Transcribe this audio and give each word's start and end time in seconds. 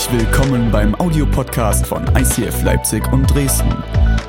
Herzlich 0.00 0.22
willkommen 0.22 0.72
beim 0.72 0.98
Audiopodcast 0.98 1.86
von 1.86 2.02
ICF 2.16 2.62
Leipzig 2.62 3.06
und 3.12 3.26
Dresden. 3.26 3.70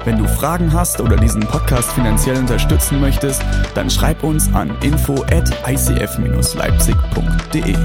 Wenn 0.03 0.17
du 0.17 0.27
Fragen 0.27 0.73
hast 0.73 0.99
oder 0.99 1.15
diesen 1.15 1.39
Podcast 1.39 1.93
finanziell 1.93 2.35
unterstützen 2.35 2.99
möchtest, 2.99 3.41
dann 3.73 3.89
schreib 3.89 4.21
uns 4.21 4.53
an 4.53 4.77
info 4.81 5.23
at 5.31 5.49
icf-leipzig.de. 5.65 7.77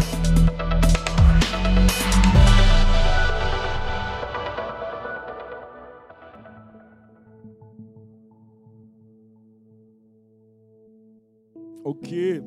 Okay. 11.85 12.43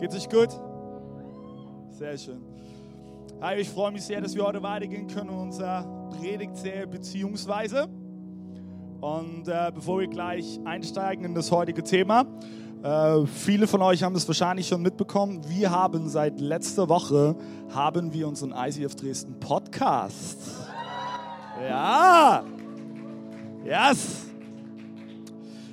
Geht's 0.00 0.16
euch 0.16 0.30
gut? 0.30 0.48
Sehr 1.90 2.16
schön. 2.16 2.51
Hi, 3.42 3.56
ich 3.56 3.70
freue 3.70 3.90
mich 3.90 4.04
sehr, 4.04 4.20
dass 4.20 4.36
wir 4.36 4.44
heute 4.44 4.62
weitergehen 4.62 5.08
können 5.08 5.30
in 5.30 5.36
unserer 5.36 5.82
Predigtserie 6.16 6.86
beziehungsweise. 6.86 7.88
Und 9.00 9.48
äh, 9.48 9.72
bevor 9.74 9.98
wir 9.98 10.06
gleich 10.06 10.60
einsteigen 10.64 11.24
in 11.24 11.34
das 11.34 11.50
heutige 11.50 11.82
Thema, 11.82 12.24
äh, 12.84 13.26
viele 13.26 13.66
von 13.66 13.82
euch 13.82 14.04
haben 14.04 14.14
es 14.14 14.28
wahrscheinlich 14.28 14.68
schon 14.68 14.80
mitbekommen. 14.80 15.40
Wir 15.48 15.72
haben 15.72 16.08
seit 16.08 16.38
letzter 16.38 16.88
Woche 16.88 17.34
haben 17.74 18.12
wir 18.12 18.28
unseren 18.28 18.54
ICF 18.56 18.94
Dresden 18.94 19.40
Podcast. 19.40 20.38
Ja, 21.68 22.44
yes. 23.64 24.26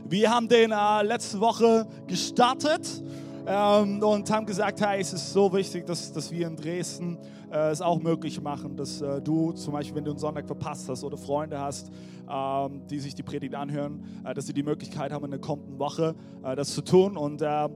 Wir 0.05 0.32
haben 0.32 0.48
den 0.48 0.72
äh, 0.72 1.04
letzte 1.04 1.40
Woche 1.40 1.86
gestartet 2.08 3.04
ähm, 3.46 4.02
und 4.02 4.32
haben 4.32 4.48
gesagt, 4.48 4.82
hey, 4.82 5.02
es 5.02 5.13
ist 5.13 5.32
so 5.34 5.54
wichtig, 5.54 5.86
dass, 5.86 6.12
dass 6.12 6.32
wir 6.32 6.48
in 6.48 6.55
Dresden 6.55 7.20
äh, 7.52 7.72
es 7.72 7.82
auch 7.82 8.00
möglich 8.00 8.42
machen, 8.42 8.76
dass 8.76 9.02
äh, 9.02 9.22
du 9.22 9.52
zum 9.54 9.74
Beispiel, 9.74 9.96
wenn 9.96 10.05
du 10.05 10.12
einen 10.12 10.20
Sonntag 10.20 10.46
verpasst 10.46 10.88
hast 10.90 11.04
oder 11.04 11.18
Freunde 11.18 11.60
hast, 11.60 11.92
ähm, 12.30 12.82
die 12.90 13.00
sich 13.00 13.16
die 13.16 13.24
Predigt 13.24 13.55
anhören, 13.55 14.04
äh, 14.24 14.34
dass 14.34 14.48
sie 14.48 14.54
die 14.54 14.64
Möglichkeit 14.64 15.12
haben, 15.12 15.26
in 15.26 15.32
der 15.32 15.40
kommenden 15.40 15.80
Woche 15.80 16.16
äh, 16.44 16.55
das 16.55 16.74
zu 16.74 16.82
tun. 16.82 17.18
Und 17.18 17.42
äh, 17.42 17.68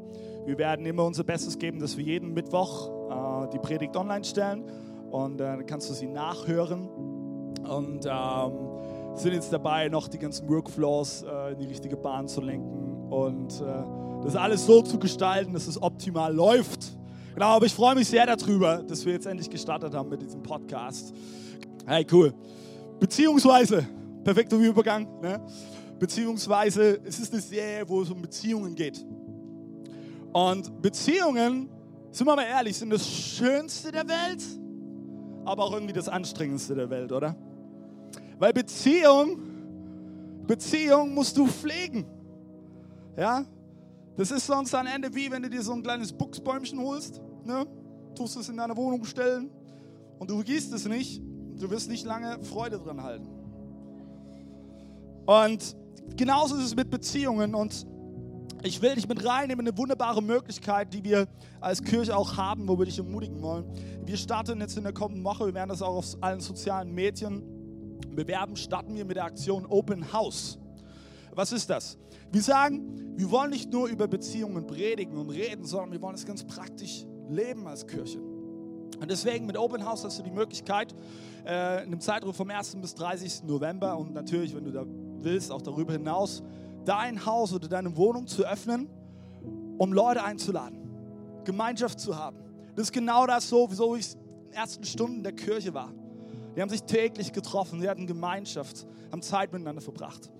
wir 0.45 0.57
werden 0.57 0.85
immer 0.85 1.05
unser 1.05 1.23
Bestes 1.23 1.57
geben, 1.57 1.79
dass 1.79 1.97
wir 1.97 2.03
jeden 2.03 2.33
Mittwoch 2.33 3.45
äh, 3.45 3.49
die 3.51 3.59
Predigt 3.59 3.95
online 3.95 4.23
stellen 4.23 4.63
und 5.11 5.37
dann 5.37 5.65
kannst 5.65 5.89
du 5.89 5.93
sie 5.93 6.07
nachhören. 6.07 6.87
Und 6.87 8.05
ähm, 8.05 8.51
sind 9.15 9.33
jetzt 9.33 9.53
dabei, 9.53 9.87
noch 9.87 10.07
die 10.07 10.17
ganzen 10.17 10.49
Workflows 10.49 11.23
in 11.51 11.59
die 11.59 11.67
richtige 11.67 11.95
Bahn 11.95 12.27
zu 12.27 12.41
lenken 12.41 13.07
und 13.11 13.63
das 14.23 14.35
alles 14.35 14.65
so 14.65 14.81
zu 14.81 14.97
gestalten, 14.97 15.53
dass 15.53 15.67
es 15.67 15.79
optimal 15.81 16.33
läuft. 16.33 16.97
Genau, 17.33 17.47
aber 17.47 17.65
ich 17.65 17.73
freue 17.73 17.95
mich 17.95 18.07
sehr 18.07 18.25
darüber, 18.27 18.83
dass 18.83 19.03
wir 19.05 19.13
jetzt 19.13 19.25
endlich 19.25 19.49
gestartet 19.49 19.95
haben 19.95 20.09
mit 20.09 20.21
diesem 20.21 20.43
Podcast. 20.43 21.13
Hey, 21.85 22.05
cool. 22.11 22.31
Beziehungsweise, 22.99 23.87
perfekter 24.23 24.57
Übergang, 24.57 25.07
ne? 25.19 25.43
Beziehungsweise, 25.97 26.99
es 27.03 27.19
ist 27.19 27.33
eine 27.33 27.41
Serie, 27.41 27.89
wo 27.89 28.01
es 28.01 28.09
um 28.11 28.21
Beziehungen 28.21 28.75
geht. 28.75 29.03
Und 30.31 30.79
Beziehungen, 30.81 31.69
sind 32.11 32.27
wir 32.27 32.35
mal 32.35 32.45
ehrlich, 32.45 32.77
sind 32.77 32.91
das 32.91 33.07
Schönste 33.07 33.91
der 33.91 34.07
Welt, 34.07 34.43
aber 35.45 35.63
auch 35.63 35.73
irgendwie 35.73 35.93
das 35.93 36.07
Anstrengendste 36.07 36.75
der 36.75 36.89
Welt, 36.91 37.11
oder? 37.11 37.35
Weil 38.37 38.53
Beziehung, 38.53 39.39
Beziehung 40.45 41.15
musst 41.15 41.35
du 41.35 41.47
pflegen. 41.47 42.05
Ja? 43.17 43.45
Das 44.15 44.29
ist 44.29 44.45
sonst 44.45 44.75
am 44.75 44.85
Ende 44.85 45.13
wie, 45.15 45.31
wenn 45.31 45.41
du 45.41 45.49
dir 45.49 45.63
so 45.63 45.73
ein 45.73 45.81
kleines 45.81 46.13
Buchsbäumchen 46.13 46.79
holst, 46.79 47.21
ne? 47.45 47.65
tust 48.15 48.37
es 48.37 48.47
in 48.47 48.57
deine 48.57 48.77
Wohnung 48.77 49.03
stellen 49.05 49.49
und 50.19 50.29
du 50.29 50.43
gießt 50.43 50.71
es 50.73 50.87
nicht, 50.87 51.21
du 51.59 51.69
wirst 51.71 51.89
nicht 51.89 52.05
lange 52.05 52.43
Freude 52.43 52.77
dran 52.77 53.01
halten. 53.01 53.27
Und 55.25 55.75
genauso 56.15 56.55
ist 56.57 56.65
es 56.65 56.75
mit 56.75 56.89
Beziehungen 56.91 57.55
und 57.55 57.87
ich 58.61 58.81
will 58.81 58.95
dich 58.95 59.07
mit 59.07 59.25
reinnehmen 59.25 59.65
in 59.65 59.71
eine 59.71 59.77
wunderbare 59.77 60.21
Möglichkeit, 60.21 60.93
die 60.93 61.03
wir 61.03 61.27
als 61.59 61.81
Kirche 61.81 62.15
auch 62.15 62.37
haben, 62.37 62.67
wo 62.67 62.77
wir 62.77 62.85
dich 62.85 62.97
ermutigen 62.97 63.41
wollen. 63.41 63.65
Wir 64.05 64.15
starten 64.15 64.61
jetzt 64.61 64.77
in 64.77 64.83
der 64.83 64.93
kommenden 64.93 65.23
Woche, 65.23 65.47
wir 65.47 65.53
werden 65.53 65.69
das 65.69 65.81
auch 65.81 65.95
auf 65.95 66.17
allen 66.21 66.39
sozialen 66.39 66.93
Medien 66.93 67.43
bewerben, 68.15 68.55
starten 68.55 68.95
wir 68.95 69.05
mit 69.05 69.17
der 69.17 69.25
Aktion 69.25 69.65
Open 69.65 70.13
House. 70.13 70.59
Was 71.35 71.51
ist 71.51 71.69
das? 71.69 71.97
Wir 72.31 72.41
sagen, 72.41 73.15
wir 73.15 73.29
wollen 73.31 73.51
nicht 73.51 73.71
nur 73.71 73.87
über 73.87 74.07
Beziehungen 74.07 74.65
predigen 74.65 75.17
und 75.17 75.29
reden, 75.29 75.65
sondern 75.65 75.91
wir 75.91 76.01
wollen 76.01 76.15
es 76.15 76.25
ganz 76.25 76.43
praktisch 76.43 77.05
leben 77.29 77.67
als 77.67 77.85
Kirche. 77.87 78.19
Und 78.19 79.09
deswegen 79.09 79.45
mit 79.45 79.57
Open 79.57 79.85
House 79.85 80.03
hast 80.03 80.19
du 80.19 80.23
die 80.23 80.31
Möglichkeit, 80.31 80.93
äh, 81.45 81.83
in 81.83 81.87
einem 81.87 81.99
Zeitraum 81.99 82.33
vom 82.33 82.49
1. 82.49 82.77
bis 82.77 82.95
30. 82.95 83.43
November 83.43 83.97
und 83.97 84.13
natürlich, 84.13 84.55
wenn 84.55 84.63
du 84.63 84.71
da 84.71 84.85
willst, 85.19 85.51
auch 85.51 85.61
darüber 85.61 85.93
hinaus, 85.93 86.43
dein 86.85 87.25
Haus 87.25 87.53
oder 87.53 87.67
deine 87.67 87.95
Wohnung 87.97 88.27
zu 88.27 88.43
öffnen, 88.45 88.89
um 89.77 89.93
Leute 89.93 90.23
einzuladen, 90.23 90.79
Gemeinschaft 91.43 91.99
zu 91.99 92.17
haben. 92.17 92.37
Das 92.75 92.85
ist 92.85 92.93
genau 92.93 93.27
das 93.27 93.49
so, 93.49 93.69
wie 93.69 93.99
es 93.99 94.13
in 94.13 94.19
den 94.45 94.53
ersten 94.53 94.83
Stunden 94.83 95.23
der 95.23 95.33
Kirche 95.33 95.73
war. 95.73 95.91
Die 96.55 96.61
haben 96.61 96.69
sich 96.69 96.83
täglich 96.83 97.33
getroffen, 97.33 97.81
sie 97.81 97.89
hatten 97.89 98.07
Gemeinschaft, 98.07 98.85
haben 99.11 99.21
Zeit 99.21 99.51
miteinander 99.51 99.81
verbracht. 99.81 100.31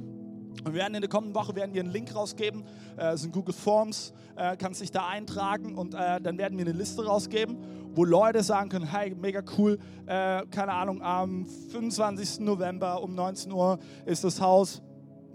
Und 0.63 0.73
wir 0.73 0.81
werden 0.81 0.95
in 0.95 1.01
der 1.01 1.09
kommenden 1.09 1.35
Woche 1.35 1.55
werden 1.55 1.73
wir 1.73 1.81
einen 1.81 1.91
Link 1.91 2.15
rausgeben, 2.15 2.63
äh, 2.97 3.17
sind 3.17 3.33
Google 3.33 3.53
Forms, 3.53 4.13
äh, 4.35 4.55
kannst 4.55 4.81
dich 4.81 4.91
da 4.91 5.07
eintragen 5.07 5.77
und 5.77 5.93
äh, 5.93 6.21
dann 6.21 6.37
werden 6.37 6.57
wir 6.57 6.65
eine 6.65 6.77
Liste 6.77 7.05
rausgeben, 7.05 7.57
wo 7.95 8.05
Leute 8.05 8.43
sagen 8.43 8.69
können, 8.69 8.85
hey, 8.85 9.13
mega 9.13 9.41
cool, 9.57 9.77
keine 10.05 10.73
Ahnung, 10.73 11.03
am 11.03 11.45
25. 11.45 12.39
November 12.39 13.03
um 13.03 13.13
19 13.13 13.51
Uhr 13.51 13.77
ist 14.05 14.23
das 14.23 14.41
Haus 14.41 14.81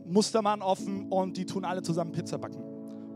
Mustermann 0.04 0.60
offen 0.60 1.06
und 1.08 1.36
die 1.36 1.46
tun 1.46 1.64
alle 1.64 1.82
zusammen 1.82 2.10
Pizza 2.10 2.36
backen. 2.36 2.62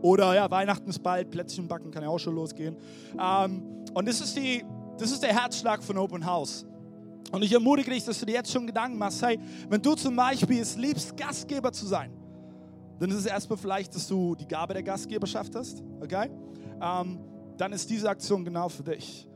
Oder 0.01 0.35
ja, 0.35 0.49
Weihnachten 0.49 0.89
ist 0.89 1.01
bald, 1.01 1.29
Plätzchen 1.29 1.67
backen 1.67 1.91
kann 1.91 2.03
ja 2.03 2.09
auch 2.09 2.19
schon 2.19 2.35
losgehen. 2.35 2.77
Ähm, 3.19 3.63
und 3.93 4.07
das 4.07 4.21
ist, 4.21 4.35
die, 4.37 4.63
das 4.97 5.11
ist 5.11 5.23
der 5.23 5.33
Herzschlag 5.33 5.83
von 5.83 5.97
Open 5.97 6.25
House. 6.25 6.65
Und 7.33 7.41
ich 7.41 7.51
ermutige 7.51 7.89
dich, 7.89 8.05
dass 8.05 8.19
du 8.19 8.27
dir 8.27 8.33
jetzt 8.33 8.51
schon 8.51 8.67
Gedanken 8.67 8.95
machst, 8.95 9.23
hey, 9.23 9.39
wenn 9.67 9.81
du 9.81 9.95
zum 9.95 10.15
Beispiel 10.15 10.61
es 10.61 10.75
liebst, 10.75 11.17
Gastgeber 11.17 11.71
zu 11.71 11.87
sein, 11.87 12.13
dann 12.99 13.09
ist 13.09 13.17
es 13.17 13.25
erstmal 13.25 13.57
vielleicht, 13.57 13.95
dass 13.95 14.07
du 14.07 14.35
die 14.35 14.47
Gabe 14.47 14.75
der 14.75 14.83
Gastgeberschaft 14.83 15.55
hast, 15.55 15.81
okay? 15.99 16.29
Ähm, 16.79 17.19
dann 17.57 17.73
ist 17.73 17.89
diese 17.89 18.07
Aktion 18.07 18.45
genau 18.45 18.69
für 18.69 18.83
dich. 18.83 19.27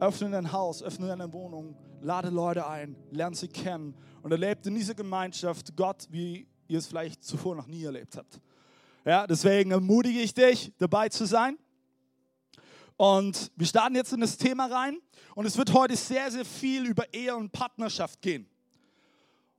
Öffne 0.00 0.30
dein 0.30 0.50
Haus, 0.50 0.82
öffne 0.82 1.06
deine 1.06 1.32
Wohnung, 1.32 1.76
lade 2.02 2.28
Leute 2.28 2.66
ein, 2.66 2.96
lerne 3.12 3.36
sie 3.36 3.46
kennen 3.46 3.94
und 4.24 4.32
erlebt 4.32 4.66
in 4.66 4.74
dieser 4.74 4.94
Gemeinschaft 4.94 5.76
Gott, 5.76 6.08
wie 6.10 6.48
ihr 6.66 6.78
es 6.78 6.88
vielleicht 6.88 7.22
zuvor 7.22 7.54
noch 7.54 7.68
nie 7.68 7.84
erlebt 7.84 8.16
habt. 8.16 8.40
Ja, 9.04 9.28
deswegen 9.28 9.70
ermutige 9.70 10.18
ich 10.18 10.34
dich, 10.34 10.72
dabei 10.78 11.08
zu 11.08 11.24
sein. 11.24 11.56
Und 12.96 13.50
wir 13.56 13.66
starten 13.66 13.96
jetzt 13.96 14.12
in 14.12 14.20
das 14.20 14.36
Thema 14.36 14.66
rein. 14.66 14.98
Und 15.34 15.46
es 15.46 15.56
wird 15.58 15.72
heute 15.72 15.96
sehr, 15.96 16.30
sehr 16.30 16.44
viel 16.44 16.86
über 16.86 17.12
Ehe 17.12 17.34
und 17.34 17.50
Partnerschaft 17.52 18.22
gehen. 18.22 18.46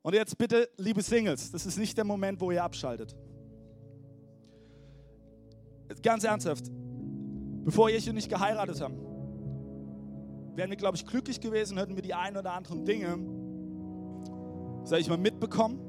Und 0.02 0.14
jetzt 0.14 0.38
bitte, 0.38 0.70
liebe 0.78 1.02
Singles, 1.02 1.52
das 1.52 1.66
ist 1.66 1.78
nicht 1.78 1.98
der 1.98 2.06
Moment, 2.06 2.40
wo 2.40 2.52
ihr 2.52 2.64
abschaltet. 2.64 3.16
Ganz 6.02 6.24
ernsthaft, 6.24 6.66
bevor 7.64 7.90
ihr 7.90 7.98
hier 7.98 8.14
nicht 8.14 8.30
geheiratet 8.30 8.80
haben, 8.82 8.96
wären 10.56 10.70
wir, 10.70 10.78
glaube 10.78 10.96
ich, 10.96 11.06
glücklich 11.06 11.42
gewesen, 11.42 11.78
hätten 11.78 11.96
wir 11.96 12.04
die 12.04 12.14
ein 12.14 12.38
oder 12.38 12.54
anderen 12.54 12.86
Dinge, 12.86 13.18
sag 14.84 15.00
ich 15.00 15.10
mal, 15.10 15.18
mitbekommen 15.18 15.80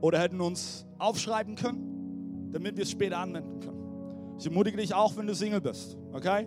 oder 0.00 0.18
hätten 0.20 0.40
uns 0.40 0.86
aufschreiben 0.98 1.56
können, 1.56 2.50
damit 2.52 2.76
wir 2.76 2.84
es 2.84 2.90
später 2.90 3.18
anwenden 3.18 3.60
können. 3.60 4.36
Ich 4.38 4.46
ermutige 4.46 4.76
dich 4.76 4.94
auch, 4.94 5.16
wenn 5.16 5.26
du 5.26 5.34
Single 5.34 5.60
bist, 5.60 5.96
okay? 6.12 6.46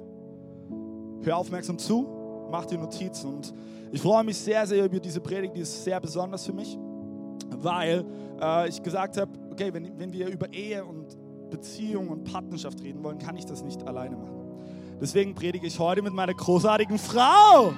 Hör 1.23 1.37
aufmerksam 1.37 1.79
zu, 1.79 2.05
mach 2.51 2.65
dir 2.65 2.77
Notizen. 2.77 3.35
Und 3.35 3.53
ich 3.91 4.01
freue 4.01 4.25
mich 4.25 4.37
sehr, 4.37 4.67
sehr 4.67 4.83
über 4.85 4.99
diese 4.99 5.21
Predigt, 5.21 5.55
die 5.55 5.61
ist 5.61 5.83
sehr 5.83 5.99
besonders 6.01 6.45
für 6.45 6.51
mich, 6.51 6.77
weil 7.49 8.03
äh, 8.41 8.67
ich 8.67 8.83
gesagt 8.83 9.17
habe, 9.17 9.31
okay, 9.49 9.73
wenn, 9.73 9.97
wenn 9.97 10.11
wir 10.11 10.27
über 10.27 10.51
Ehe 10.51 10.83
und 10.83 11.17
Beziehung 11.49 12.09
und 12.09 12.25
Partnerschaft 12.25 12.81
reden 12.81 13.03
wollen, 13.03 13.19
kann 13.19 13.37
ich 13.37 13.45
das 13.45 13.63
nicht 13.63 13.87
alleine 13.87 14.17
machen. 14.17 14.33
Deswegen 14.99 15.33
predige 15.33 15.65
ich 15.65 15.79
heute 15.79 16.01
mit 16.01 16.13
meiner 16.13 16.33
großartigen 16.33 16.97
Frau. 16.97 17.73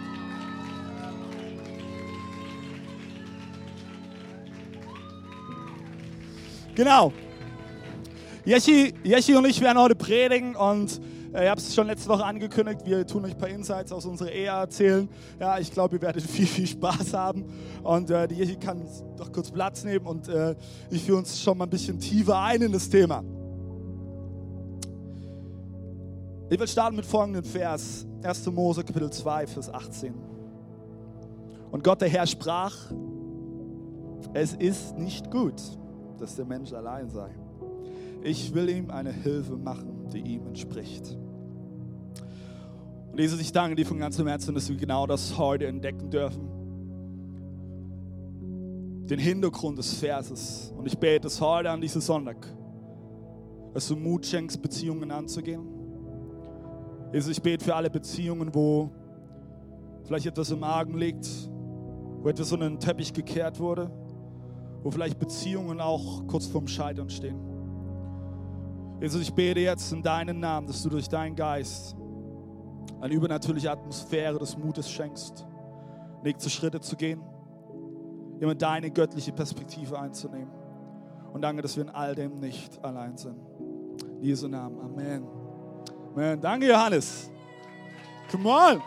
Genau. 6.74 7.14
Yeshi, 8.46 8.94
Yeshi 9.04 9.36
und 9.36 9.46
ich 9.46 9.62
werden 9.62 9.80
heute 9.80 9.96
predigen 9.96 10.56
und 10.56 11.00
ich 11.32 11.50
habe 11.50 11.60
es 11.60 11.74
schon 11.74 11.88
letzte 11.88 12.10
Woche 12.10 12.24
angekündigt, 12.24 12.82
wir 12.86 13.06
tun 13.06 13.26
euch 13.26 13.32
ein 13.32 13.38
paar 13.38 13.50
Insights 13.50 13.92
aus 13.92 14.06
unserer 14.06 14.32
Ehe 14.32 14.48
erzählen. 14.48 15.10
Ja, 15.40 15.60
ich 15.60 15.72
glaube, 15.72 15.96
ihr 15.98 16.02
werdet 16.02 16.24
viel, 16.30 16.48
viel 16.48 16.68
Spaß 16.68 17.14
haben. 17.14 17.46
Und 17.84 18.10
äh, 18.10 18.28
die 18.28 18.36
Jechi 18.36 18.56
kann 18.56 18.82
doch 19.18 19.32
kurz 19.32 19.52
Platz 19.52 19.84
nehmen 19.84 20.06
und 20.06 20.28
äh, 20.28 20.56
ich 20.90 21.04
führe 21.04 21.18
uns 21.18 21.42
schon 21.42 21.58
mal 21.58 21.66
ein 21.66 21.70
bisschen 21.70 22.00
tiefer 22.00 22.40
ein 22.40 22.62
in 22.62 22.72
das 22.72 22.90
Thema. 22.90 23.24
Ich 26.50 26.60
will 26.60 26.68
starten 26.68 26.96
mit 26.96 27.06
folgendem 27.06 27.44
Vers. 27.44 28.06
1. 28.22 28.46
Mose, 28.52 28.84
Kapitel 28.84 29.10
2, 29.10 29.48
Vers 29.48 29.74
18. 29.74 30.14
Und 31.72 31.84
Gott 31.84 32.02
der 32.02 32.10
Herr 32.10 32.28
sprach, 32.28 32.76
es 34.34 34.54
ist 34.54 34.98
nicht 34.98 35.32
gut, 35.32 35.62
dass 36.20 36.36
der 36.36 36.46
Mensch 36.46 36.72
allein 36.74 37.10
sei. 37.10 37.30
Ich 38.24 38.54
will 38.54 38.70
ihm 38.70 38.90
eine 38.90 39.12
Hilfe 39.12 39.58
machen, 39.58 39.95
die 40.14 40.20
ihm 40.20 40.48
entspricht. 40.48 41.18
Und 43.12 43.20
Jesus, 43.20 43.40
ich 43.40 43.54
danke 43.54 43.76
dir 43.76 43.86
von 43.86 43.98
ganzem 43.98 44.28
Herzen, 44.28 44.54
dass 44.54 44.68
wir 44.68 44.76
genau 44.76 45.08
das 45.08 45.38
heute 45.38 45.68
entdecken 45.68 46.10
dürfen. 46.10 46.50
Den 49.08 49.20
Hintergrund 49.20 49.78
des 49.78 49.94
Verses. 49.94 50.74
Und 50.76 50.86
ich 50.86 50.98
bete 50.98 51.28
es 51.28 51.40
heute 51.40 51.70
an 51.70 51.80
diesem 51.80 52.02
Sonntag, 52.02 52.46
dass 53.74 53.88
du 53.88 53.96
Mut 53.96 54.26
schenkst, 54.26 54.62
Beziehungen 54.62 55.12
anzugehen. 55.12 55.62
Jesus, 57.14 57.32
ich 57.32 57.42
bete 57.42 57.64
für 57.64 57.74
alle 57.74 57.90
Beziehungen, 57.90 58.54
wo 58.54 58.92
vielleicht 60.04 60.26
etwas 60.26 60.52
im 60.52 60.60
Magen 60.60 60.98
liegt, 60.98 61.26
wo 62.22 62.28
etwas 62.28 62.52
unter 62.52 62.68
den 62.68 62.82
Teppich 62.82 63.14
gekehrt 63.14 63.62
wurde, 63.62 63.90
wo 64.84 64.92
vielleicht 64.92 65.20
Beziehungen 65.20 65.80
auch 65.80 66.28
kurz 66.28 66.48
vorm 66.48 66.68
Scheitern 66.68 67.10
stehen. 67.10 67.55
Jesus, 69.02 69.22
ich 69.22 69.34
bete 69.34 69.60
jetzt 69.60 69.92
in 69.92 70.02
deinen 70.02 70.40
Namen, 70.40 70.68
dass 70.68 70.82
du 70.82 70.90
durch 70.90 71.10
deinen 71.10 71.36
Geist 71.36 71.96
eine 73.02 73.14
übernatürliche 73.14 73.70
Atmosphäre 73.70 74.40
des 74.40 74.58
Mutes 74.58 74.90
schenkst, 74.90 75.46
nächste 76.24 76.50
Schritte 76.50 76.80
zu 76.80 76.96
gehen, 76.96 77.22
immer 78.40 78.56
deine 78.56 78.90
göttliche 78.90 79.34
Perspektive 79.34 80.00
einzunehmen. 80.00 80.52
Und 81.34 81.42
danke, 81.42 81.62
dass 81.62 81.76
wir 81.76 81.84
in 81.84 81.90
all 81.90 82.16
dem 82.16 82.40
nicht 82.40 82.84
allein 82.84 83.18
sind. 83.18 83.38
In 84.18 84.24
Jesu 84.24 84.48
Namen. 84.48 84.80
Amen. 84.80 85.28
Amen. 86.14 86.40
Danke, 86.40 86.70
Johannes. 86.70 87.30
Come 88.32 88.50
on. 88.50 88.82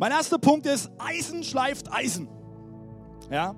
Mein 0.00 0.10
erster 0.10 0.38
Punkt 0.38 0.66
ist, 0.66 0.90
Eisen 0.98 1.44
schleift 1.44 1.92
Eisen. 1.92 2.28
Ja, 3.30 3.54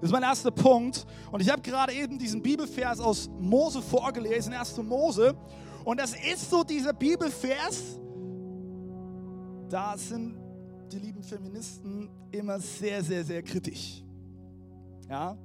das 0.00 0.10
ist 0.10 0.12
mein 0.12 0.22
erster 0.22 0.50
Punkt. 0.50 1.06
Und 1.30 1.40
ich 1.40 1.50
habe 1.50 1.62
gerade 1.62 1.92
eben 1.92 2.18
diesen 2.18 2.42
Bibelvers 2.42 3.00
aus 3.00 3.28
Mose 3.38 3.80
vorgelesen, 3.82 4.52
1. 4.52 4.76
Mose. 4.78 5.34
Und 5.84 5.98
das 5.98 6.14
ist 6.14 6.50
so 6.50 6.64
dieser 6.64 6.92
Bibelvers, 6.92 7.98
da 9.68 9.96
sind 9.96 10.38
die 10.92 10.98
lieben 10.98 11.22
Feministen 11.22 12.08
immer 12.30 12.60
sehr, 12.60 13.02
sehr, 13.02 13.24
sehr 13.24 13.42
kritisch. 13.42 14.02
Ja, 15.08 15.36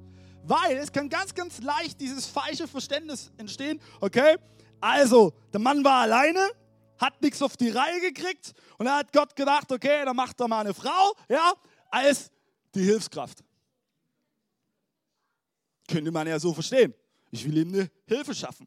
weil 0.44 0.76
es 0.76 0.90
kann 0.90 1.08
ganz, 1.08 1.34
ganz 1.34 1.60
leicht 1.60 2.00
dieses 2.00 2.26
falsche 2.26 2.66
Verständnis 2.66 3.30
entstehen. 3.36 3.80
Okay, 4.00 4.36
also 4.80 5.32
der 5.52 5.60
Mann 5.60 5.84
war 5.84 6.02
alleine, 6.02 6.50
hat 6.98 7.20
nichts 7.22 7.40
auf 7.42 7.56
die 7.56 7.70
Reihe 7.70 8.00
gekriegt 8.00 8.52
und 8.78 8.86
da 8.86 8.98
hat 8.98 9.12
Gott 9.12 9.36
gedacht, 9.36 9.70
okay, 9.70 10.04
dann 10.04 10.16
macht 10.16 10.40
er 10.40 10.48
mal 10.48 10.60
eine 10.60 10.74
Frau, 10.74 11.12
ja, 11.28 11.52
als 11.90 12.30
die 12.74 12.82
Hilfskraft. 12.82 13.44
Könnte 15.92 16.10
man 16.10 16.26
ja 16.26 16.38
so 16.40 16.54
verstehen. 16.54 16.94
Ich 17.30 17.44
will 17.44 17.58
ihm 17.58 17.68
eine 17.68 17.90
Hilfe 18.06 18.34
schaffen. 18.34 18.66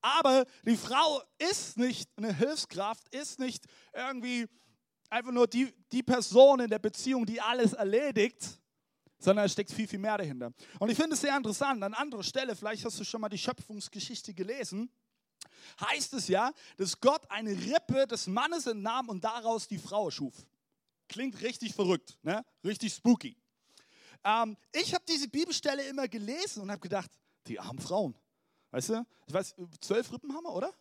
Aber 0.00 0.46
die 0.64 0.76
Frau 0.76 1.20
ist 1.36 1.76
nicht 1.76 2.08
eine 2.16 2.32
Hilfskraft, 2.32 3.12
ist 3.12 3.40
nicht 3.40 3.64
irgendwie 3.92 4.46
einfach 5.10 5.32
nur 5.32 5.48
die, 5.48 5.74
die 5.90 6.04
Person 6.04 6.60
in 6.60 6.70
der 6.70 6.78
Beziehung, 6.78 7.26
die 7.26 7.40
alles 7.40 7.72
erledigt, 7.72 8.60
sondern 9.18 9.46
es 9.46 9.52
steckt 9.52 9.72
viel, 9.72 9.88
viel 9.88 9.98
mehr 9.98 10.16
dahinter. 10.16 10.52
Und 10.78 10.90
ich 10.90 10.96
finde 10.96 11.14
es 11.14 11.20
sehr 11.20 11.36
interessant. 11.36 11.82
An 11.82 11.92
anderer 11.92 12.22
Stelle, 12.22 12.54
vielleicht 12.54 12.84
hast 12.84 13.00
du 13.00 13.04
schon 13.04 13.20
mal 13.20 13.28
die 13.28 13.36
Schöpfungsgeschichte 13.36 14.32
gelesen, 14.32 14.90
heißt 15.80 16.14
es 16.14 16.28
ja, 16.28 16.52
dass 16.76 17.00
Gott 17.00 17.28
eine 17.28 17.50
Rippe 17.50 18.06
des 18.06 18.28
Mannes 18.28 18.68
entnahm 18.68 19.08
und 19.08 19.24
daraus 19.24 19.66
die 19.66 19.78
Frau 19.78 20.08
schuf. 20.08 20.46
Klingt 21.08 21.40
richtig 21.42 21.74
verrückt, 21.74 22.16
ne? 22.22 22.44
richtig 22.64 22.94
spooky. 22.94 23.36
Ähm, 24.24 24.56
ich 24.72 24.94
habe 24.94 25.04
diese 25.08 25.28
Bibelstelle 25.28 25.88
immer 25.88 26.08
gelesen 26.08 26.62
und 26.62 26.70
habe 26.70 26.80
gedacht, 26.80 27.10
die 27.46 27.58
armen 27.58 27.78
Frauen. 27.78 28.14
Weißt 28.70 28.90
du, 28.90 29.06
ich 29.26 29.34
weiß, 29.34 29.54
zwölf 29.80 30.12
Rippen 30.12 30.32
haben 30.34 30.44
wir, 30.44 30.54
oder? 30.54 30.72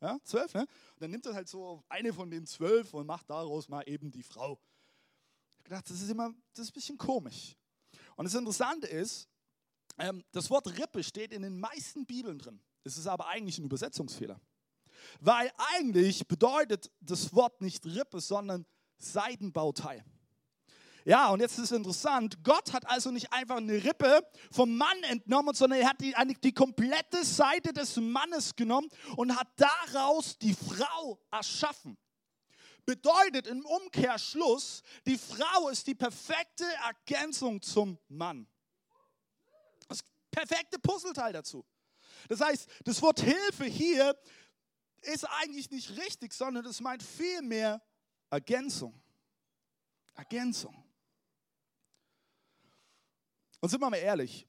Ja, 0.00 0.18
zwölf, 0.24 0.54
ne? 0.54 0.62
Und 0.62 1.02
dann 1.02 1.10
nimmt 1.10 1.26
er 1.26 1.34
halt 1.34 1.48
so 1.48 1.84
eine 1.88 2.12
von 2.12 2.30
den 2.30 2.46
zwölf 2.46 2.94
und 2.94 3.06
macht 3.06 3.28
daraus 3.28 3.68
mal 3.68 3.82
eben 3.82 4.10
die 4.10 4.22
Frau. 4.22 4.58
Ich 5.50 5.56
habe 5.56 5.64
gedacht, 5.64 5.90
das 5.90 6.00
ist 6.00 6.10
immer, 6.10 6.32
das 6.54 6.64
ist 6.64 6.70
ein 6.70 6.74
bisschen 6.74 6.98
komisch. 6.98 7.56
Und 8.16 8.24
das 8.24 8.34
Interessante 8.34 8.86
ist, 8.86 9.28
ähm, 9.98 10.24
das 10.32 10.48
Wort 10.48 10.78
Rippe 10.78 11.02
steht 11.02 11.32
in 11.32 11.42
den 11.42 11.60
meisten 11.60 12.06
Bibeln 12.06 12.38
drin. 12.38 12.62
Es 12.84 12.96
ist 12.96 13.06
aber 13.06 13.26
eigentlich 13.26 13.58
ein 13.58 13.64
Übersetzungsfehler. 13.64 14.40
Weil 15.20 15.52
eigentlich 15.74 16.26
bedeutet 16.26 16.90
das 17.00 17.34
Wort 17.34 17.60
nicht 17.60 17.84
Rippe, 17.84 18.20
sondern 18.20 18.64
Seidenbauteil. 18.96 20.04
Ja, 21.04 21.28
und 21.30 21.40
jetzt 21.40 21.58
ist 21.58 21.70
es 21.70 21.72
interessant, 21.72 22.42
Gott 22.44 22.72
hat 22.72 22.88
also 22.88 23.10
nicht 23.10 23.32
einfach 23.32 23.56
eine 23.56 23.82
Rippe 23.82 24.26
vom 24.50 24.76
Mann 24.76 25.02
entnommen, 25.04 25.54
sondern 25.54 25.80
er 25.80 25.88
hat 25.88 26.00
die, 26.00 26.14
die 26.42 26.52
komplette 26.52 27.24
Seite 27.24 27.72
des 27.72 27.96
Mannes 27.96 28.54
genommen 28.54 28.88
und 29.16 29.34
hat 29.34 29.48
daraus 29.56 30.38
die 30.38 30.54
Frau 30.54 31.18
erschaffen. 31.30 31.96
Bedeutet 32.84 33.46
im 33.46 33.64
Umkehrschluss, 33.64 34.82
die 35.06 35.18
Frau 35.18 35.68
ist 35.68 35.86
die 35.86 35.94
perfekte 35.94 36.64
Ergänzung 36.84 37.62
zum 37.62 37.98
Mann. 38.08 38.46
Das 39.88 40.00
perfekte 40.30 40.78
Puzzleteil 40.78 41.32
dazu. 41.32 41.64
Das 42.28 42.40
heißt, 42.40 42.68
das 42.84 43.00
Wort 43.00 43.20
Hilfe 43.20 43.64
hier 43.64 44.16
ist 45.02 45.24
eigentlich 45.24 45.70
nicht 45.70 45.96
richtig, 45.96 46.32
sondern 46.32 46.66
es 46.66 46.80
meint 46.80 47.02
vielmehr 47.02 47.80
Ergänzung. 48.28 49.00
Ergänzung. 50.14 50.89
Und 53.60 53.68
sind 53.68 53.80
wir 53.80 53.90
mal 53.90 53.96
ehrlich, 53.96 54.46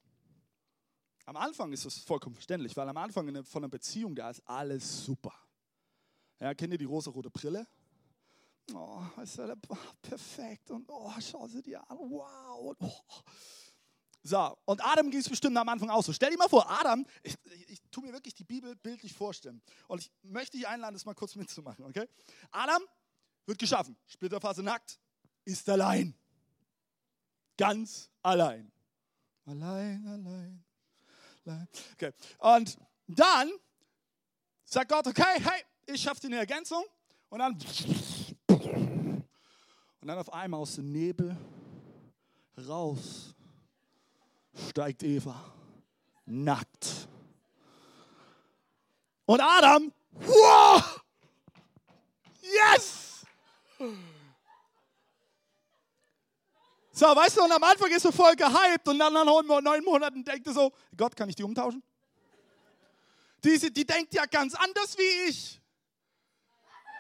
am 1.26 1.38
Anfang 1.38 1.72
ist 1.72 1.86
das 1.86 1.98
vollkommen 2.00 2.36
verständlich, 2.36 2.76
weil 2.76 2.88
am 2.88 2.98
Anfang 2.98 3.44
von 3.46 3.64
einer 3.64 3.70
Beziehung, 3.70 4.16
da 4.16 4.30
ist 4.30 4.42
alles 4.48 5.06
super. 5.06 5.34
Ja, 6.40 6.54
kennt 6.54 6.74
ihr 6.74 6.78
die 6.78 6.86
rosa-rote 6.86 7.30
Brille? 7.30 7.68
Oh, 8.74 9.04
ist 9.22 9.38
ja 9.38 9.54
perfekt 10.02 10.72
und 10.72 10.90
oh, 10.90 11.12
schau 11.20 11.48
sie 11.48 11.62
dir 11.62 11.88
an, 11.90 11.98
wow. 11.98 12.70
Und, 12.70 12.78
oh. 12.82 13.22
So, 14.24 14.58
und 14.66 14.84
Adam 14.84 15.10
ging 15.10 15.20
es 15.20 15.30
bestimmt 15.30 15.58
am 15.58 15.68
Anfang 15.68 15.90
auch 15.90 16.04
so. 16.04 16.14
Stell 16.14 16.32
dir 16.32 16.38
mal 16.38 16.48
vor, 16.48 16.70
Adam, 16.70 17.06
ich, 17.24 17.36
ich, 17.44 17.70
ich 17.70 17.82
tue 17.92 18.06
mir 18.06 18.14
wirklich 18.14 18.34
die 18.34 18.44
Bibel 18.44 18.76
bildlich 18.76 19.14
vorstellen. 19.14 19.62
Und 19.88 20.02
ich 20.02 20.12
möchte 20.24 20.58
dich 20.58 20.68
einladen, 20.68 20.94
das 20.94 21.06
mal 21.06 21.16
kurz 21.16 21.36
mitzumachen, 21.36 21.86
okay? 21.86 22.08
Adam 22.52 22.82
wird 23.46 23.60
geschaffen, 23.60 23.98
Splitterphase 24.08 24.64
nackt, 24.64 25.00
ist 25.44 25.68
allein. 25.70 26.16
Ganz 27.58 28.10
allein. 28.22 28.72
Allein, 29.46 30.06
allein, 30.08 30.64
allein. 31.46 31.68
Okay. 31.94 32.12
Und 32.40 32.78
dann 33.08 33.52
sagt 34.66 34.90
Gott, 34.90 35.08
okay, 35.08 35.40
hey, 35.40 35.64
ich 35.88 36.02
schaffe 36.02 36.22
dir 36.22 36.28
eine 36.28 36.38
Ergänzung. 36.38 36.84
Und 37.30 37.40
dann, 37.40 37.58
und 40.02 40.08
dann 40.08 40.18
auf 40.20 40.32
einmal 40.34 40.60
aus 40.60 40.76
dem 40.76 40.92
Nebel 40.92 41.36
raus 42.58 43.34
steigt 44.70 45.04
Eva 45.04 45.54
nackt. 46.26 47.08
Und 49.26 49.42
Adam, 49.42 49.92
wow, 50.12 51.02
yes! 52.42 53.26
So, 57.02 57.08
weißt 57.08 57.38
du, 57.38 57.42
und 57.42 57.52
am 57.52 57.64
Anfang 57.64 57.90
ist 57.90 58.06
er 58.06 58.12
voll 58.12 58.36
gehypt 58.36 58.88
und 58.88 59.00
dann 59.00 59.12
nach 59.12 59.26
neun 59.26 59.84
Monaten 59.84 60.24
denkt 60.24 60.46
er 60.46 60.54
so, 60.54 60.72
Gott, 60.96 61.16
kann 61.16 61.28
ich 61.30 61.36
die 61.36 61.42
umtauschen? 61.42 61.82
Die, 63.44 63.74
die 63.74 63.86
denkt 63.88 64.14
ja 64.14 64.28
ganz 64.28 64.54
anders 64.54 64.96
wie 65.00 65.30
ich. 65.30 65.60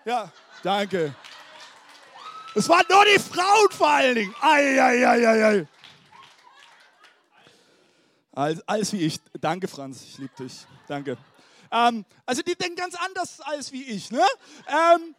Ja, 0.03 0.31
danke. 0.63 1.15
Es 2.55 2.67
waren 2.67 2.83
nur 2.89 3.05
die 3.05 3.19
Frauen 3.19 3.69
vor 3.69 3.89
allen 3.91 4.15
Dingen. 4.15 4.35
Ei, 4.41 4.81
ei, 4.81 5.07
ei, 5.07 5.27
ei, 5.27 5.45
ei. 5.45 5.67
Alles, 8.31 8.67
alles 8.67 8.93
wie 8.93 9.05
ich. 9.05 9.19
Danke, 9.39 9.67
Franz, 9.67 10.01
ich 10.01 10.17
liebe 10.17 10.33
dich. 10.35 10.65
Danke. 10.87 11.15
Ähm, 11.69 12.05
also 12.25 12.41
die 12.41 12.55
denken 12.55 12.75
ganz 12.75 12.95
anders 12.95 13.39
als 13.41 13.71
wie 13.71 13.83
ich. 13.83 14.09
Ne? 14.09 14.25
Ähm, 14.67 15.15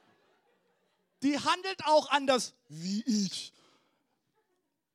die 1.22 1.38
handelt 1.38 1.84
auch 1.84 2.10
anders 2.10 2.52
wie 2.68 3.04
ich. 3.06 3.52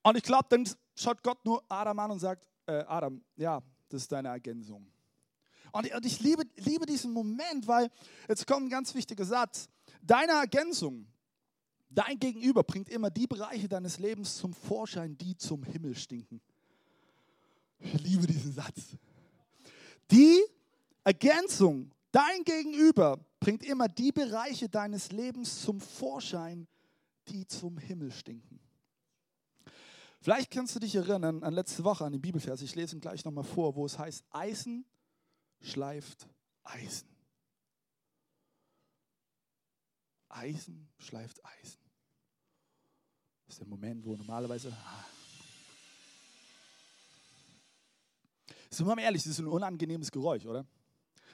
Und 0.07 0.17
ich 0.17 0.23
glaube, 0.23 0.45
dann 0.49 0.67
schaut 0.95 1.21
Gott 1.23 1.43
nur 1.45 1.63
Adam 1.67 1.99
an 1.99 2.11
und 2.11 2.19
sagt, 2.19 2.47
äh, 2.65 2.83
Adam, 2.87 3.21
ja, 3.35 3.61
das 3.89 4.03
ist 4.03 4.11
deine 4.11 4.29
Ergänzung. 4.29 4.87
Und, 5.71 5.93
und 5.93 6.05
ich 6.05 6.19
liebe, 6.19 6.43
liebe 6.55 6.85
diesen 6.85 7.11
Moment, 7.11 7.67
weil 7.67 7.89
jetzt 8.27 8.47
kommt 8.47 8.67
ein 8.67 8.69
ganz 8.69 8.93
wichtiger 8.95 9.25
Satz. 9.25 9.67
Deine 10.01 10.33
Ergänzung, 10.33 11.07
dein 11.89 12.17
Gegenüber 12.19 12.63
bringt 12.63 12.89
immer 12.89 13.09
die 13.09 13.27
Bereiche 13.27 13.67
deines 13.67 13.99
Lebens 13.99 14.37
zum 14.37 14.53
Vorschein, 14.53 15.17
die 15.17 15.35
zum 15.35 15.63
Himmel 15.63 15.95
stinken. 15.95 16.41
Ich 17.79 17.93
liebe 18.01 18.25
diesen 18.27 18.53
Satz. 18.53 18.95
Die 20.09 20.41
Ergänzung 21.03 21.91
Dein 22.11 22.43
Gegenüber 22.43 23.19
bringt 23.39 23.63
immer 23.63 23.87
die 23.87 24.11
Bereiche 24.11 24.69
deines 24.69 25.11
Lebens 25.11 25.61
zum 25.61 25.79
Vorschein, 25.79 26.67
die 27.27 27.45
zum 27.45 27.77
Himmel 27.77 28.11
stinken. 28.11 28.59
Vielleicht 30.21 30.51
kannst 30.51 30.75
du 30.75 30.79
dich 30.79 30.95
erinnern 30.95 31.43
an 31.43 31.53
letzte 31.53 31.83
Woche 31.83 32.05
an 32.05 32.11
den 32.11 32.21
Bibelvers. 32.21 32.61
Ich 32.61 32.75
lese 32.75 32.95
ihn 32.95 33.01
gleich 33.01 33.23
nochmal 33.23 33.43
vor, 33.43 33.75
wo 33.75 33.85
es 33.85 33.97
heißt, 33.97 34.25
Eisen 34.31 34.85
schleift 35.61 36.27
Eisen. 36.63 37.07
Eisen 40.29 40.89
schleift 40.97 41.43
Eisen. 41.45 41.79
Das 43.45 43.55
ist 43.55 43.59
der 43.59 43.67
Moment, 43.67 44.05
wo 44.05 44.15
normalerweise. 44.15 44.71
Ah. 44.71 45.05
Sind 48.69 48.85
wir 48.85 48.95
mal 48.95 49.01
ehrlich, 49.01 49.23
das 49.23 49.31
ist 49.31 49.39
ein 49.39 49.47
unangenehmes 49.47 50.11
Geräusch, 50.11 50.45
oder? 50.45 50.65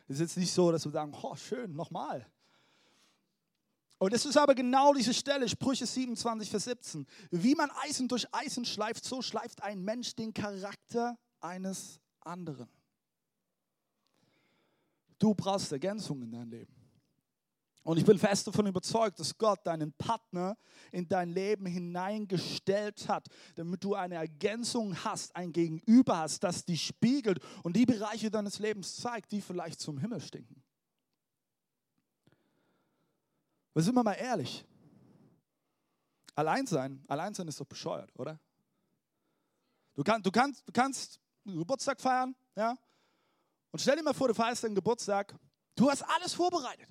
Es 0.08 0.16
ist 0.16 0.20
jetzt 0.20 0.38
nicht 0.38 0.54
so, 0.54 0.72
dass 0.72 0.86
wir 0.86 0.92
sagen, 0.92 1.14
oh, 1.22 1.36
schön, 1.36 1.74
nochmal. 1.74 2.30
Und 4.04 4.14
es 4.14 4.26
ist 4.26 4.36
aber 4.36 4.54
genau 4.54 4.94
diese 4.94 5.14
Stelle, 5.14 5.48
Sprüche 5.48 5.86
27, 5.86 6.50
Vers 6.50 6.66
17. 6.66 7.08
Wie 7.32 7.56
man 7.56 7.72
Eisen 7.86 8.10
durch 8.10 8.28
Eisen 8.34 8.66
schleift, 8.66 9.06
so 9.06 9.22
schleift 9.22 9.64
ein 9.64 9.82
Mensch 9.82 10.14
den 10.14 10.34
Charakter 10.34 11.18
eines 11.40 12.02
anderen. 12.20 12.68
Du 15.18 15.34
brauchst 15.34 15.72
Ergänzung 15.72 16.22
in 16.22 16.34
deinem 16.34 16.52
Leben. 16.52 16.76
Und 17.84 17.98
ich 17.98 18.04
bin 18.04 18.20
fest 18.20 18.46
davon 18.46 18.68
überzeugt, 18.68 19.22
dass 19.22 19.38
Gott 19.38 19.66
deinen 19.66 19.94
Partner 19.94 20.58
in 20.92 21.08
dein 21.08 21.30
Leben 21.30 21.66
hineingestellt 21.66 23.08
hat, 23.08 23.30
damit 23.56 23.86
du 23.86 23.96
eine 23.96 24.16
Ergänzung 24.16 25.02
hast, 25.06 25.34
ein 25.34 25.54
Gegenüber 25.54 26.18
hast, 26.18 26.44
das 26.44 26.66
dich 26.66 26.84
spiegelt 26.84 27.40
und 27.64 27.78
die 27.78 27.86
Bereiche 27.86 28.30
deines 28.30 28.60
Lebens 28.60 28.98
zeigt, 28.98 29.32
die 29.32 29.40
vielleicht 29.40 29.80
zum 29.80 29.98
Himmel 29.98 30.20
stinken. 30.20 30.62
Aber 33.74 33.84
sind 33.84 33.96
wir 33.96 34.04
mal 34.04 34.14
ehrlich. 34.14 34.66
Allein 36.36 36.66
sein, 36.66 37.04
allein 37.08 37.34
sein 37.34 37.48
ist 37.48 37.60
doch 37.60 37.66
bescheuert, 37.66 38.12
oder? 38.18 38.40
Du, 39.94 40.04
kann, 40.04 40.22
du, 40.24 40.32
kannst, 40.32 40.68
du 40.68 40.72
kannst 40.72 41.20
Geburtstag 41.46 42.02
feiern, 42.02 42.36
ja? 42.56 42.76
Und 43.72 43.80
stell 43.80 43.96
dir 43.96 44.04
mal 44.04 44.14
vor, 44.14 44.28
du 44.28 44.34
feierst 44.34 44.64
deinen 44.64 44.76
Geburtstag, 44.76 45.36
du 45.76 45.90
hast 45.90 46.04
alles 46.04 46.34
vorbereitet 46.34 46.90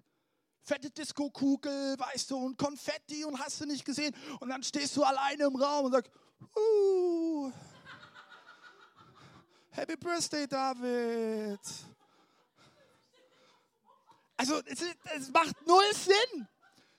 fette 0.62 0.90
Disco-Kugel, 0.90 1.98
weißt 1.98 2.30
du, 2.30 2.36
und 2.36 2.56
Konfetti 2.56 3.24
und 3.24 3.38
hast 3.38 3.60
du 3.60 3.66
nicht 3.66 3.84
gesehen. 3.84 4.14
Und 4.40 4.48
dann 4.48 4.62
stehst 4.62 4.96
du 4.96 5.02
alleine 5.02 5.44
im 5.44 5.56
Raum 5.56 5.86
und 5.86 5.92
sagst, 5.92 6.10
uh, 6.56 7.52
Happy 9.70 9.96
Birthday, 9.96 10.46
David. 10.46 11.60
Also, 14.36 14.60
es, 14.66 14.82
es 15.16 15.30
macht 15.30 15.66
null 15.66 15.94
Sinn. 15.94 16.48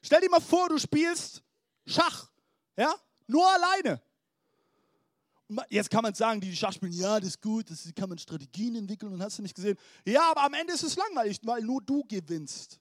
Stell 0.04 0.20
dir 0.20 0.30
mal 0.30 0.42
vor, 0.42 0.68
du 0.70 0.78
spielst 0.78 1.42
Schach, 1.86 2.30
ja, 2.78 2.94
nur 3.26 3.48
alleine. 3.50 4.02
Jetzt 5.70 5.90
kann 5.90 6.04
man 6.04 6.14
sagen, 6.14 6.42
die, 6.42 6.50
die 6.50 6.56
Schach 6.56 6.74
spielen, 6.74 6.92
ja, 6.92 7.20
das 7.20 7.30
ist 7.30 7.42
gut, 7.42 7.70
das 7.70 7.90
kann 7.96 8.10
man 8.10 8.18
Strategien 8.18 8.76
entwickeln 8.76 9.14
und 9.14 9.22
hast 9.22 9.38
du 9.38 9.42
nicht 9.42 9.56
gesehen. 9.56 9.78
Ja, 10.06 10.32
aber 10.32 10.44
am 10.44 10.54
Ende 10.54 10.74
ist 10.74 10.84
es 10.84 10.96
langweilig, 10.96 11.40
weil 11.44 11.62
nur 11.62 11.82
du 11.82 12.04
gewinnst. 12.04 12.80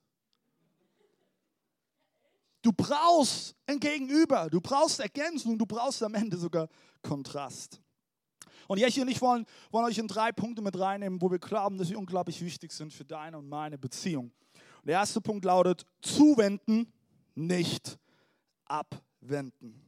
Du 2.62 2.72
brauchst 2.72 3.54
ein 3.66 3.78
Gegenüber, 3.78 4.48
du 4.48 4.60
brauchst 4.60 5.00
Ergänzung, 5.00 5.58
du 5.58 5.66
brauchst 5.66 6.02
am 6.02 6.14
Ende 6.14 6.36
sogar 6.36 6.68
Kontrast. 7.02 7.80
Und 8.68 8.78
Jechi 8.78 9.00
und 9.00 9.08
ich 9.08 9.20
wollen, 9.20 9.44
wollen 9.70 9.86
euch 9.86 9.98
in 9.98 10.08
drei 10.08 10.32
Punkte 10.32 10.62
mit 10.62 10.78
reinnehmen, 10.78 11.20
wo 11.20 11.30
wir 11.30 11.40
glauben, 11.40 11.76
dass 11.76 11.88
sie 11.88 11.96
unglaublich 11.96 12.40
wichtig 12.40 12.72
sind 12.72 12.92
für 12.92 13.04
deine 13.04 13.38
und 13.38 13.48
meine 13.48 13.78
Beziehung. 13.78 14.32
Und 14.54 14.86
der 14.86 14.94
erste 14.94 15.20
Punkt 15.20 15.44
lautet, 15.44 15.84
zuwenden, 16.00 16.92
nicht 17.34 17.98
abwenden. 18.64 19.80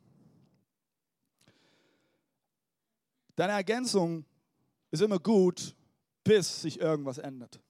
Deine 3.37 3.53
Ergänzung 3.53 4.25
ist 4.91 5.03
immer 5.03 5.19
gut, 5.19 5.75
bis 6.23 6.63
sich 6.63 6.81
irgendwas 6.81 7.19
ändert. 7.19 7.61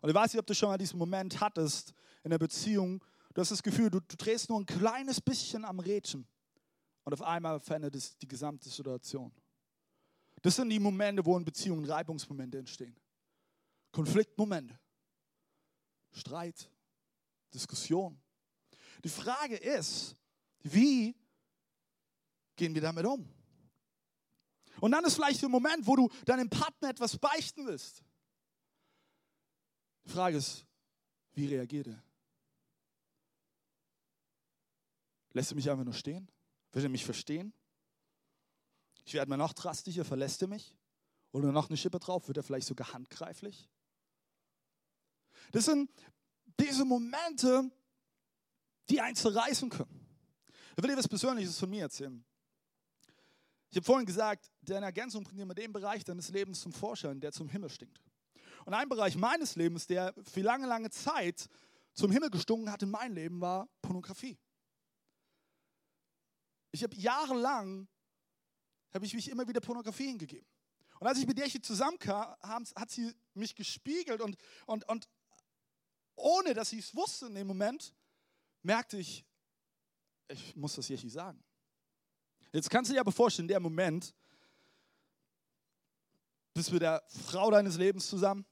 Und 0.00 0.08
ich 0.08 0.14
weiß 0.14 0.32
nicht, 0.32 0.40
ob 0.40 0.46
du 0.46 0.54
schon 0.54 0.68
mal 0.68 0.78
diesen 0.78 0.98
Moment 0.98 1.40
hattest 1.40 1.92
in 2.24 2.30
der 2.30 2.38
Beziehung, 2.38 3.02
Du 3.32 3.40
hast 3.40 3.52
das 3.52 3.62
Gefühl, 3.62 3.90
du, 3.90 4.00
du 4.00 4.16
drehst 4.16 4.48
nur 4.48 4.58
ein 4.58 4.66
kleines 4.66 5.20
bisschen 5.20 5.64
am 5.64 5.78
Rädchen 5.78 6.26
und 7.04 7.12
auf 7.12 7.22
einmal 7.22 7.60
verändert 7.60 7.94
es 7.94 8.16
die 8.18 8.26
gesamte 8.26 8.68
Situation. 8.68 9.32
Das 10.42 10.56
sind 10.56 10.70
die 10.70 10.80
Momente, 10.80 11.24
wo 11.24 11.36
in 11.36 11.44
Beziehungen 11.44 11.84
Reibungsmomente 11.84 12.58
entstehen. 12.58 12.96
Konfliktmomente. 13.92 14.78
Streit, 16.12 16.70
Diskussion. 17.54 18.20
Die 19.04 19.08
Frage 19.08 19.56
ist, 19.56 20.16
wie 20.62 21.14
gehen 22.56 22.74
wir 22.74 22.82
damit 22.82 23.06
um? 23.06 23.28
Und 24.80 24.92
dann 24.92 25.04
ist 25.04 25.14
vielleicht 25.14 25.42
der 25.42 25.48
Moment, 25.48 25.86
wo 25.86 25.96
du 25.96 26.08
deinem 26.24 26.48
Partner 26.48 26.90
etwas 26.90 27.18
beichten 27.18 27.66
willst. 27.66 28.02
Die 30.04 30.10
Frage 30.10 30.36
ist, 30.36 30.66
wie 31.34 31.46
reagiert 31.46 31.88
er? 31.88 32.02
Lässt 35.32 35.52
er 35.52 35.54
mich 35.54 35.70
einfach 35.70 35.84
nur 35.84 35.94
stehen? 35.94 36.28
Wird 36.72 36.84
er 36.84 36.88
mich 36.88 37.04
verstehen? 37.04 37.52
Ich 39.04 39.14
werde 39.14 39.28
mal 39.28 39.36
noch 39.36 39.52
drastischer, 39.52 40.04
verlässt 40.04 40.42
er 40.42 40.48
mich? 40.48 40.76
Oder 41.32 41.52
noch 41.52 41.68
eine 41.68 41.76
Schippe 41.76 42.00
drauf, 42.00 42.26
wird 42.28 42.38
er 42.38 42.42
vielleicht 42.42 42.66
sogar 42.66 42.92
handgreiflich? 42.92 43.68
Das 45.52 45.66
sind 45.66 45.90
diese 46.58 46.84
Momente, 46.84 47.70
die 48.90 49.00
einen 49.00 49.16
zerreißen 49.16 49.70
können. 49.70 50.06
Ich 50.76 50.82
will 50.82 50.90
dir 50.90 50.96
was 50.96 51.08
Persönliches 51.08 51.58
von 51.58 51.70
mir 51.70 51.82
erzählen. 51.82 52.24
Ich 53.70 53.76
habe 53.76 53.86
vorhin 53.86 54.06
gesagt, 54.06 54.50
deine 54.62 54.86
Ergänzung 54.86 55.22
bringt 55.22 55.40
immer 55.40 55.54
den 55.54 55.72
Bereich 55.72 56.04
deines 56.04 56.28
Lebens 56.30 56.60
zum 56.60 56.72
Vorschein, 56.72 57.20
der 57.20 57.32
zum 57.32 57.48
Himmel 57.48 57.70
stinkt. 57.70 58.02
Und 58.64 58.74
ein 58.74 58.88
Bereich 58.88 59.16
meines 59.16 59.54
Lebens, 59.54 59.86
der 59.86 60.12
für 60.24 60.40
lange, 60.40 60.66
lange 60.66 60.90
Zeit 60.90 61.48
zum 61.94 62.10
Himmel 62.10 62.30
gestunken 62.30 62.70
hat 62.70 62.82
in 62.82 62.90
meinem 62.90 63.14
Leben, 63.14 63.40
war 63.40 63.68
Pornografie. 63.80 64.38
Ich 66.72 66.82
habe 66.82 66.94
jahrelang, 66.96 67.88
habe 68.92 69.06
ich 69.06 69.14
mich 69.14 69.30
immer 69.30 69.46
wieder 69.46 69.60
Pornografie 69.60 70.06
hingegeben. 70.06 70.46
Und 70.98 71.06
als 71.06 71.18
ich 71.18 71.26
mit 71.26 71.38
der 71.38 71.46
hier 71.46 71.62
zusammenkam, 71.62 72.36
hat 72.42 72.90
sie 72.90 73.14
mich 73.34 73.54
gespiegelt 73.54 74.20
und, 74.20 74.36
und, 74.66 74.86
und 74.88 75.08
ohne 76.16 76.54
dass 76.54 76.70
sie 76.70 76.78
es 76.78 76.94
wusste 76.94 77.26
in 77.26 77.34
dem 77.34 77.46
Moment, 77.46 77.94
merkte 78.62 78.98
ich, 78.98 79.24
ich 80.28 80.54
muss 80.56 80.74
das 80.74 80.88
Jechi 80.88 81.08
sagen. 81.08 81.42
Jetzt 82.52 82.68
kannst 82.70 82.90
du 82.90 82.94
dir 82.94 83.00
aber 83.00 83.12
vorstellen, 83.12 83.48
der 83.48 83.60
Moment, 83.60 84.14
bist 86.52 86.72
mit 86.72 86.82
der 86.82 87.02
Frau 87.08 87.50
deines 87.50 87.76
Lebens 87.76 88.08
zusammen 88.08 88.44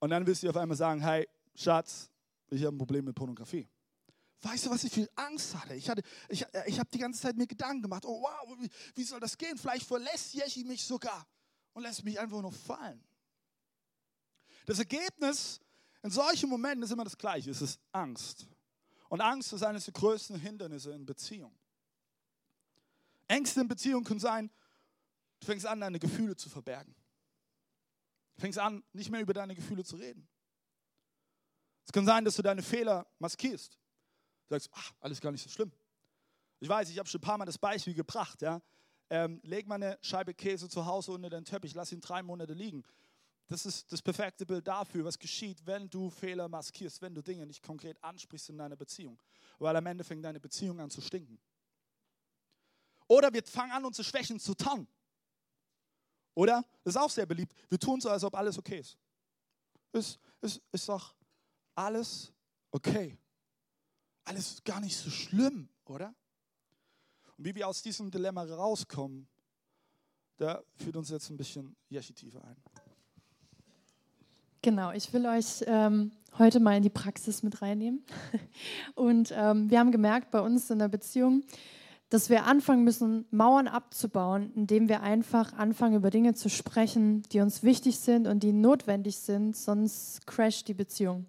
und 0.00 0.10
dann 0.10 0.26
wirst 0.26 0.42
du 0.42 0.48
auf 0.48 0.56
einmal 0.56 0.76
sagen, 0.76 1.00
hey, 1.00 1.28
Schatz, 1.54 2.10
ich 2.48 2.64
habe 2.64 2.74
ein 2.74 2.78
Problem 2.78 3.04
mit 3.04 3.14
Pornografie. 3.14 3.68
Weißt 4.42 4.66
du, 4.66 4.70
was 4.70 4.84
ich 4.84 4.92
viel 4.92 5.08
Angst 5.14 5.54
hatte? 5.54 5.74
Ich, 5.74 5.88
hatte, 5.88 6.02
ich, 6.28 6.42
äh, 6.52 6.64
ich 6.66 6.78
habe 6.78 6.88
die 6.92 6.98
ganze 6.98 7.20
Zeit 7.20 7.36
mir 7.36 7.46
Gedanken 7.46 7.82
gemacht, 7.82 8.04
oh 8.04 8.20
wow, 8.20 8.58
wie, 8.58 8.68
wie 8.94 9.04
soll 9.04 9.20
das 9.20 9.38
gehen? 9.38 9.56
Vielleicht 9.56 9.86
verlässt 9.86 10.34
Jeschi 10.34 10.64
mich 10.64 10.84
sogar 10.84 11.26
und 11.72 11.82
lässt 11.82 12.04
mich 12.04 12.18
einfach 12.18 12.42
nur 12.42 12.52
fallen. 12.52 13.02
Das 14.66 14.78
Ergebnis 14.78 15.60
in 16.02 16.10
solchen 16.10 16.50
Momenten 16.50 16.82
ist 16.82 16.90
immer 16.90 17.04
das 17.04 17.16
gleiche, 17.16 17.50
es 17.50 17.62
ist 17.62 17.80
Angst. 17.92 18.46
Und 19.08 19.20
Angst 19.20 19.52
ist 19.52 19.62
eines 19.62 19.84
der 19.84 19.94
größten 19.94 20.38
Hindernisse 20.38 20.92
in 20.92 21.06
Beziehung. 21.06 21.54
Ängste 23.28 23.60
in 23.60 23.68
Beziehung 23.68 24.04
können 24.04 24.20
sein, 24.20 24.50
du 25.40 25.46
fängst 25.46 25.66
an, 25.66 25.80
deine 25.80 25.98
Gefühle 25.98 26.36
zu 26.36 26.48
verbergen. 26.48 26.94
Du 28.34 28.40
fängst 28.40 28.58
an, 28.58 28.82
nicht 28.92 29.10
mehr 29.10 29.20
über 29.20 29.32
deine 29.32 29.54
Gefühle 29.54 29.84
zu 29.84 29.96
reden. 29.96 30.26
Es 31.86 31.92
kann 31.92 32.06
sein, 32.06 32.24
dass 32.24 32.36
du 32.36 32.42
deine 32.42 32.62
Fehler 32.62 33.06
maskierst. 33.18 33.78
Du 34.48 34.54
sagst, 34.54 34.70
ach, 34.72 34.92
alles 35.00 35.20
gar 35.20 35.30
nicht 35.30 35.42
so 35.42 35.50
schlimm. 35.50 35.72
Ich 36.60 36.68
weiß, 36.68 36.88
ich 36.90 36.98
habe 36.98 37.08
schon 37.08 37.18
ein 37.18 37.22
paar 37.22 37.38
Mal 37.38 37.44
das 37.44 37.58
Beispiel 37.58 37.94
gebracht. 37.94 38.42
Ja? 38.42 38.62
Ähm, 39.10 39.40
leg 39.42 39.66
mal 39.66 39.76
eine 39.76 39.98
Scheibe 40.00 40.34
Käse 40.34 40.68
zu 40.68 40.86
Hause 40.86 41.12
unter 41.12 41.30
den 41.30 41.44
Teppich, 41.44 41.74
lass 41.74 41.92
ihn 41.92 42.00
drei 42.00 42.22
Monate 42.22 42.54
liegen. 42.54 42.82
Das 43.46 43.66
ist 43.66 43.92
das 43.92 44.00
perfekte 44.00 44.46
Bild 44.46 44.66
dafür, 44.66 45.04
was 45.04 45.18
geschieht, 45.18 45.64
wenn 45.66 45.88
du 45.90 46.10
Fehler 46.10 46.48
maskierst, 46.48 47.02
wenn 47.02 47.14
du 47.14 47.22
Dinge 47.22 47.46
nicht 47.46 47.62
konkret 47.62 48.02
ansprichst 48.02 48.48
in 48.48 48.58
deiner 48.58 48.76
Beziehung. 48.76 49.18
Weil 49.58 49.76
am 49.76 49.86
Ende 49.86 50.02
fängt 50.02 50.24
deine 50.24 50.40
Beziehung 50.40 50.80
an 50.80 50.90
zu 50.90 51.00
stinken. 51.00 51.38
Oder 53.06 53.32
wir 53.32 53.42
fangen 53.44 53.72
an, 53.72 53.84
unsere 53.84 54.04
Schwächen 54.04 54.40
zu 54.40 54.54
tarnen. 54.54 54.88
Oder? 56.34 56.64
Das 56.82 56.94
ist 56.94 57.00
auch 57.00 57.10
sehr 57.10 57.26
beliebt. 57.26 57.54
Wir 57.68 57.78
tun 57.78 58.00
so, 58.00 58.08
als 58.08 58.24
ob 58.24 58.34
alles 58.34 58.58
okay 58.58 58.80
ist. 58.80 58.96
Ist, 59.92 60.18
ist, 60.40 60.62
ist 60.72 60.88
doch 60.88 61.14
alles 61.74 62.32
okay 62.70 63.18
alles 64.24 64.62
gar 64.64 64.80
nicht 64.80 64.96
so 64.96 65.10
schlimm, 65.10 65.68
oder? 65.84 66.14
Und 67.36 67.44
wie 67.44 67.54
wir 67.54 67.68
aus 67.68 67.82
diesem 67.82 68.10
Dilemma 68.10 68.42
rauskommen, 68.44 69.28
da 70.36 70.62
führt 70.76 70.96
uns 70.96 71.10
jetzt 71.10 71.30
ein 71.30 71.36
bisschen 71.36 71.76
Yeshi 71.90 72.14
tiefer 72.14 72.42
ein. 72.44 72.56
Genau, 74.64 74.92
ich 74.92 75.12
will 75.12 75.26
euch 75.26 75.62
ähm, 75.66 76.10
heute 76.38 76.58
mal 76.58 76.74
in 76.74 76.82
die 76.82 76.88
Praxis 76.88 77.42
mit 77.42 77.60
reinnehmen. 77.60 78.02
Und 78.94 79.30
ähm, 79.36 79.68
wir 79.68 79.78
haben 79.78 79.92
gemerkt 79.92 80.30
bei 80.30 80.40
uns 80.40 80.70
in 80.70 80.78
der 80.78 80.88
Beziehung, 80.88 81.42
dass 82.08 82.30
wir 82.30 82.46
anfangen 82.46 82.82
müssen, 82.82 83.26
Mauern 83.30 83.68
abzubauen, 83.68 84.50
indem 84.56 84.88
wir 84.88 85.02
einfach 85.02 85.52
anfangen, 85.52 85.96
über 85.96 86.08
Dinge 86.08 86.32
zu 86.32 86.48
sprechen, 86.48 87.24
die 87.24 87.40
uns 87.40 87.62
wichtig 87.62 87.98
sind 87.98 88.26
und 88.26 88.42
die 88.42 88.54
notwendig 88.54 89.18
sind, 89.18 89.54
sonst 89.54 90.26
crasht 90.26 90.66
die 90.66 90.72
Beziehung. 90.72 91.26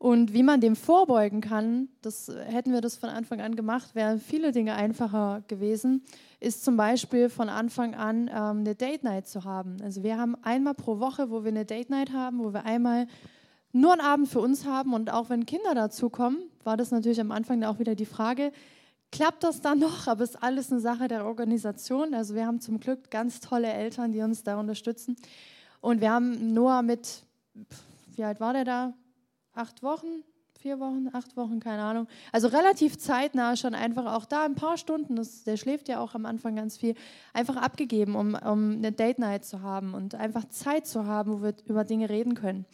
Und 0.00 0.32
wie 0.32 0.42
man 0.42 0.62
dem 0.62 0.76
vorbeugen 0.76 1.42
kann, 1.42 1.90
das 2.00 2.32
hätten 2.46 2.72
wir 2.72 2.80
das 2.80 2.96
von 2.96 3.10
Anfang 3.10 3.42
an 3.42 3.54
gemacht, 3.54 3.94
wären 3.94 4.18
viele 4.18 4.50
Dinge 4.50 4.74
einfacher 4.74 5.42
gewesen, 5.46 6.02
ist 6.40 6.64
zum 6.64 6.78
Beispiel 6.78 7.28
von 7.28 7.50
Anfang 7.50 7.94
an 7.94 8.28
ähm, 8.28 8.60
eine 8.60 8.74
Date 8.74 9.04
Night 9.04 9.26
zu 9.28 9.44
haben. 9.44 9.76
Also 9.82 10.02
wir 10.02 10.16
haben 10.16 10.36
einmal 10.42 10.72
pro 10.72 11.00
Woche, 11.00 11.30
wo 11.30 11.44
wir 11.44 11.50
eine 11.50 11.66
Date 11.66 11.90
Night 11.90 12.14
haben, 12.14 12.38
wo 12.38 12.54
wir 12.54 12.64
einmal 12.64 13.08
nur 13.72 13.92
einen 13.92 14.00
Abend 14.00 14.28
für 14.28 14.40
uns 14.40 14.64
haben 14.64 14.94
und 14.94 15.12
auch 15.12 15.28
wenn 15.28 15.44
Kinder 15.44 15.74
dazukommen, 15.74 16.38
war 16.64 16.78
das 16.78 16.92
natürlich 16.92 17.20
am 17.20 17.30
Anfang 17.30 17.62
auch 17.64 17.78
wieder 17.78 17.94
die 17.94 18.06
Frage, 18.06 18.52
klappt 19.12 19.44
das 19.44 19.60
dann 19.60 19.80
noch? 19.80 20.06
Aber 20.06 20.24
es 20.24 20.30
ist 20.30 20.42
alles 20.42 20.72
eine 20.72 20.80
Sache 20.80 21.08
der 21.08 21.26
Organisation. 21.26 22.14
Also 22.14 22.34
wir 22.34 22.46
haben 22.46 22.62
zum 22.62 22.80
Glück 22.80 23.10
ganz 23.10 23.40
tolle 23.40 23.70
Eltern, 23.70 24.12
die 24.12 24.22
uns 24.22 24.44
da 24.44 24.58
unterstützen. 24.58 25.16
Und 25.82 26.00
wir 26.00 26.10
haben 26.10 26.54
Noah 26.54 26.80
mit, 26.80 27.22
wie 28.16 28.24
alt 28.24 28.40
war 28.40 28.54
der 28.54 28.64
da? 28.64 28.94
Acht 29.54 29.82
Wochen, 29.82 30.24
vier 30.58 30.78
Wochen, 30.78 31.08
acht 31.12 31.36
Wochen, 31.36 31.58
keine 31.60 31.82
Ahnung. 31.82 32.06
Also 32.32 32.48
relativ 32.48 32.98
zeitnah 32.98 33.56
schon 33.56 33.74
einfach 33.74 34.14
auch 34.14 34.26
da 34.26 34.44
ein 34.44 34.54
paar 34.54 34.76
Stunden, 34.76 35.16
das, 35.16 35.44
der 35.44 35.56
schläft 35.56 35.88
ja 35.88 36.00
auch 36.00 36.14
am 36.14 36.26
Anfang 36.26 36.56
ganz 36.56 36.76
viel, 36.76 36.94
einfach 37.32 37.56
abgegeben, 37.56 38.14
um, 38.14 38.34
um 38.34 38.72
eine 38.72 38.92
Date 38.92 39.18
Night 39.18 39.44
zu 39.44 39.62
haben 39.62 39.94
und 39.94 40.14
einfach 40.14 40.44
Zeit 40.48 40.86
zu 40.86 41.06
haben, 41.06 41.32
wo 41.32 41.42
wir 41.42 41.54
über 41.66 41.84
Dinge 41.84 42.10
reden 42.10 42.34
können. 42.34 42.66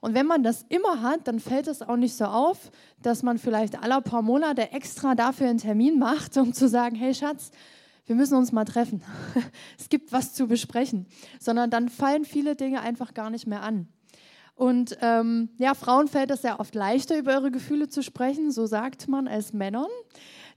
Und 0.00 0.14
wenn 0.14 0.26
man 0.26 0.42
das 0.42 0.64
immer 0.68 1.00
hat, 1.00 1.28
dann 1.28 1.38
fällt 1.38 1.68
es 1.68 1.80
auch 1.80 1.96
nicht 1.96 2.16
so 2.16 2.24
auf, 2.24 2.72
dass 3.02 3.22
man 3.22 3.38
vielleicht 3.38 3.80
alle 3.80 4.02
paar 4.02 4.22
Monate 4.22 4.72
extra 4.72 5.14
dafür 5.14 5.48
einen 5.48 5.58
Termin 5.58 5.98
macht, 5.98 6.36
um 6.36 6.52
zu 6.52 6.68
sagen, 6.68 6.96
hey 6.96 7.14
Schatz, 7.14 7.52
wir 8.06 8.16
müssen 8.16 8.36
uns 8.36 8.50
mal 8.50 8.64
treffen. 8.64 9.02
es 9.78 9.88
gibt 9.88 10.12
was 10.12 10.34
zu 10.34 10.48
besprechen. 10.48 11.06
Sondern 11.38 11.70
dann 11.70 11.88
fallen 11.88 12.24
viele 12.24 12.56
Dinge 12.56 12.80
einfach 12.80 13.14
gar 13.14 13.30
nicht 13.30 13.46
mehr 13.46 13.62
an. 13.62 13.86
Und 14.54 14.96
ähm, 15.00 15.48
ja, 15.58 15.74
Frauen 15.74 16.08
fällt 16.08 16.30
es 16.30 16.42
sehr 16.42 16.60
oft 16.60 16.74
leichter, 16.74 17.18
über 17.18 17.32
ihre 17.32 17.50
Gefühle 17.50 17.88
zu 17.88 18.02
sprechen, 18.02 18.50
so 18.50 18.66
sagt 18.66 19.08
man, 19.08 19.26
als 19.26 19.52
Männern. 19.52 19.88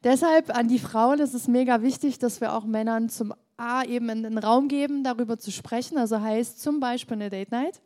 Deshalb 0.03 0.55
an 0.55 0.67
die 0.67 0.79
Frauen 0.79 1.19
ist 1.19 1.33
es 1.33 1.47
mega 1.47 1.81
wichtig, 1.81 2.19
dass 2.19 2.41
wir 2.41 2.53
auch 2.53 2.65
Männern 2.65 3.09
zum 3.09 3.33
A 3.57 3.83
eben 3.83 4.09
einen 4.09 4.37
Raum 4.37 4.67
geben, 4.67 5.03
darüber 5.03 5.37
zu 5.37 5.51
sprechen, 5.51 5.97
also 5.97 6.19
heißt 6.19 6.61
zum 6.61 6.79
Beispiel 6.79 7.15
eine 7.15 7.29
Date 7.29 7.51
Night. 7.51 7.81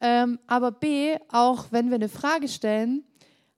Ähm, 0.00 0.38
aber 0.46 0.70
B, 0.70 1.16
auch 1.28 1.66
wenn 1.70 1.90
wir 1.90 1.96
eine 1.96 2.08
Frage 2.08 2.48
stellen, 2.48 3.04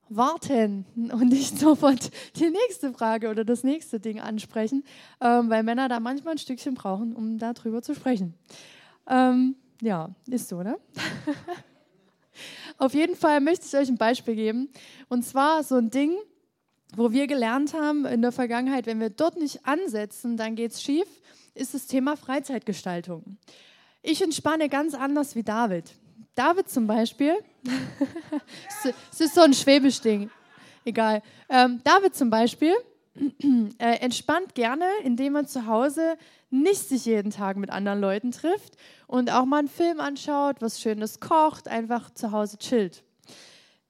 warten 0.08 0.84
und 0.96 1.28
nicht 1.28 1.58
sofort 1.60 2.10
die 2.36 2.50
nächste 2.50 2.92
Frage 2.92 3.30
oder 3.30 3.44
das 3.44 3.64
nächste 3.64 4.00
Ding 4.00 4.18
ansprechen, 4.18 4.82
ähm, 5.20 5.50
weil 5.50 5.62
Männer 5.62 5.88
da 5.88 6.00
manchmal 6.00 6.34
ein 6.34 6.38
Stückchen 6.38 6.74
brauchen, 6.74 7.14
um 7.14 7.38
darüber 7.38 7.82
zu 7.82 7.94
sprechen. 7.94 8.34
Ähm, 9.06 9.56
ja, 9.80 10.10
ist 10.26 10.48
so, 10.48 10.62
ne? 10.62 10.78
Auf 12.78 12.94
jeden 12.94 13.16
Fall 13.16 13.40
möchte 13.40 13.66
ich 13.66 13.74
euch 13.74 13.88
ein 13.88 13.98
Beispiel 13.98 14.34
geben. 14.34 14.70
Und 15.08 15.24
zwar 15.24 15.62
so 15.62 15.76
ein 15.76 15.90
Ding, 15.90 16.14
wo 16.94 17.12
wir 17.12 17.26
gelernt 17.26 17.74
haben 17.74 18.04
in 18.04 18.22
der 18.22 18.32
Vergangenheit, 18.32 18.86
wenn 18.86 19.00
wir 19.00 19.10
dort 19.10 19.38
nicht 19.38 19.64
ansetzen, 19.66 20.36
dann 20.36 20.56
geht 20.56 20.72
es 20.72 20.82
schief, 20.82 21.06
ist 21.54 21.74
das 21.74 21.86
Thema 21.86 22.16
Freizeitgestaltung. 22.16 23.38
Ich 24.02 24.22
entspanne 24.22 24.68
ganz 24.68 24.94
anders 24.94 25.34
wie 25.34 25.42
David. 25.42 25.92
David 26.34 26.68
zum 26.68 26.86
Beispiel, 26.86 27.34
es 29.12 29.20
ist 29.20 29.34
so 29.34 29.42
ein 29.42 29.52
schwäbisch 29.52 30.00
Ding, 30.00 30.30
egal. 30.84 31.22
Ähm, 31.48 31.80
David 31.84 32.14
zum 32.14 32.30
Beispiel 32.30 32.74
äh, 33.78 33.96
entspannt 34.00 34.54
gerne, 34.54 34.86
indem 35.04 35.36
er 35.36 35.46
zu 35.46 35.66
Hause 35.66 36.16
nicht 36.50 36.88
sich 36.88 37.04
jeden 37.04 37.30
Tag 37.30 37.56
mit 37.56 37.70
anderen 37.70 38.00
Leuten 38.00 38.30
trifft 38.30 38.76
und 39.06 39.30
auch 39.30 39.44
mal 39.44 39.58
einen 39.58 39.68
Film 39.68 40.00
anschaut, 40.00 40.56
was 40.60 40.80
Schönes 40.80 41.20
kocht, 41.20 41.68
einfach 41.68 42.10
zu 42.14 42.32
Hause 42.32 42.58
chillt. 42.58 43.02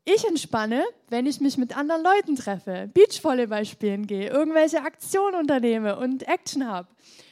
Ich 0.04 0.26
entspanne, 0.26 0.82
wenn 1.10 1.26
ich 1.26 1.40
mich 1.40 1.56
mit 1.56 1.76
anderen 1.76 2.02
Leuten 2.02 2.34
treffe, 2.34 2.90
Beachvolleyball 2.92 3.64
spielen 3.64 4.08
gehe, 4.08 4.30
irgendwelche 4.30 4.82
Aktionen 4.82 5.36
unternehme 5.36 5.96
und 5.96 6.26
Action 6.26 6.66
habe. 6.66 6.88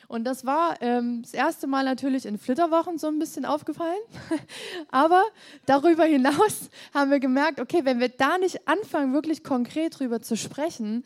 Und 0.07 0.25
das 0.25 0.45
war 0.45 0.81
ähm, 0.81 1.23
das 1.23 1.35
erste 1.35 1.67
Mal 1.69 1.85
natürlich 1.85 2.27
in 2.27 2.39
Flitterwochen 2.39 2.99
so 2.99 3.07
ein 3.09 3.19
bisschen 3.19 3.45
aufgefallen. 3.45 3.99
Aber 4.91 5.23
darüber 5.67 6.05
hinaus 6.05 6.69
haben 6.95 7.11
wir 7.11 7.21
gemerkt, 7.21 7.61
okay, 7.61 7.85
wenn 7.85 8.01
wir 8.01 8.09
da 8.09 8.39
nicht 8.39 8.67
anfangen, 8.69 9.13
wirklich 9.13 9.45
konkret 9.45 9.99
drüber 9.99 10.21
zu 10.21 10.37
sprechen, 10.37 11.05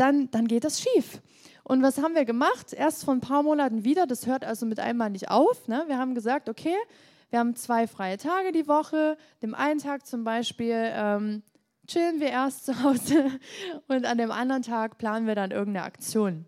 dann, 0.00 0.30
dann 0.30 0.48
geht 0.48 0.64
das 0.64 0.80
schief. 0.80 1.20
Und 1.62 1.82
was 1.82 1.98
haben 1.98 2.14
wir 2.14 2.24
gemacht? 2.24 2.72
Erst 2.72 3.04
vor 3.04 3.14
ein 3.14 3.20
paar 3.20 3.42
Monaten 3.42 3.84
wieder, 3.84 4.06
das 4.06 4.26
hört 4.26 4.44
also 4.44 4.66
mit 4.66 4.80
einmal 4.80 5.10
nicht 5.10 5.30
auf. 5.30 5.68
Ne? 5.68 5.84
Wir 5.86 5.98
haben 5.98 6.14
gesagt, 6.14 6.48
okay, 6.48 6.74
wir 7.28 7.38
haben 7.38 7.54
zwei 7.54 7.86
freie 7.86 8.16
Tage 8.16 8.50
die 8.50 8.66
Woche. 8.66 9.16
Dem 9.42 9.54
einen 9.54 9.78
Tag 9.78 10.06
zum 10.06 10.24
Beispiel 10.24 10.74
ähm, 10.74 11.42
chillen 11.86 12.18
wir 12.18 12.28
erst 12.28 12.64
zu 12.66 12.82
Hause 12.82 13.26
und 13.88 14.06
an 14.06 14.18
dem 14.18 14.30
anderen 14.30 14.62
Tag 14.62 14.98
planen 14.98 15.26
wir 15.26 15.34
dann 15.34 15.50
irgendeine 15.50 15.84
Aktion. 15.84 16.46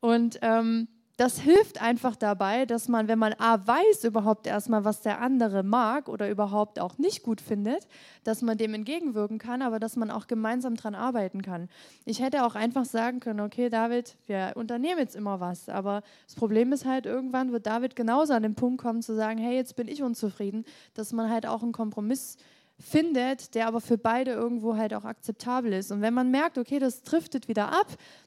Und 0.00 0.38
ähm, 0.42 0.88
das 1.16 1.40
hilft 1.40 1.80
einfach 1.80 2.14
dabei, 2.14 2.66
dass 2.66 2.88
man, 2.88 3.08
wenn 3.08 3.18
man 3.18 3.32
A 3.38 3.66
weiß 3.66 4.04
überhaupt 4.04 4.46
erstmal, 4.46 4.84
was 4.84 5.00
der 5.00 5.20
andere 5.20 5.62
mag 5.62 6.08
oder 6.08 6.28
überhaupt 6.28 6.78
auch 6.78 6.98
nicht 6.98 7.22
gut 7.22 7.40
findet, 7.40 7.86
dass 8.24 8.42
man 8.42 8.58
dem 8.58 8.74
entgegenwirken 8.74 9.38
kann, 9.38 9.62
aber 9.62 9.80
dass 9.80 9.96
man 9.96 10.10
auch 10.10 10.26
gemeinsam 10.26 10.76
daran 10.76 10.94
arbeiten 10.94 11.40
kann. 11.40 11.70
Ich 12.04 12.20
hätte 12.20 12.44
auch 12.44 12.54
einfach 12.54 12.84
sagen 12.84 13.20
können, 13.20 13.40
okay, 13.40 13.70
David, 13.70 14.14
wir 14.26 14.52
unternehmen 14.56 14.98
jetzt 14.98 15.16
immer 15.16 15.40
was, 15.40 15.70
aber 15.70 16.02
das 16.26 16.34
Problem 16.34 16.72
ist 16.72 16.84
halt, 16.84 17.06
irgendwann 17.06 17.50
wird 17.50 17.66
David 17.66 17.96
genauso 17.96 18.34
an 18.34 18.42
den 18.42 18.54
Punkt 18.54 18.82
kommen 18.82 19.00
zu 19.00 19.14
sagen, 19.14 19.38
hey, 19.38 19.56
jetzt 19.56 19.74
bin 19.74 19.88
ich 19.88 20.02
unzufrieden, 20.02 20.66
dass 20.92 21.14
man 21.14 21.30
halt 21.30 21.46
auch 21.46 21.62
einen 21.62 21.72
Kompromiss 21.72 22.36
findet, 22.78 23.54
der 23.54 23.66
aber 23.66 23.80
für 23.80 23.98
beide 23.98 24.32
irgendwo 24.32 24.76
halt 24.76 24.92
auch 24.94 25.04
akzeptabel 25.04 25.72
ist. 25.72 25.90
Und 25.90 26.02
wenn 26.02 26.14
man 26.14 26.30
merkt, 26.30 26.58
okay, 26.58 26.78
das 26.78 27.02
driftet 27.02 27.48
wieder 27.48 27.72
ab, 27.72 27.86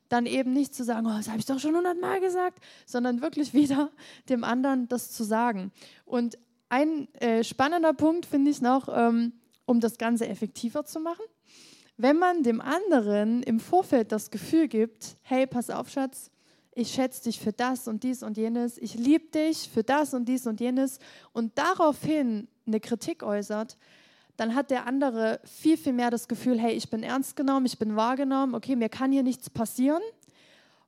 dann 0.10 0.26
eben 0.26 0.54
nicht 0.54 0.74
zu 0.74 0.84
sagen, 0.84 1.06
oh, 1.06 1.16
das 1.16 1.28
habe 1.28 1.40
ich 1.40 1.46
doch 1.46 1.60
schon 1.60 1.76
hundertmal 1.76 2.20
gesagt, 2.20 2.64
sondern 2.86 3.22
wirklich 3.22 3.54
wieder 3.54 3.92
dem 4.28 4.44
anderen 4.44 4.88
das 4.88 5.12
zu 5.12 5.24
sagen. 5.24 5.72
Und 6.06 6.38
ein 6.70 7.14
äh, 7.16 7.44
spannender 7.44 7.94
Punkt 7.94 8.26
finde 8.26 8.52
ich 8.52 8.62
noch, 8.62 8.90
ähm, 8.92 9.34
um 9.66 9.80
das 9.80 9.98
Ganze 9.98 10.28
effektiver 10.28 10.86
zu 10.86 11.00
machen. 11.00 11.26
Wenn 11.98 12.18
man 12.18 12.44
dem 12.44 12.62
anderen 12.62 13.44
im 13.44 13.60
Vorfeld 13.60 14.12
das 14.12 14.32
Gefühl 14.32 14.68
gibt, 14.68 15.18
hey, 15.22 15.46
pass 15.46 15.70
auf, 15.70 15.90
Schatz, 15.90 16.32
ich 16.74 16.94
schätze 16.94 17.24
dich 17.24 17.40
für 17.40 17.52
das 17.52 17.88
und 17.88 18.04
dies 18.04 18.24
und 18.24 18.38
jenes, 18.38 18.78
ich 18.78 18.96
liebe 18.96 19.28
dich 19.28 19.70
für 19.70 19.84
das 19.84 20.14
und 20.14 20.26
dies 20.26 20.48
und 20.48 20.62
jenes 20.62 21.00
und 21.34 21.58
daraufhin 21.58 22.48
eine 22.66 22.80
Kritik 22.80 23.22
äußert, 23.22 23.78
dann 24.40 24.56
hat 24.56 24.72
der 24.72 24.88
andere 24.88 25.42
viel, 25.44 25.76
viel 25.76 25.92
mehr 25.92 26.10
das 26.10 26.30
Gefühl, 26.30 26.58
hey, 26.60 26.72
ich 26.74 26.90
bin 26.90 27.04
ernst 27.04 27.36
genommen, 27.36 27.66
ich 27.66 27.78
bin 27.78 27.98
wahrgenommen, 27.98 28.56
okay, 28.56 28.78
mir 28.78 28.88
kann 28.88 29.12
hier 29.12 29.24
nichts 29.24 29.50
passieren. 29.50 30.02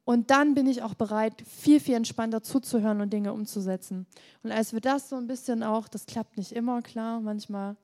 Und 0.06 0.32
dann 0.32 0.54
bin 0.54 0.68
ich 0.68 0.82
auch 0.84 0.94
bereit, 0.94 1.34
viel, 1.46 1.80
viel 1.82 1.96
entspannter 1.96 2.42
zuzuhören 2.42 3.02
und 3.02 3.12
Dinge 3.12 3.34
umzusetzen. 3.34 4.08
Und 4.42 4.52
als 4.52 4.72
wir 4.72 4.80
das 4.80 5.10
so 5.10 5.18
ein 5.18 5.28
bisschen 5.28 5.64
auch, 5.64 5.90
das 5.90 6.06
klappt 6.06 6.38
nicht 6.38 6.54
immer, 6.54 6.82
klar, 6.82 7.20
manchmal 7.20 7.76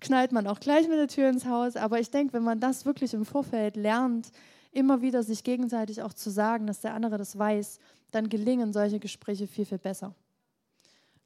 knallt 0.00 0.32
man 0.32 0.46
auch 0.48 0.58
gleich 0.58 0.88
mit 0.88 0.98
der 0.98 1.08
Tür 1.08 1.28
ins 1.28 1.46
Haus, 1.46 1.76
aber 1.76 2.00
ich 2.00 2.10
denke, 2.10 2.32
wenn 2.32 2.42
man 2.42 2.60
das 2.60 2.84
wirklich 2.84 3.14
im 3.14 3.24
Vorfeld 3.24 3.76
lernt, 3.76 4.30
immer 4.72 5.00
wieder 5.00 5.22
sich 5.22 5.44
gegenseitig 5.44 6.02
auch 6.02 6.12
zu 6.12 6.30
sagen, 6.30 6.66
dass 6.66 6.80
der 6.80 6.94
andere 6.94 7.18
das 7.18 7.38
weiß, 7.38 7.78
dann 8.10 8.28
gelingen 8.28 8.72
solche 8.72 8.98
Gespräche 8.98 9.46
viel, 9.46 9.64
viel 9.64 9.78
besser. 9.78 10.14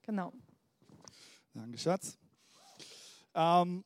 Genau. 0.02 0.32
Danke, 1.54 1.78
Schatz. 1.78 2.18
Ähm, 3.34 3.84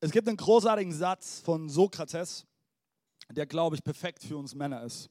es 0.00 0.10
gibt 0.10 0.28
einen 0.28 0.36
großartigen 0.36 0.92
Satz 0.92 1.40
von 1.40 1.68
Sokrates, 1.68 2.46
der, 3.30 3.46
glaube 3.46 3.76
ich, 3.76 3.82
perfekt 3.82 4.22
für 4.22 4.36
uns 4.36 4.54
Männer 4.54 4.82
ist. 4.82 5.10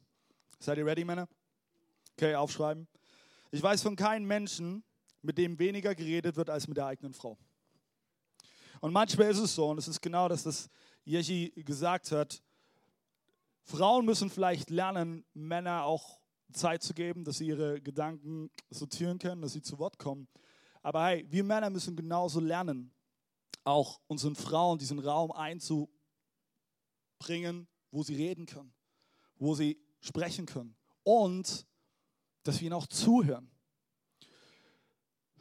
Seid 0.60 0.77
ihr 0.77 0.86
ready, 0.86 1.03
Männer? 1.03 1.27
Okay, 2.13 2.36
aufschreiben. 2.36 2.88
Ich 3.51 3.62
weiß 3.62 3.81
von 3.81 3.95
keinem 3.95 4.25
Menschen, 4.25 4.84
mit 5.21 5.38
dem 5.38 5.60
weniger 5.60 5.95
geredet 5.95 6.36
wird 6.36 6.49
als 6.49 6.67
mit 6.67 6.77
der 6.77 6.86
eigenen 6.86 7.13
Frau. 7.13 7.38
Und 8.79 8.93
manchmal 8.93 9.29
ist 9.31 9.39
es 9.39 9.55
so, 9.55 9.69
und 9.69 9.77
es 9.77 9.88
ist 9.88 10.01
genau 10.01 10.27
das, 10.27 10.45
was 10.45 10.69
Jechi 11.03 11.51
gesagt 11.55 12.12
hat. 12.12 12.41
Frauen 13.63 14.05
müssen 14.05 14.29
vielleicht 14.29 14.69
lernen, 14.69 15.25
Männer 15.34 15.84
auch 15.84 16.19
Zeit 16.53 16.84
zu 16.84 16.93
geben, 16.93 17.23
dass 17.23 17.39
sie 17.39 17.47
ihre 17.47 17.81
Gedanken 17.81 18.49
sortieren 18.69 19.17
können, 19.17 19.41
dass 19.41 19.53
sie 19.53 19.62
zu 19.62 19.79
Wort 19.79 19.97
kommen. 19.97 20.27
Aber 20.81 21.03
hey, 21.05 21.25
wir 21.29 21.43
Männer 21.43 21.69
müssen 21.69 21.95
genauso 21.95 22.39
lernen, 22.39 22.93
auch 23.65 23.99
unseren 24.08 24.36
Frauen 24.36 24.78
diesen 24.78 24.99
Raum 24.99 25.32
einzubringen, 25.32 25.89
wo 27.91 28.04
sie 28.04 28.15
reden 28.15 28.45
können, 28.45 28.73
wo 29.36 29.56
sie 29.56 29.78
sprechen 29.99 30.45
können 30.45 30.78
und 31.04 31.67
dass 32.43 32.60
wir 32.60 32.67
ihnen 32.67 32.75
auch 32.75 32.88
zuhören. 32.88 33.51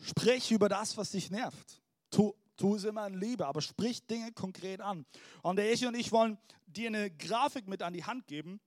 Sprich 0.01 0.51
über 0.51 0.69
das, 0.69 0.97
was 0.97 1.13
dich 1.13 1.31
nervt. 1.31 1.81
Tu 2.11 2.35
tu 2.57 2.77
es 2.77 2.85
immer 2.85 3.07
in 3.07 3.15
Liebe, 3.15 3.47
aber 3.47 3.61
sprich 3.61 4.07
Dinge 4.07 4.33
konkret 4.33 4.81
an. 4.81 5.07
Und 5.43 5.57
der 5.57 5.71
Echi 5.71 5.87
und 5.87 5.95
ich 5.95 6.13
wollen 6.13 6.39
dir 6.67 6.89
eine 6.89 7.11
Grafik 7.11 7.69
mit 7.69 7.83
an 7.83 7.93
die 7.93 8.05
Hand 8.05 8.27
geben, 8.27 8.61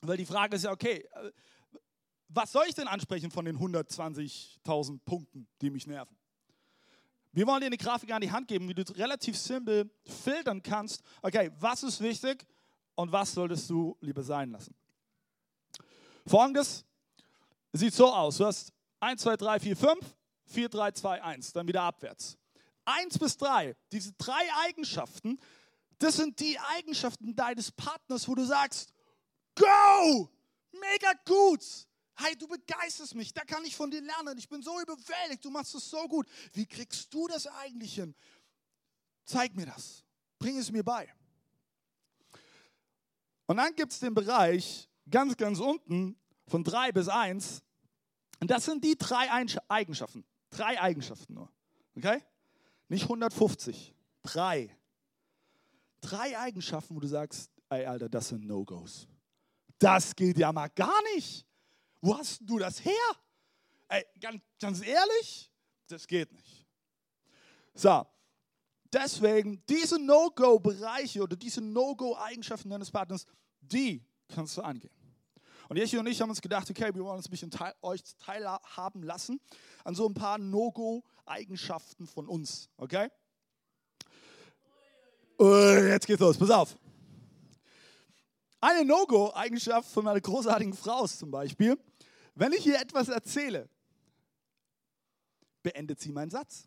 weil 0.00 0.16
die 0.16 0.26
Frage 0.26 0.56
ist 0.56 0.64
ja, 0.64 0.72
okay, 0.72 1.08
äh, 1.12 1.30
was 2.28 2.52
soll 2.52 2.64
ich 2.68 2.74
denn 2.74 2.88
ansprechen 2.88 3.30
von 3.30 3.44
den 3.44 3.58
120.000 3.58 5.00
Punkten, 5.04 5.48
die 5.60 5.70
mich 5.70 5.86
nerven? 5.86 6.16
Wir 7.32 7.46
wollen 7.46 7.60
dir 7.60 7.66
eine 7.66 7.76
Grafik 7.76 8.12
an 8.12 8.20
die 8.20 8.30
Hand 8.30 8.48
geben, 8.48 8.68
wie 8.68 8.74
du 8.74 8.82
relativ 8.92 9.38
simpel 9.38 9.88
filtern 10.04 10.62
kannst, 10.62 11.02
okay, 11.22 11.50
was 11.58 11.82
ist 11.84 12.00
wichtig 12.00 12.44
und 12.96 13.12
was 13.12 13.32
solltest 13.32 13.70
du 13.70 13.96
lieber 14.00 14.22
sein 14.22 14.50
lassen. 14.50 14.74
Folgendes 16.26 16.84
sieht 17.72 17.94
so 17.94 18.12
aus, 18.12 18.38
du 18.38 18.46
hast 18.46 18.72
1, 18.98 19.22
2, 19.22 19.36
3, 19.36 19.60
4, 19.60 19.76
5, 19.76 20.16
4, 20.46 20.68
3, 20.68 20.90
2, 20.92 21.22
1, 21.22 21.52
dann 21.52 21.68
wieder 21.68 21.82
abwärts. 21.82 22.36
1 22.84 23.18
bis 23.18 23.36
3, 23.36 23.76
diese 23.92 24.12
drei 24.14 24.42
Eigenschaften, 24.64 25.38
das 25.98 26.16
sind 26.16 26.40
die 26.40 26.58
Eigenschaften 26.58 27.36
deines 27.36 27.70
Partners, 27.70 28.26
wo 28.26 28.34
du 28.34 28.44
sagst, 28.44 28.92
go, 29.54 30.28
mega 30.72 31.12
gut, 31.24 31.64
hey, 32.22 32.36
du 32.36 32.46
begeisterst 32.46 33.14
mich, 33.14 33.32
da 33.32 33.44
kann 33.44 33.64
ich 33.64 33.76
von 33.76 33.90
dir 33.90 34.02
lernen, 34.02 34.36
ich 34.38 34.48
bin 34.48 34.62
so 34.62 34.80
überwältigt, 34.80 35.44
du 35.44 35.50
machst 35.50 35.74
es 35.74 35.88
so 35.88 36.06
gut. 36.08 36.26
Wie 36.52 36.66
kriegst 36.66 37.12
du 37.12 37.26
das 37.28 37.46
eigentlich 37.46 37.94
hin? 37.94 38.14
Zeig 39.24 39.54
mir 39.54 39.66
das, 39.66 40.04
bring 40.38 40.58
es 40.58 40.70
mir 40.70 40.82
bei. 40.82 41.12
Und 43.46 43.56
dann 43.56 43.74
gibt 43.74 43.92
es 43.92 43.98
den 43.98 44.14
Bereich 44.14 44.88
ganz, 45.08 45.36
ganz 45.36 45.58
unten 45.58 46.16
von 46.46 46.62
3 46.62 46.92
bis 46.92 47.08
1. 47.08 47.62
Und 48.40 48.50
das 48.50 48.64
sind 48.64 48.84
die 48.84 48.96
drei 48.96 49.30
Eigenschaften. 49.68 50.24
Drei 50.50 50.80
Eigenschaften 50.80 51.34
nur. 51.34 51.52
Okay? 51.96 52.22
Nicht 52.88 53.04
150. 53.04 53.94
Drei. 54.22 54.76
Drei 56.00 56.38
Eigenschaften, 56.38 56.96
wo 56.96 57.00
du 57.00 57.08
sagst, 57.08 57.50
ey 57.68 57.84
Alter, 57.84 58.08
das 58.08 58.28
sind 58.28 58.46
No-Gos. 58.46 59.06
Das 59.78 60.14
geht 60.14 60.38
ja 60.38 60.52
mal 60.52 60.68
gar 60.68 61.02
nicht. 61.14 61.46
Wo 62.00 62.16
hast 62.16 62.40
du 62.42 62.58
das 62.58 62.84
her? 62.84 62.92
Ey, 63.88 64.04
ganz, 64.20 64.42
ganz 64.60 64.86
ehrlich, 64.86 65.50
das 65.88 66.06
geht 66.06 66.32
nicht. 66.32 66.66
So, 67.74 68.06
deswegen 68.92 69.62
diese 69.68 69.98
No-Go-Bereiche 69.98 71.22
oder 71.22 71.36
diese 71.36 71.60
No-Go-Eigenschaften 71.60 72.70
deines 72.70 72.90
Partners, 72.90 73.26
die 73.60 74.04
kannst 74.28 74.56
du 74.56 74.62
angehen. 74.62 74.94
Und 75.68 75.76
Jeschi 75.76 75.98
und 75.98 76.06
ich 76.08 76.20
haben 76.20 76.30
uns 76.30 76.40
gedacht, 76.40 76.68
okay, 76.68 76.92
wir 76.94 77.04
wollen 77.04 77.18
uns 77.18 77.28
ein 77.28 77.30
bisschen 77.30 77.50
teil, 77.50 77.72
euch 77.82 78.02
teilhaben 78.18 79.02
lassen 79.02 79.40
an 79.84 79.94
so 79.94 80.06
ein 80.08 80.14
paar 80.14 80.38
No-Go-Eigenschaften 80.38 82.06
von 82.06 82.28
uns, 82.28 82.68
okay? 82.76 83.08
Jetzt 85.38 86.06
geht's 86.06 86.20
los, 86.20 86.36
pass 86.36 86.50
auf. 86.50 86.76
Eine 88.60 88.84
No-Go-Eigenschaft 88.84 89.90
von 89.90 90.04
meiner 90.04 90.20
großartigen 90.20 90.74
Frau 90.74 91.04
ist 91.04 91.18
zum 91.18 91.30
Beispiel, 91.30 91.78
wenn 92.34 92.52
ich 92.52 92.66
ihr 92.66 92.80
etwas 92.80 93.08
erzähle, 93.08 93.68
beendet 95.62 96.00
sie 96.00 96.12
meinen 96.12 96.30
Satz. 96.30 96.66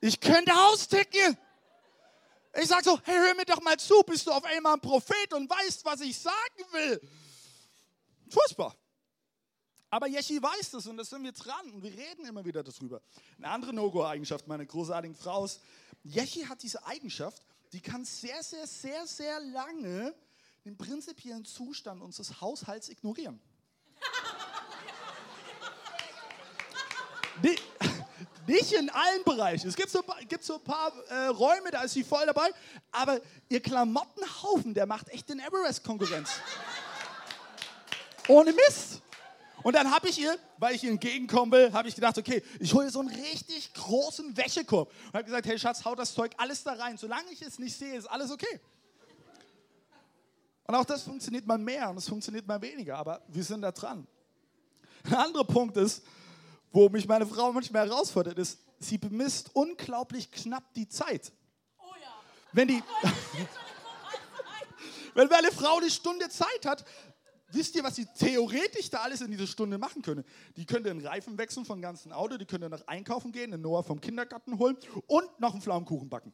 Ich 0.00 0.18
könnte 0.20 0.52
austicken. 0.54 1.36
Ich 2.60 2.66
sage 2.66 2.82
so, 2.82 3.00
hey, 3.04 3.16
hör 3.16 3.34
mir 3.34 3.44
doch 3.44 3.60
mal 3.60 3.78
zu, 3.78 4.02
bist 4.02 4.26
du 4.26 4.32
auf 4.32 4.44
einmal 4.44 4.74
ein 4.74 4.80
Prophet 4.80 5.32
und 5.34 5.48
weißt, 5.48 5.84
was 5.84 6.00
ich 6.00 6.18
sagen 6.18 6.64
will. 6.72 7.00
Furchtbar. 8.28 8.76
Aber 9.90 10.06
Jeschi 10.06 10.40
weiß 10.40 10.70
das 10.70 10.86
und 10.86 10.96
das 10.96 11.10
sind 11.10 11.22
wir 11.22 11.32
dran 11.32 11.72
und 11.72 11.82
wir 11.82 11.90
reden 11.90 12.24
immer 12.24 12.44
wieder 12.44 12.62
darüber. 12.62 13.02
Eine 13.38 13.48
andere 13.48 13.72
No-Go-Eigenschaft 13.72 14.46
meiner 14.46 14.64
großartigen 14.64 15.16
Frau 15.16 15.44
ist, 15.44 15.60
Jeschi 16.04 16.42
hat 16.42 16.62
diese 16.62 16.84
Eigenschaft, 16.86 17.42
die 17.72 17.80
kann 17.80 18.04
sehr, 18.04 18.42
sehr, 18.42 18.66
sehr, 18.66 19.06
sehr 19.06 19.40
lange 19.40 20.14
den 20.64 20.76
prinzipiellen 20.76 21.44
Zustand 21.44 22.02
unseres 22.02 22.40
Haushalts 22.40 22.88
ignorieren. 22.88 23.40
Nicht 28.46 28.72
in 28.72 28.90
allen 28.90 29.24
Bereichen. 29.24 29.68
Es 29.68 29.76
gibt 29.76 29.90
so, 29.90 30.02
gibt 30.28 30.42
so 30.44 30.54
ein 30.54 30.64
paar 30.64 30.92
äh, 31.08 31.26
Räume, 31.26 31.70
da 31.70 31.82
ist 31.82 31.92
sie 31.92 32.02
voll 32.04 32.26
dabei. 32.26 32.50
Aber 32.90 33.20
ihr 33.48 33.60
Klamottenhaufen, 33.60 34.74
der 34.74 34.86
macht 34.86 35.08
echt 35.10 35.28
den 35.28 35.38
Everest 35.38 35.84
Konkurrenz. 35.84 36.30
Ohne 38.28 38.52
Mist. 38.52 39.02
Und 39.62 39.76
dann 39.76 39.90
habe 39.90 40.08
ich 40.08 40.18
ihr, 40.18 40.38
weil 40.58 40.74
ich 40.74 40.82
ihr 40.84 40.90
entgegenkommen 40.90 41.52
will, 41.52 41.72
habe 41.72 41.88
ich 41.88 41.94
gedacht, 41.94 42.16
okay, 42.16 42.42
ich 42.58 42.72
hole 42.72 42.90
so 42.90 43.00
einen 43.00 43.10
richtig 43.10 43.72
großen 43.74 44.36
Wäschekorb. 44.36 44.90
Und 45.06 45.14
habe 45.14 45.24
gesagt, 45.24 45.46
hey 45.46 45.58
Schatz, 45.58 45.84
hau 45.84 45.94
das 45.94 46.14
Zeug 46.14 46.32
alles 46.38 46.64
da 46.64 46.72
rein. 46.72 46.96
Solange 46.96 47.30
ich 47.30 47.42
es 47.42 47.58
nicht 47.58 47.76
sehe, 47.76 47.94
ist 47.94 48.06
alles 48.06 48.30
okay. 48.30 48.60
Und 50.70 50.76
auch 50.76 50.84
das 50.84 51.02
funktioniert 51.02 51.48
mal 51.48 51.58
mehr 51.58 51.90
und 51.90 51.96
es 51.96 52.08
funktioniert 52.08 52.46
mal 52.46 52.62
weniger, 52.62 52.96
aber 52.96 53.20
wir 53.26 53.42
sind 53.42 53.62
da 53.62 53.72
dran. 53.72 54.06
Ein 55.02 55.14
anderer 55.14 55.42
Punkt 55.42 55.76
ist, 55.76 56.04
wo 56.70 56.88
mich 56.88 57.08
meine 57.08 57.26
Frau 57.26 57.52
manchmal 57.52 57.88
herausfordert, 57.88 58.38
ist, 58.38 58.60
sie 58.78 58.96
bemisst 58.96 59.50
unglaublich 59.52 60.30
knapp 60.30 60.72
die 60.74 60.88
Zeit. 60.88 61.32
Oh 61.80 61.92
ja. 62.00 62.12
Wenn 62.52 62.68
die, 62.68 62.80
wenn 65.14 65.26
meine 65.26 65.50
Frau 65.50 65.78
eine 65.78 65.90
Stunde 65.90 66.28
Zeit 66.28 66.64
hat, 66.64 66.84
wisst 67.48 67.74
ihr, 67.74 67.82
was 67.82 67.96
sie 67.96 68.06
theoretisch 68.06 68.90
da 68.90 68.98
alles 68.98 69.22
in 69.22 69.32
dieser 69.32 69.48
Stunde 69.48 69.76
machen 69.76 70.02
können? 70.02 70.24
Die 70.56 70.66
könnte 70.66 70.88
den 70.88 71.04
Reifen 71.04 71.36
wechseln 71.36 71.64
vom 71.64 71.82
ganzen 71.82 72.12
Auto, 72.12 72.36
die 72.36 72.46
könnte 72.46 72.70
nach 72.70 72.86
einkaufen 72.86 73.32
gehen, 73.32 73.50
den 73.50 73.60
Noah 73.60 73.82
vom 73.82 74.00
Kindergarten 74.00 74.56
holen 74.56 74.76
und 75.08 75.40
noch 75.40 75.50
einen 75.52 75.62
Pflaumenkuchen 75.62 76.08
backen. 76.08 76.32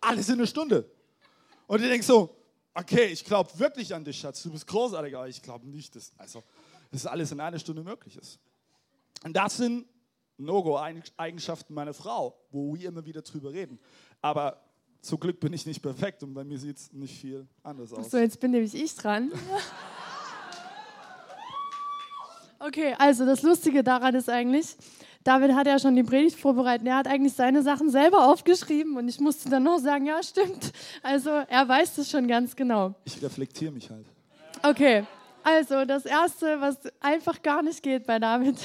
Alles 0.00 0.28
in 0.28 0.34
einer 0.34 0.48
Stunde. 0.48 0.90
Und 1.68 1.80
ihr 1.80 1.88
denkt 1.88 2.04
so, 2.04 2.34
okay, 2.76 3.06
ich 3.06 3.24
glaube 3.24 3.50
wirklich 3.58 3.94
an 3.94 4.04
dich, 4.04 4.18
Schatz, 4.18 4.42
du 4.42 4.50
bist 4.50 4.66
großartig, 4.66 5.16
aber 5.16 5.28
ich 5.28 5.42
glaube 5.42 5.66
nicht, 5.68 5.96
dass, 5.96 6.12
also, 6.16 6.42
dass 6.90 7.06
alles 7.06 7.32
in 7.32 7.40
einer 7.40 7.58
Stunde 7.58 7.82
möglich 7.82 8.16
ist. 8.16 8.38
Und 9.24 9.34
das 9.34 9.56
sind 9.56 9.86
No-Go-Eigenschaften 10.38 11.72
meiner 11.74 11.94
Frau, 11.94 12.38
wo 12.50 12.74
wir 12.74 12.88
immer 12.88 13.04
wieder 13.04 13.22
drüber 13.22 13.52
reden. 13.52 13.78
Aber 14.20 14.60
zum 15.00 15.18
Glück 15.18 15.40
bin 15.40 15.52
ich 15.52 15.64
nicht 15.66 15.80
perfekt 15.82 16.22
und 16.22 16.34
bei 16.34 16.44
mir 16.44 16.58
sieht 16.58 16.76
es 16.76 16.92
nicht 16.92 17.18
viel 17.18 17.46
anders 17.62 17.92
aus. 17.92 18.10
So, 18.10 18.18
jetzt 18.18 18.38
bin 18.40 18.50
nämlich 18.50 18.74
ich 18.74 18.94
dran. 18.94 19.32
Okay, 22.58 22.94
also 22.98 23.26
das 23.26 23.42
Lustige 23.42 23.84
daran 23.84 24.14
ist 24.14 24.30
eigentlich, 24.30 24.76
David 25.26 25.54
hat 25.54 25.66
ja 25.66 25.78
schon 25.80 25.96
die 25.96 26.04
Predigt 26.04 26.38
vorbereitet. 26.38 26.86
Er 26.86 26.96
hat 26.96 27.08
eigentlich 27.08 27.32
seine 27.32 27.62
Sachen 27.62 27.90
selber 27.90 28.28
aufgeschrieben 28.28 28.96
und 28.96 29.08
ich 29.08 29.18
musste 29.18 29.50
dann 29.50 29.64
noch 29.64 29.78
sagen, 29.78 30.06
ja, 30.06 30.22
stimmt. 30.22 30.72
Also 31.02 31.30
er 31.30 31.68
weiß 31.68 31.96
das 31.96 32.08
schon 32.10 32.28
ganz 32.28 32.54
genau. 32.54 32.94
Ich 33.04 33.20
reflektiere 33.20 33.72
mich 33.72 33.90
halt. 33.90 34.06
Okay, 34.62 35.04
also 35.42 35.84
das 35.84 36.06
Erste, 36.06 36.60
was 36.60 36.76
einfach 37.00 37.42
gar 37.42 37.62
nicht 37.62 37.82
geht 37.82 38.06
bei 38.06 38.20
David, 38.20 38.56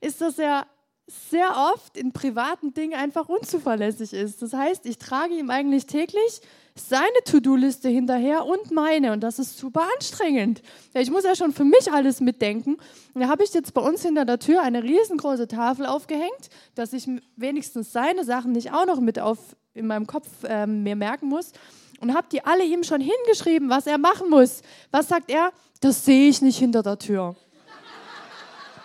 ist, 0.00 0.22
dass 0.22 0.38
er 0.38 0.66
sehr 1.06 1.50
oft 1.74 1.96
in 1.96 2.12
privaten 2.12 2.72
Dingen 2.72 2.98
einfach 2.98 3.28
unzuverlässig 3.28 4.12
ist. 4.12 4.40
Das 4.40 4.54
heißt, 4.54 4.86
ich 4.86 4.98
trage 4.98 5.34
ihm 5.34 5.50
eigentlich 5.50 5.86
täglich 5.86 6.40
seine 6.80 7.22
To-Do-Liste 7.24 7.88
hinterher 7.88 8.44
und 8.44 8.70
meine 8.70 9.12
und 9.12 9.20
das 9.20 9.38
ist 9.38 9.58
super 9.58 9.86
anstrengend. 9.94 10.62
Ja, 10.94 11.00
ich 11.00 11.10
muss 11.10 11.24
ja 11.24 11.34
schon 11.34 11.52
für 11.52 11.64
mich 11.64 11.92
alles 11.92 12.20
mitdenken. 12.20 12.76
Und 13.14 13.20
da 13.20 13.28
habe 13.28 13.44
ich 13.44 13.52
jetzt 13.54 13.74
bei 13.74 13.80
uns 13.80 14.02
hinter 14.02 14.24
der 14.24 14.38
Tür 14.38 14.62
eine 14.62 14.82
riesengroße 14.82 15.48
Tafel 15.48 15.86
aufgehängt, 15.86 16.50
dass 16.74 16.92
ich 16.92 17.08
wenigstens 17.36 17.92
seine 17.92 18.24
Sachen 18.24 18.52
nicht 18.52 18.72
auch 18.72 18.86
noch 18.86 19.00
mit 19.00 19.18
auf 19.18 19.38
in 19.74 19.86
meinem 19.86 20.06
Kopf 20.06 20.28
äh, 20.44 20.66
mir 20.66 20.96
merken 20.96 21.28
muss 21.28 21.52
und 22.00 22.14
habe 22.14 22.26
die 22.32 22.44
alle 22.44 22.64
ihm 22.64 22.82
schon 22.84 23.00
hingeschrieben, 23.00 23.68
was 23.68 23.86
er 23.86 23.98
machen 23.98 24.30
muss. 24.30 24.62
Was 24.90 25.08
sagt 25.08 25.30
er? 25.30 25.52
Das 25.80 26.04
sehe 26.04 26.28
ich 26.28 26.42
nicht 26.42 26.58
hinter 26.58 26.82
der 26.82 26.98
Tür. 26.98 27.36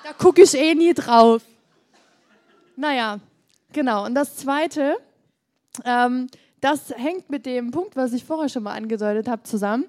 Da 0.04 0.14
gucke 0.14 0.42
ich 0.42 0.54
eh 0.54 0.76
nie 0.76 0.94
drauf. 0.94 1.42
Naja, 2.76 3.20
genau. 3.72 4.06
Und 4.06 4.16
das 4.16 4.36
Zweite, 4.36 4.98
ähm, 5.86 6.28
das 6.64 6.94
hängt 6.96 7.30
mit 7.30 7.46
dem 7.46 7.72
Punkt, 7.72 7.96
was 7.98 8.14
ich 8.14 8.24
vorher 8.24 8.48
schon 8.48 8.64
mal 8.64 8.74
angedeutet 8.74 9.28
habe, 9.28 9.44
zusammen, 9.44 9.86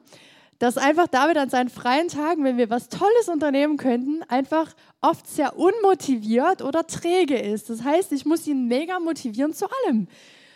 dass 0.58 0.76
einfach 0.76 1.06
David 1.06 1.36
an 1.36 1.48
seinen 1.48 1.68
freien 1.68 2.08
Tagen, 2.08 2.42
wenn 2.42 2.56
wir 2.56 2.68
was 2.68 2.88
Tolles 2.88 3.28
unternehmen 3.28 3.76
könnten, 3.76 4.22
einfach 4.28 4.74
oft 5.00 5.26
sehr 5.28 5.56
unmotiviert 5.56 6.62
oder 6.62 6.86
träge 6.86 7.38
ist. 7.38 7.70
Das 7.70 7.84
heißt, 7.84 8.12
ich 8.12 8.24
muss 8.24 8.46
ihn 8.46 8.66
mega 8.66 8.98
motivieren 8.98 9.52
zu 9.52 9.66
allem. 9.66 10.08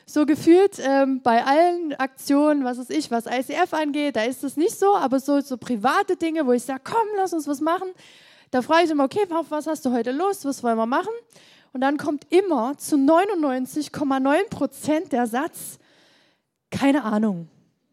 So 0.07 0.25
gefühlt 0.27 0.81
ähm, 0.81 1.21
bei 1.23 1.45
allen 1.45 1.95
Aktionen, 1.95 2.65
was 2.65 2.79
weiß 2.79 2.91
ich, 2.91 3.11
was 3.11 3.27
ICF 3.27 3.73
angeht, 3.75 4.17
da 4.17 4.23
ist 4.23 4.43
es 4.43 4.57
nicht 4.57 4.77
so, 4.77 4.97
aber 4.97 5.21
so, 5.21 5.41
so 5.41 5.57
private 5.57 6.17
Dinge, 6.17 6.47
wo 6.47 6.53
ich 6.53 6.63
sage, 6.63 6.81
komm, 6.83 7.07
lass 7.17 7.33
uns 7.33 7.47
was 7.47 7.61
machen, 7.61 7.89
da 8.51 8.63
frage 8.63 8.87
ich 8.87 8.91
immer, 8.91 9.05
okay, 9.05 9.27
was 9.29 9.67
hast 9.67 9.85
du 9.85 9.93
heute 9.93 10.13
los, 10.13 10.45
was 10.45 10.63
wollen 10.63 10.79
wir 10.79 10.87
machen? 10.87 11.13
Und 11.75 11.83
dann 11.83 11.99
kommt 11.99 12.27
immer 12.31 12.77
zu 12.79 12.97
99,9 12.97 14.49
Prozent 14.49 15.13
der 15.13 15.27
Satz, 15.27 15.79
keine 16.71 17.05
Ahnung. 17.05 17.49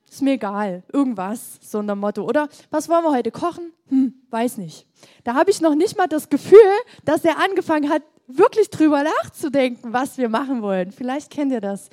ist 0.10 0.22
mir 0.22 0.34
egal, 0.34 0.84
irgendwas, 0.94 1.60
so 1.62 1.80
ein 1.80 1.98
Motto. 1.98 2.24
Oder 2.24 2.48
was 2.70 2.88
wollen 2.88 3.04
wir 3.04 3.12
heute 3.12 3.32
kochen? 3.32 3.74
Hm, 3.90 4.14
weiß 4.30 4.58
nicht. 4.58 4.88
Da 5.24 5.34
habe 5.36 5.52
ich 5.52 5.62
noch 5.62 5.76
nicht 5.76 5.98
mal 5.98 6.08
das 6.08 6.30
Gefühl, 6.30 6.58
dass 7.04 7.26
er 7.26 7.38
angefangen 7.40 7.90
hat, 7.90 8.04
wirklich 8.28 8.70
drüber 8.70 9.04
nachzudenken, 9.04 9.94
was 9.94 10.18
wir 10.18 10.30
machen 10.30 10.62
wollen. 10.62 10.92
Vielleicht 10.92 11.30
kennt 11.30 11.52
ihr 11.52 11.62
das. 11.62 11.90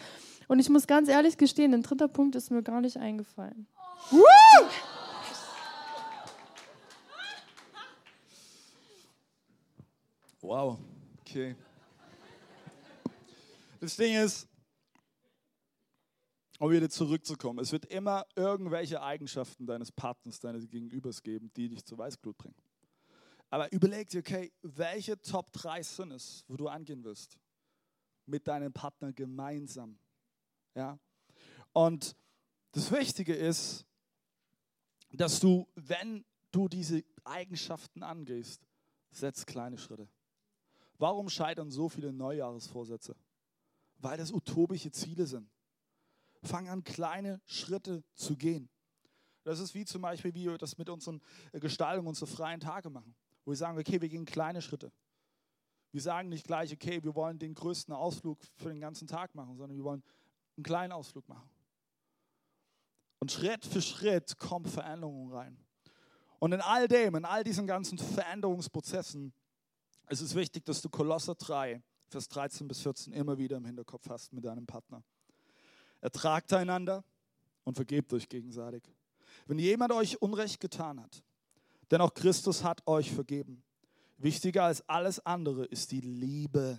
Und 0.49 0.59
ich 0.59 0.69
muss 0.69 0.87
ganz 0.87 1.09
ehrlich 1.09 1.37
gestehen, 1.37 1.75
ein 1.75 1.83
dritter 1.83 2.09
Punkt 2.09 2.37
ist 2.37 2.51
mir 2.51 2.63
gar 2.63 2.81
nicht 2.81 2.97
eingefallen. 2.97 3.67
Woo! 4.11 4.23
Wow, 10.41 10.79
okay. 11.21 11.55
Das 13.81 13.97
Ding 13.97 14.15
ist, 14.17 14.49
um 16.63 16.71
wieder 16.71 16.89
zurückzukommen, 16.89 17.59
es 17.59 17.73
wird 17.73 17.87
immer 17.87 18.25
irgendwelche 18.37 19.03
Eigenschaften 19.03 19.67
deines 19.67 19.91
Partners, 19.91 20.39
deines 20.39 20.69
Gegenübers 20.69 21.21
geben, 21.21 21.51
die 21.57 21.69
dich 21.69 21.85
zur 21.85 21.99
Weißglut 21.99 22.39
bringen. 22.39 22.55
Aber 23.51 23.73
überleg 23.73 24.09
dir, 24.09 24.21
okay, 24.21 24.53
welche 24.63 25.21
Top 25.21 25.53
3 25.55 25.83
sind 25.83 26.13
es, 26.13 26.45
wo 26.47 26.57
du 26.57 26.69
angehen 26.69 27.03
wirst? 27.03 27.37
Mit 28.27 28.47
deinem 28.47 28.73
Partner 28.73 29.13
gemeinsam. 29.13 29.99
Ja? 30.77 31.01
Und 31.73 32.15
das 32.71 32.93
Wichtige 32.93 33.35
ist, 33.35 33.85
dass 35.11 35.41
du, 35.41 35.67
wenn 35.75 36.25
du 36.53 36.69
diese 36.69 37.03
Eigenschaften 37.25 38.05
angehst, 38.05 38.63
setz 39.11 39.45
kleine 39.47 39.79
Schritte. 39.79 40.09
Warum 40.97 41.29
scheitern 41.29 41.73
so 41.73 41.89
viele 41.89 42.13
Neujahresvorsätze? 42.13 43.17
Weil 43.99 44.17
das 44.17 44.31
utopische 44.31 44.93
Ziele 44.93 45.27
sind. 45.27 45.52
Fang 46.43 46.69
an, 46.69 46.85
kleine 46.85 47.41
Schritte 47.47 48.05
zu 48.15 48.37
gehen. 48.37 48.69
Das 49.45 49.59
ist 49.59 49.75
wie 49.75 49.85
zum 49.85 50.03
Beispiel, 50.03 50.35
wie 50.35 50.49
wir 50.49 50.59
das 50.59 50.79
mit 50.79 50.89
unseren 50.89 51.21
äh, 51.53 51.61
Gestaltungen, 51.61 52.09
unsere 52.09 52.27
freien 52.27 52.61
Tage 52.61 52.91
machen. 52.91 53.15
Wo 53.45 53.51
wir 53.51 53.57
sagen, 53.57 53.79
okay, 53.79 54.01
wir 54.01 54.09
gehen 54.09 54.25
kleine 54.25 54.63
Schritte. 54.63 54.93
Wir 55.91 56.01
sagen 56.01 56.29
nicht 56.29 56.47
gleich, 56.47 56.73
okay, 56.73 57.03
wir 57.03 57.15
wollen 57.15 57.39
den 57.39 57.55
größten 57.55 57.93
Ausflug 57.93 58.39
für 58.57 58.69
den 58.69 58.81
ganzen 58.81 59.07
Tag 59.07 59.35
machen, 59.35 59.57
sondern 59.57 59.77
wir 59.77 59.85
wollen 59.85 60.03
einen 60.57 60.65
kleinen 60.65 60.93
Ausflug 60.93 61.29
machen. 61.29 61.51
Und 63.19 63.31
Schritt 63.31 63.65
für 63.65 63.83
Schritt 63.83 64.39
kommt 64.39 64.69
Veränderung 64.69 65.33
rein. 65.33 65.59
Und 66.39 66.53
in 66.53 66.61
all 66.61 66.89
dem, 66.89 67.15
in 67.15 67.25
all 67.25 67.45
diesen 67.45 67.67
ganzen 67.67 67.99
Veränderungsprozessen, 67.99 69.33
ist 70.09 70.21
es 70.21 70.35
wichtig, 70.35 70.65
dass 70.65 70.83
du 70.83 70.89
Kolosser 70.89 71.35
3, 71.35 71.83
Vers 72.09 72.29
13 72.29 72.67
bis 72.67 72.81
14 72.81 73.13
immer 73.13 73.39
wieder 73.39 73.59
im 73.59 73.65
Hinterkopf 73.65 74.09
hast 74.09 74.33
mit 74.33 74.45
deinem 74.45 74.67
Partner. 74.67 75.05
Ertragt 76.03 76.53
einander 76.53 77.05
und 77.65 77.77
vergebt 77.77 78.13
euch 78.13 78.29
gegenseitig. 78.29 78.83
Wenn 79.47 79.59
jemand 79.59 79.93
euch 79.93 80.21
Unrecht 80.21 80.61
getan 80.61 81.01
hat, 81.01 81.23
denn 81.91 82.01
auch 82.01 82.13
Christus 82.13 82.65
hat 82.65 82.87
euch 82.87 83.11
vergeben. 83.13 83.63
Wichtiger 84.19 84.65
als 84.65 84.87
alles 84.89 85.25
andere 85.25 85.65
ist 85.65 85.93
die 85.93 86.01
Liebe. 86.01 86.79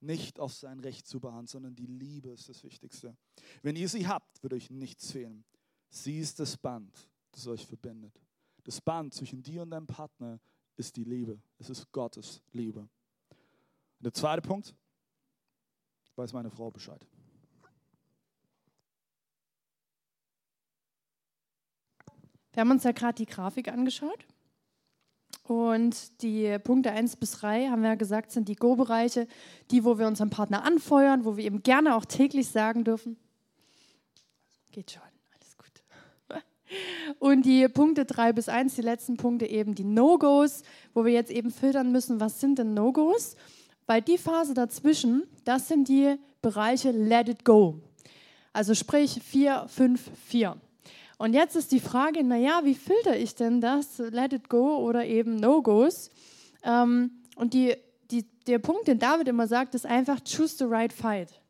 Nicht 0.00 0.38
auf 0.38 0.52
sein 0.52 0.80
Recht 0.80 1.06
zu 1.06 1.18
beharren, 1.20 1.46
sondern 1.46 1.74
die 1.74 1.86
Liebe 1.86 2.30
ist 2.30 2.48
das 2.48 2.62
Wichtigste. 2.62 3.16
Wenn 3.62 3.76
ihr 3.76 3.88
sie 3.88 4.06
habt, 4.06 4.42
wird 4.42 4.52
euch 4.52 4.70
nichts 4.70 5.10
fehlen. 5.10 5.44
Sie 5.88 6.20
ist 6.20 6.38
das 6.38 6.56
Band, 6.56 7.08
das 7.32 7.46
euch 7.46 7.66
verbindet. 7.66 8.20
Das 8.64 8.80
Band 8.80 9.14
zwischen 9.14 9.42
dir 9.42 9.62
und 9.62 9.70
deinem 9.70 9.86
Partner 9.86 10.38
ist 10.76 10.96
die 10.96 11.04
Liebe. 11.04 11.40
Es 11.58 11.70
ist 11.70 11.90
Gottes 11.90 12.40
Liebe. 12.52 12.80
Und 12.80 14.04
der 14.04 14.12
zweite 14.12 14.42
Punkt, 14.42 14.74
weiß 16.16 16.32
meine 16.32 16.50
Frau 16.50 16.70
Bescheid. 16.70 17.04
Wir 22.56 22.62
haben 22.62 22.70
uns 22.70 22.84
ja 22.84 22.92
gerade 22.92 23.16
die 23.16 23.26
Grafik 23.26 23.68
angeschaut. 23.68 24.24
Und 25.42 26.22
die 26.22 26.58
Punkte 26.58 26.90
1 26.90 27.16
bis 27.16 27.32
3 27.32 27.68
haben 27.68 27.82
wir 27.82 27.90
ja 27.90 27.94
gesagt, 27.96 28.30
sind 28.30 28.48
die 28.48 28.56
Go-Bereiche, 28.56 29.28
die, 29.70 29.84
wo 29.84 29.98
wir 29.98 30.06
unseren 30.06 30.30
Partner 30.30 30.64
anfeuern, 30.64 31.26
wo 31.26 31.36
wir 31.36 31.44
ihm 31.44 31.62
gerne 31.62 31.94
auch 31.94 32.06
täglich 32.06 32.48
sagen 32.48 32.82
dürfen. 32.82 33.18
Geht 34.72 34.90
schon, 34.90 35.02
alles 35.34 35.58
gut. 35.58 36.72
Und 37.18 37.44
die 37.44 37.68
Punkte 37.68 38.06
3 38.06 38.32
bis 38.32 38.48
1, 38.48 38.74
die 38.74 38.80
letzten 38.80 39.18
Punkte 39.18 39.44
eben 39.44 39.74
die 39.74 39.84
No-Gos, 39.84 40.62
wo 40.94 41.04
wir 41.04 41.12
jetzt 41.12 41.30
eben 41.30 41.50
filtern 41.50 41.92
müssen, 41.92 42.20
was 42.20 42.40
sind 42.40 42.58
denn 42.58 42.72
No-Gos? 42.72 43.36
Weil 43.84 44.00
die 44.00 44.16
Phase 44.16 44.54
dazwischen, 44.54 45.24
das 45.44 45.68
sind 45.68 45.88
die 45.88 46.16
Bereiche 46.40 46.90
Let 46.90 47.28
it 47.28 47.44
go. 47.44 47.82
Also 48.54 48.74
sprich 48.74 49.20
4, 49.22 49.66
5, 49.68 50.10
4. 50.24 50.56
Und 51.18 51.32
jetzt 51.32 51.56
ist 51.56 51.72
die 51.72 51.80
Frage, 51.80 52.22
naja, 52.22 52.60
wie 52.64 52.74
filter 52.74 53.16
ich 53.16 53.34
denn 53.34 53.60
das, 53.60 53.98
let 53.98 54.32
it 54.32 54.48
go 54.48 54.76
oder 54.78 55.06
eben 55.06 55.36
no-goes? 55.36 56.10
Ähm, 56.62 57.22
und 57.36 57.54
die, 57.54 57.74
die, 58.10 58.24
der 58.46 58.58
Punkt, 58.58 58.86
den 58.86 58.98
David 58.98 59.28
immer 59.28 59.46
sagt, 59.46 59.74
ist 59.74 59.86
einfach, 59.86 60.20
choose 60.20 60.56
the 60.58 60.64
right 60.64 60.92
fight. 60.92 61.40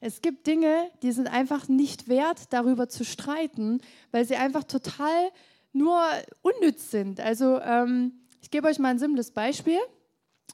Es 0.00 0.20
gibt 0.20 0.46
Dinge, 0.46 0.90
die 1.02 1.10
sind 1.10 1.26
einfach 1.26 1.68
nicht 1.68 2.08
wert, 2.08 2.52
darüber 2.52 2.88
zu 2.88 3.04
streiten, 3.04 3.80
weil 4.12 4.24
sie 4.24 4.36
einfach 4.36 4.64
total 4.64 5.30
nur 5.72 6.00
unnütz 6.42 6.90
sind. 6.90 7.18
Also 7.20 7.60
ähm, 7.60 8.12
ich 8.42 8.50
gebe 8.50 8.68
euch 8.68 8.78
mal 8.78 8.90
ein 8.90 8.98
simples 8.98 9.32
Beispiel. 9.32 9.78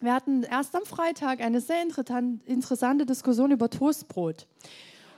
Wir 0.01 0.15
hatten 0.15 0.43
erst 0.43 0.75
am 0.75 0.85
Freitag 0.85 1.41
eine 1.41 1.61
sehr 1.61 1.83
interessante 1.83 3.07
Diskussion 3.07 3.51
über 3.51 3.69
Toastbrot. 3.69 4.47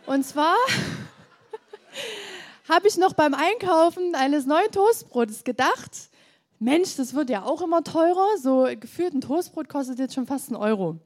Und 0.06 0.24
zwar 0.26 0.56
habe 2.68 2.88
ich 2.88 2.96
noch 2.96 3.12
beim 3.12 3.34
Einkaufen 3.34 4.14
eines 4.14 4.46
neuen 4.46 4.70
Toastbrotes 4.70 5.44
gedacht, 5.44 6.10
Mensch, 6.58 6.96
das 6.96 7.14
wird 7.14 7.30
ja 7.30 7.44
auch 7.44 7.62
immer 7.62 7.82
teurer. 7.84 8.38
So 8.40 8.68
gefühlt 8.78 9.12
ein 9.12 9.20
Toastbrot 9.20 9.68
kostet 9.68 9.98
jetzt 9.98 10.14
schon 10.14 10.26
fast 10.26 10.48
einen 10.48 10.56
Euro. 10.56 10.96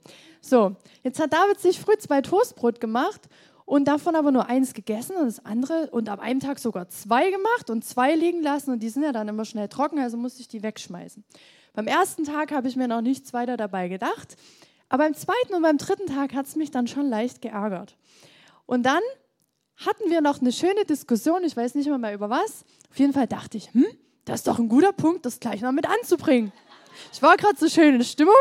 So, 0.40 0.76
jetzt 1.02 1.18
hat 1.18 1.32
David 1.32 1.58
sich 1.58 1.80
früh 1.80 1.96
zwei 1.98 2.20
Toastbrot 2.20 2.80
gemacht 2.80 3.28
und 3.64 3.88
davon 3.88 4.14
aber 4.14 4.30
nur 4.30 4.46
eins 4.46 4.72
gegessen 4.72 5.16
und 5.16 5.26
das 5.26 5.44
andere 5.44 5.90
und 5.90 6.08
am 6.08 6.20
einen 6.20 6.40
Tag 6.40 6.58
sogar 6.58 6.88
zwei 6.88 7.30
gemacht 7.30 7.70
und 7.70 7.84
zwei 7.84 8.14
liegen 8.14 8.42
lassen 8.42 8.70
und 8.70 8.82
die 8.82 8.88
sind 8.88 9.02
ja 9.02 9.12
dann 9.12 9.28
immer 9.28 9.44
schnell 9.44 9.68
trocken, 9.68 9.98
also 9.98 10.16
musste 10.16 10.40
ich 10.40 10.48
die 10.48 10.62
wegschmeißen. 10.62 11.24
Beim 11.74 11.86
ersten 11.86 12.24
Tag 12.24 12.52
habe 12.52 12.68
ich 12.68 12.76
mir 12.76 12.88
noch 12.88 13.00
nichts 13.00 13.32
weiter 13.32 13.56
dabei 13.56 13.88
gedacht, 13.88 14.36
aber 14.88 15.04
beim 15.04 15.14
zweiten 15.14 15.54
und 15.54 15.62
beim 15.62 15.76
dritten 15.76 16.06
Tag 16.06 16.34
hat 16.34 16.46
es 16.46 16.56
mich 16.56 16.70
dann 16.70 16.86
schon 16.86 17.08
leicht 17.08 17.42
geärgert. 17.42 17.96
Und 18.64 18.84
dann 18.86 19.02
hatten 19.86 20.10
wir 20.10 20.20
noch 20.20 20.40
eine 20.40 20.52
schöne 20.52 20.84
Diskussion, 20.84 21.44
ich 21.44 21.56
weiß 21.56 21.74
nicht 21.74 21.88
mehr, 21.88 21.98
mehr 21.98 22.14
über 22.14 22.30
was. 22.30 22.64
Auf 22.90 22.98
jeden 22.98 23.12
Fall 23.12 23.26
dachte 23.26 23.56
ich, 23.56 23.72
hm, 23.72 23.86
das 24.24 24.40
ist 24.40 24.48
doch 24.48 24.58
ein 24.58 24.68
guter 24.68 24.92
Punkt, 24.92 25.24
das 25.24 25.40
gleich 25.40 25.60
noch 25.60 25.72
mit 25.72 25.88
anzubringen. 25.88 26.52
Ich 27.12 27.22
war 27.22 27.36
gerade 27.36 27.56
so 27.56 27.68
schön 27.68 27.94
in 27.94 28.04
Stimmung 28.04 28.34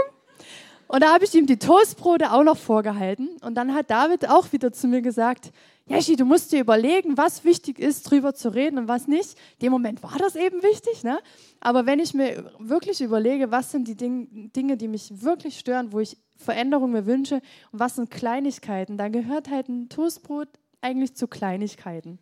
und 0.87 1.03
da 1.03 1.13
habe 1.13 1.25
ich 1.25 1.35
ihm 1.35 1.45
die 1.45 1.57
Toastbrote 1.57 2.31
auch 2.31 2.43
noch 2.43 2.57
vorgehalten. 2.57 3.29
Und 3.41 3.55
dann 3.55 3.73
hat 3.73 3.89
David 3.89 4.29
auch 4.29 4.51
wieder 4.51 4.71
zu 4.71 4.87
mir 4.87 5.01
gesagt, 5.01 5.51
Jeschi, 5.85 6.15
du 6.15 6.25
musst 6.25 6.51
dir 6.51 6.61
überlegen, 6.61 7.17
was 7.17 7.43
wichtig 7.43 7.79
ist, 7.79 8.03
drüber 8.03 8.33
zu 8.33 8.53
reden 8.53 8.77
und 8.77 8.87
was 8.87 9.07
nicht. 9.07 9.37
In 9.59 9.65
dem 9.65 9.71
Moment 9.71 10.03
war 10.03 10.17
das 10.17 10.35
eben 10.35 10.63
wichtig, 10.63 11.03
ne? 11.03 11.19
Aber 11.61 11.85
wenn 11.85 11.99
ich 11.99 12.13
mir 12.13 12.51
wirklich 12.59 13.01
überlege, 13.01 13.51
was 13.51 13.71
sind 13.71 13.87
die 13.87 13.95
Ding, 13.95 14.51
Dinge, 14.53 14.75
die 14.75 14.87
mich 14.87 15.21
wirklich 15.21 15.59
stören, 15.59 15.91
wo 15.91 15.99
ich 15.99 16.17
Veränderungen 16.35 16.93
mir 16.93 17.05
wünsche 17.05 17.35
und 17.71 17.79
was 17.79 17.95
sind 17.95 18.11
Kleinigkeiten, 18.11 18.97
dann 18.97 19.11
gehört 19.11 19.49
halt 19.49 19.69
ein 19.69 19.89
Toastbrot 19.89 20.49
eigentlich 20.81 21.15
zu 21.15 21.27
Kleinigkeiten. 21.27 22.19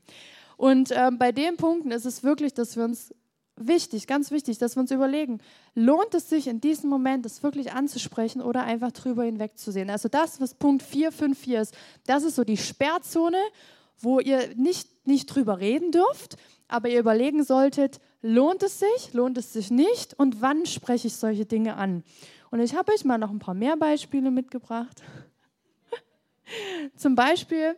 Und 0.58 0.92
ähm, 0.96 1.18
bei 1.18 1.32
den 1.32 1.58
Punkten 1.58 1.92
ist 1.92 2.06
es 2.06 2.24
wirklich, 2.24 2.54
dass 2.54 2.76
wir 2.76 2.84
uns 2.84 3.14
wichtig, 3.58 4.08
ganz 4.08 4.32
wichtig, 4.32 4.58
dass 4.58 4.76
wir 4.76 4.82
uns 4.82 4.92
überlegen, 4.92 5.40
lohnt 5.76 6.14
es 6.14 6.30
sich 6.30 6.48
in 6.48 6.62
diesem 6.62 6.90
Moment, 6.90 7.26
das 7.26 7.44
wirklich 7.44 7.72
anzusprechen 7.72 8.42
oder 8.42 8.64
einfach 8.64 8.92
drüber 8.92 9.24
hinwegzusehen. 9.24 9.90
Also 9.90 10.10
das, 10.10 10.42
was 10.42 10.54
Punkt 10.54 10.84
454 10.84 11.54
ist, 11.54 11.78
das 12.06 12.24
ist 12.24 12.36
so 12.36 12.44
die 12.44 12.58
Sperrzone, 12.58 13.40
wo 14.00 14.20
ihr 14.20 14.54
nicht, 14.56 15.08
nicht 15.08 15.28
drüber 15.28 15.60
reden 15.60 15.92
dürft, 15.92 16.38
aber 16.68 16.90
ihr 16.90 17.00
überlegen 17.00 17.44
solltet, 17.44 18.00
lohnt 18.22 18.64
es 18.64 18.80
sich, 18.80 19.14
lohnt 19.14 19.38
es 19.38 19.54
sich 19.54 19.72
nicht 19.72 20.14
und 20.20 20.42
wann 20.42 20.66
spreche 20.66 21.08
ich 21.08 21.16
solche 21.16 21.46
Dinge 21.46 21.78
an. 21.78 22.04
Und 22.52 22.60
ich 22.60 22.76
habe 22.76 22.92
euch 22.92 23.06
mal 23.06 23.18
noch 23.18 23.32
ein 23.32 23.40
paar 23.40 23.54
mehr 23.54 23.78
Beispiele 23.78 24.32
mitgebracht. 24.32 25.02
Zum 26.96 27.16
Beispiel, 27.16 27.76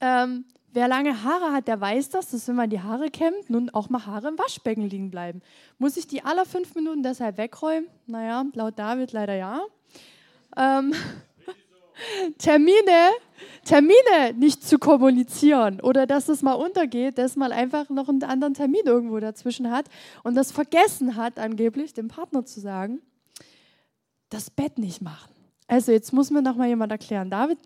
ähm, 0.00 0.44
wer 0.72 0.88
lange 0.88 1.22
Haare 1.24 1.52
hat, 1.52 1.68
der 1.68 1.80
weiß 1.80 2.10
das, 2.10 2.30
dass 2.30 2.46
wenn 2.48 2.56
man 2.56 2.70
die 2.70 2.80
Haare 2.80 3.10
kämmt, 3.10 3.48
nun 3.48 3.70
auch 3.70 3.88
mal 3.88 4.04
Haare 4.04 4.28
im 4.28 4.38
Waschbecken 4.38 4.88
liegen 4.88 5.10
bleiben. 5.10 5.40
Muss 5.78 5.96
ich 5.96 6.06
die 6.06 6.22
alle 6.22 6.44
fünf 6.44 6.74
Minuten 6.74 7.02
deshalb 7.02 7.38
wegräumen? 7.38 7.88
Naja, 8.06 8.44
laut 8.52 8.78
David 8.78 9.12
leider 9.12 9.34
ja. 9.34 9.62
Ähm, 10.56 10.92
Termine, 12.38 13.10
Termine 13.64 14.34
nicht 14.36 14.62
zu 14.62 14.78
kommunizieren 14.78 15.80
oder 15.80 16.06
dass 16.06 16.28
es 16.28 16.42
mal 16.42 16.52
untergeht, 16.52 17.16
dass 17.16 17.36
man 17.36 17.52
einfach 17.52 17.88
noch 17.88 18.10
einen 18.10 18.22
anderen 18.22 18.52
Termin 18.52 18.82
irgendwo 18.84 19.18
dazwischen 19.18 19.70
hat 19.70 19.86
und 20.24 20.34
das 20.34 20.52
vergessen 20.52 21.16
hat, 21.16 21.38
angeblich 21.38 21.94
dem 21.94 22.08
Partner 22.08 22.44
zu 22.44 22.60
sagen, 22.60 23.00
das 24.28 24.50
Bett 24.50 24.76
nicht 24.78 25.00
machen. 25.00 25.32
Also 25.68 25.90
jetzt 25.90 26.12
muss 26.12 26.30
mir 26.30 26.42
noch 26.42 26.56
mal 26.56 26.68
jemand 26.68 26.92
erklären, 26.92 27.30
David, 27.30 27.58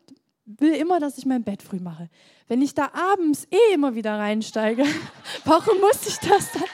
will 0.47 0.75
immer, 0.75 1.01
dass 1.01 1.19
ich 1.19 1.27
mein 1.27 1.45
Bett 1.45 1.63
früh 1.63 1.81
mache. 1.81 2.09
Wenn 2.49 2.63
ich 2.63 2.75
da 2.75 2.91
abends 2.93 3.47
eh 3.51 3.75
immer 3.75 3.95
wieder 3.95 4.19
reinsteige, 4.19 4.85
warum 5.45 5.81
muss 5.81 6.07
ich 6.07 6.17
das 6.19 6.53
dann? 6.53 6.65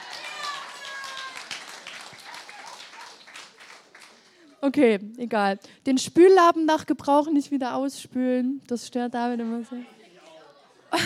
Okay, 4.59 4.99
egal. 5.17 5.59
Den 5.85 5.97
Spüllappen 5.97 6.65
nach 6.65 6.85
Gebrauch 6.85 7.29
nicht 7.29 7.51
wieder 7.51 7.75
ausspülen. 7.75 8.61
Das 8.67 8.87
stört 8.87 9.13
David 9.13 9.39
immer 9.39 9.63
so. 9.63 9.75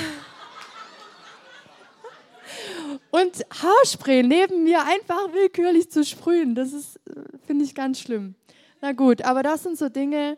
Und 3.12 3.45
Haarspray 3.62 4.24
neben 4.24 4.63
mir 4.63 4.84
einfach 4.86 5.34
willkürlich 5.34 5.91
zu 5.91 6.04
sprühen, 6.04 6.56
das 6.56 6.71
ist, 6.74 7.00
finde 7.45 7.65
ich, 7.65 7.76
ganz 7.76 8.00
schlimm. 8.00 8.36
Na 8.80 8.93
gut, 8.93 9.21
aber 9.21 9.43
das 9.43 9.63
sind 9.63 9.78
so 9.78 9.89
Dinge, 9.89 10.38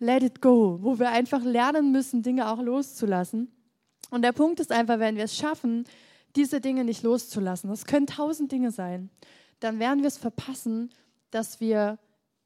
let 0.00 0.22
it 0.22 0.40
go, 0.40 0.78
wo 0.80 0.98
wir 0.98 1.10
einfach 1.10 1.44
lernen 1.44 1.92
müssen, 1.92 2.22
Dinge 2.22 2.50
auch 2.50 2.60
loszulassen. 2.60 3.52
Und 4.10 4.22
der 4.22 4.32
Punkt 4.32 4.58
ist 4.58 4.72
einfach, 4.72 4.98
wenn 4.98 5.16
wir 5.16 5.24
es 5.24 5.36
schaffen, 5.36 5.84
diese 6.34 6.60
Dinge 6.60 6.84
nicht 6.84 7.02
loszulassen, 7.02 7.70
das 7.70 7.84
können 7.84 8.06
tausend 8.06 8.50
Dinge 8.50 8.72
sein, 8.72 9.10
dann 9.60 9.78
werden 9.78 10.00
wir 10.00 10.08
es 10.08 10.18
verpassen, 10.18 10.90
dass 11.30 11.60
wir 11.60 11.98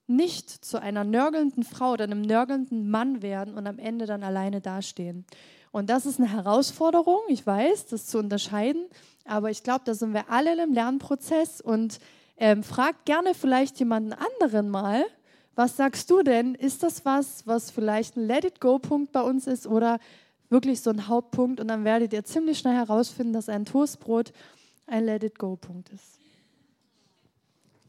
nicht 0.07 0.51
zu 0.51 0.81
einer 0.83 1.05
nörgelnden 1.05 1.63
Frau 1.63 1.93
oder 1.93 2.05
einem 2.05 2.23
nörgelnden 2.23 2.91
Mann 2.91 3.23
werden 3.23 3.55
und 3.55 3.67
am 3.67 3.79
Ende 3.79 4.05
dann 4.05 4.23
alleine 4.23 4.61
dastehen. 4.61 5.25
Und 5.71 5.89
das 5.91 6.07
ist 6.07 6.21
eine 6.21 6.31
Herausforderung, 6.31 7.21
ich 7.29 7.47
weiß, 7.47 7.87
das 7.87 8.07
zu 8.07 8.19
unterscheiden, 8.19 8.87
aber 9.25 9.51
ich 9.51 9.63
glaube, 9.63 9.83
da 9.85 9.95
sind 9.95 10.13
wir 10.13 10.31
alle 10.31 10.63
im 10.63 10.73
Lernprozess 10.73 11.61
und 11.61 11.99
ähm, 12.37 12.63
fragt 12.63 13.07
gerne 13.07 13.35
vielleicht 13.35 13.79
jemanden 13.79 14.13
anderen 14.13 14.69
mal, 14.69 15.05
was 15.55 15.77
sagst 15.77 16.11
du 16.11 16.23
denn? 16.23 16.55
Ist 16.55 16.83
das 16.83 17.05
was, 17.05 17.47
was 17.47 17.71
vielleicht 17.71 18.17
ein 18.17 18.27
Let-it-go-Punkt 18.27 19.13
bei 19.13 19.23
uns 19.23 19.47
ist 19.47 19.67
oder 19.67 19.99
wirklich 20.49 20.81
so 20.81 20.91
ein 20.91 21.07
Hauptpunkt? 21.07 21.61
Und 21.61 21.69
dann 21.69 21.85
werdet 21.85 22.13
ihr 22.13 22.25
ziemlich 22.25 22.59
schnell 22.59 22.75
herausfinden, 22.75 23.33
dass 23.33 23.49
ein 23.49 23.65
Toastbrot 23.65 24.33
ein 24.87 25.05
Let-it-go-Punkt 25.05 25.91
ist. 25.91 26.19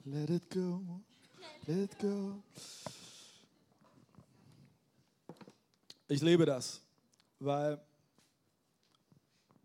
Let 0.06 0.30
it 0.30 0.50
go. 0.52 0.82
Let 1.66 2.00
go. 2.00 2.44
Ich 6.08 6.22
liebe 6.22 6.46
das, 6.46 6.82
weil 7.40 7.82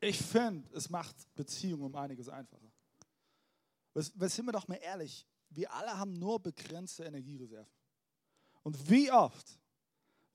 ich 0.01 0.19
finde, 0.19 0.67
es 0.75 0.89
macht 0.89 1.15
Beziehungen 1.35 1.83
um 1.83 1.95
einiges 1.95 2.31
einfacher. 2.31 2.71
Was, 3.93 4.11
sind 4.35 4.47
wir 4.47 4.53
doch 4.53 4.67
mal 4.67 4.79
ehrlich, 4.83 5.27
wir 5.51 5.71
alle 5.75 5.99
haben 5.99 6.15
nur 6.15 6.41
begrenzte 6.41 7.05
Energiereserven. 7.05 7.80
Und 8.63 8.91
wie 8.91 9.11
oft, 9.11 9.59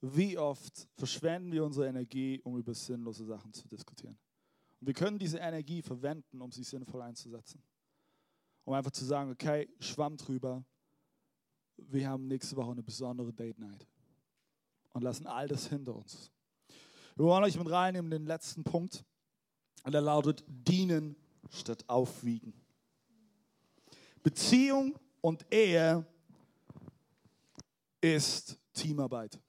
wie 0.01 0.37
oft 0.37 0.87
verschwenden 0.95 1.51
wir 1.51 1.63
unsere 1.63 1.87
Energie, 1.87 2.41
um 2.43 2.57
über 2.57 2.73
sinnlose 2.73 3.25
Sachen 3.25 3.53
zu 3.53 3.67
diskutieren? 3.67 4.17
Und 4.79 4.87
wir 4.87 4.93
können 4.93 5.17
diese 5.17 5.37
Energie 5.37 5.81
verwenden, 5.81 6.41
um 6.41 6.51
sie 6.51 6.63
sinnvoll 6.63 7.01
einzusetzen. 7.01 7.63
Um 8.63 8.73
einfach 8.73 8.91
zu 8.91 9.05
sagen, 9.05 9.31
okay, 9.31 9.69
schwamm 9.79 10.17
drüber, 10.17 10.63
wir 11.77 12.09
haben 12.09 12.27
nächste 12.27 12.55
Woche 12.55 12.71
eine 12.71 12.83
besondere 12.83 13.31
Date 13.31 13.59
Night 13.59 13.87
und 14.93 15.03
lassen 15.03 15.27
all 15.27 15.47
das 15.47 15.67
hinter 15.67 15.95
uns. 15.95 16.31
Wir 17.15 17.25
wollen 17.25 17.43
euch 17.43 17.57
mit 17.57 17.69
reinnehmen 17.69 18.11
in 18.11 18.23
den 18.23 18.27
letzten 18.27 18.63
Punkt. 18.63 19.05
Und 19.83 19.91
der 19.91 20.01
lautet 20.01 20.43
dienen 20.47 21.15
statt 21.49 21.83
aufwiegen. 21.87 22.53
Beziehung 24.23 24.97
und 25.21 25.45
Ehe 25.53 26.05
ist 28.13 28.59
Teamarbeit. 28.73 29.39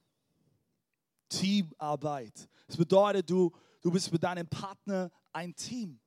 Teamarbeit. 1.29 2.49
Das 2.65 2.75
bedeutet, 2.75 3.29
du, 3.29 3.51
du 3.81 3.91
bist 3.91 4.11
mit 4.11 4.23
deinem 4.23 4.47
Partner 4.47 5.11
ein 5.31 5.55
Team. 5.55 5.99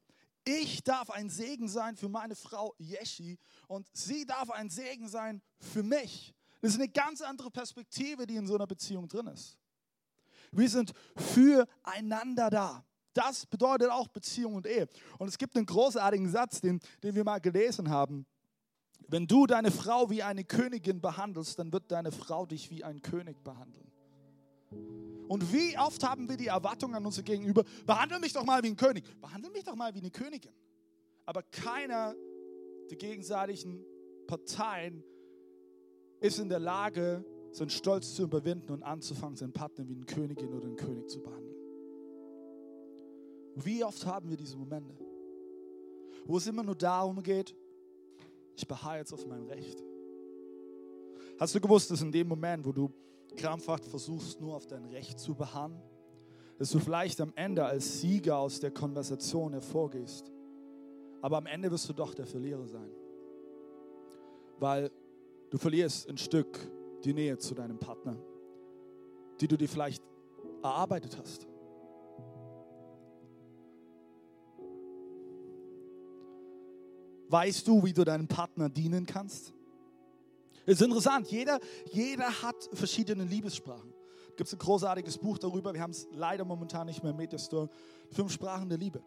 Ich 0.44 0.82
darf 0.82 1.10
ein 1.10 1.28
Segen 1.30 1.68
sein 1.68 1.96
für 1.96 2.08
meine 2.08 2.34
Frau 2.34 2.74
Yeshi 2.78 3.38
und 3.68 3.88
sie 3.92 4.24
darf 4.24 4.50
ein 4.50 4.68
Segen 4.68 5.08
sein 5.08 5.40
für 5.58 5.82
mich. 5.82 6.34
Das 6.60 6.72
ist 6.72 6.78
eine 6.78 6.88
ganz 6.88 7.20
andere 7.20 7.50
Perspektive, 7.50 8.26
die 8.26 8.36
in 8.36 8.46
so 8.46 8.56
einer 8.56 8.66
Beziehung 8.66 9.06
drin 9.06 9.28
ist. 9.28 9.56
Wir 10.50 10.68
sind 10.68 10.92
füreinander 11.16 12.50
da. 12.50 12.84
Das 13.12 13.46
bedeutet 13.46 13.90
auch 13.90 14.08
Beziehung 14.08 14.54
und 14.54 14.66
Ehe. 14.66 14.88
Und 15.18 15.28
es 15.28 15.38
gibt 15.38 15.56
einen 15.56 15.66
großartigen 15.66 16.28
Satz, 16.28 16.60
den, 16.60 16.80
den 17.02 17.14
wir 17.14 17.24
mal 17.24 17.40
gelesen 17.40 17.90
haben. 17.90 18.26
Wenn 19.08 19.26
du 19.26 19.46
deine 19.46 19.70
Frau 19.70 20.10
wie 20.10 20.22
eine 20.22 20.44
Königin 20.44 21.00
behandelst, 21.00 21.58
dann 21.58 21.72
wird 21.72 21.90
deine 21.90 22.12
Frau 22.12 22.46
dich 22.46 22.70
wie 22.70 22.84
ein 22.84 23.02
König 23.02 23.42
behandeln. 23.42 23.90
Und 25.28 25.52
wie 25.52 25.78
oft 25.78 26.02
haben 26.04 26.28
wir 26.28 26.36
die 26.36 26.48
Erwartung 26.48 26.94
an 26.94 27.06
uns 27.06 27.22
gegenüber, 27.22 27.64
behandle 27.86 28.18
mich 28.18 28.32
doch 28.32 28.44
mal 28.44 28.62
wie 28.62 28.68
ein 28.68 28.76
König, 28.76 29.04
behandle 29.20 29.50
mich 29.50 29.64
doch 29.64 29.76
mal 29.76 29.94
wie 29.94 30.00
eine 30.00 30.10
Königin. 30.10 30.52
Aber 31.24 31.42
keiner 31.42 32.14
der 32.90 32.96
gegenseitigen 32.96 33.84
Parteien 34.26 35.04
ist 36.20 36.38
in 36.38 36.48
der 36.48 36.58
Lage, 36.58 37.24
seinen 37.52 37.70
Stolz 37.70 38.14
zu 38.14 38.24
überwinden 38.24 38.72
und 38.72 38.82
anzufangen, 38.82 39.36
seinen 39.36 39.52
Partner 39.52 39.88
wie 39.88 39.94
eine 39.94 40.04
Königin 40.04 40.52
oder 40.52 40.66
einen 40.66 40.76
König 40.76 41.08
zu 41.08 41.20
behandeln. 41.20 41.56
Wie 43.56 43.84
oft 43.84 44.04
haben 44.06 44.30
wir 44.30 44.36
diese 44.36 44.56
Momente, 44.56 44.94
wo 46.24 46.36
es 46.36 46.46
immer 46.46 46.62
nur 46.62 46.76
darum 46.76 47.22
geht, 47.22 47.54
ich 48.56 48.66
beharre 48.66 48.98
jetzt 48.98 49.12
auf 49.12 49.26
mein 49.26 49.44
Recht. 49.44 49.82
Hast 51.38 51.54
du 51.54 51.60
gewusst, 51.60 51.90
dass 51.90 52.02
in 52.02 52.12
dem 52.12 52.28
Moment, 52.28 52.66
wo 52.66 52.72
du 52.72 52.90
krampfhaft 53.36 53.86
versuchst, 53.86 54.40
nur 54.40 54.56
auf 54.56 54.66
dein 54.66 54.84
Recht 54.86 55.18
zu 55.18 55.34
beharren, 55.34 55.80
dass 56.58 56.70
du 56.70 56.78
vielleicht 56.78 57.20
am 57.20 57.32
Ende 57.36 57.64
als 57.64 58.00
Sieger 58.00 58.36
aus 58.36 58.60
der 58.60 58.70
Konversation 58.70 59.52
hervorgehst. 59.52 60.30
Aber 61.22 61.38
am 61.38 61.46
Ende 61.46 61.70
wirst 61.70 61.88
du 61.88 61.92
doch 61.92 62.12
der 62.14 62.26
Verlierer 62.26 62.66
sein. 62.66 62.90
Weil 64.58 64.90
du 65.48 65.56
verlierst 65.56 66.08
ein 66.08 66.18
Stück 66.18 66.58
die 67.04 67.14
Nähe 67.14 67.38
zu 67.38 67.54
deinem 67.54 67.78
Partner, 67.78 68.16
die 69.40 69.48
du 69.48 69.56
dir 69.56 69.68
vielleicht 69.68 70.02
erarbeitet 70.62 71.16
hast. 71.16 71.46
Weißt 77.30 77.68
du, 77.68 77.84
wie 77.84 77.92
du 77.92 78.04
deinem 78.04 78.26
Partner 78.26 78.68
dienen 78.68 79.06
kannst? 79.06 79.54
Es 80.66 80.74
ist 80.74 80.82
interessant, 80.82 81.28
jeder, 81.28 81.60
jeder 81.92 82.42
hat 82.42 82.56
verschiedene 82.72 83.22
Liebessprachen. 83.22 83.94
Es 84.30 84.36
gibt 84.36 84.52
ein 84.52 84.58
großartiges 84.58 85.16
Buch 85.18 85.38
darüber, 85.38 85.72
wir 85.72 85.80
haben 85.80 85.92
es 85.92 86.08
leider 86.12 86.44
momentan 86.44 86.88
nicht 86.88 87.04
mehr 87.04 87.12
im 87.12 87.16
Mediastore. 87.16 87.70
Fünf 88.10 88.32
Sprachen 88.32 88.68
der 88.68 88.78
Liebe. 88.78 89.00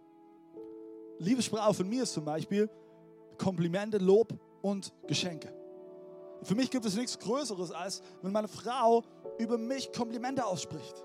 Liebessprache 1.20 1.74
von 1.74 1.90
mir 1.90 2.04
ist 2.04 2.14
zum 2.14 2.24
Beispiel 2.24 2.70
Komplimente, 3.38 3.98
Lob 3.98 4.34
und 4.62 4.94
Geschenke. 5.06 5.54
Für 6.44 6.56
mich 6.56 6.72
gibt 6.72 6.86
es 6.86 6.96
nichts 6.96 7.20
Größeres, 7.20 7.72
als 7.72 8.02
wenn 8.22 8.32
meine 8.32 8.48
Frau 8.48 9.04
über 9.38 9.58
mich 9.58 9.92
Komplimente 9.92 10.46
ausspricht 10.46 11.04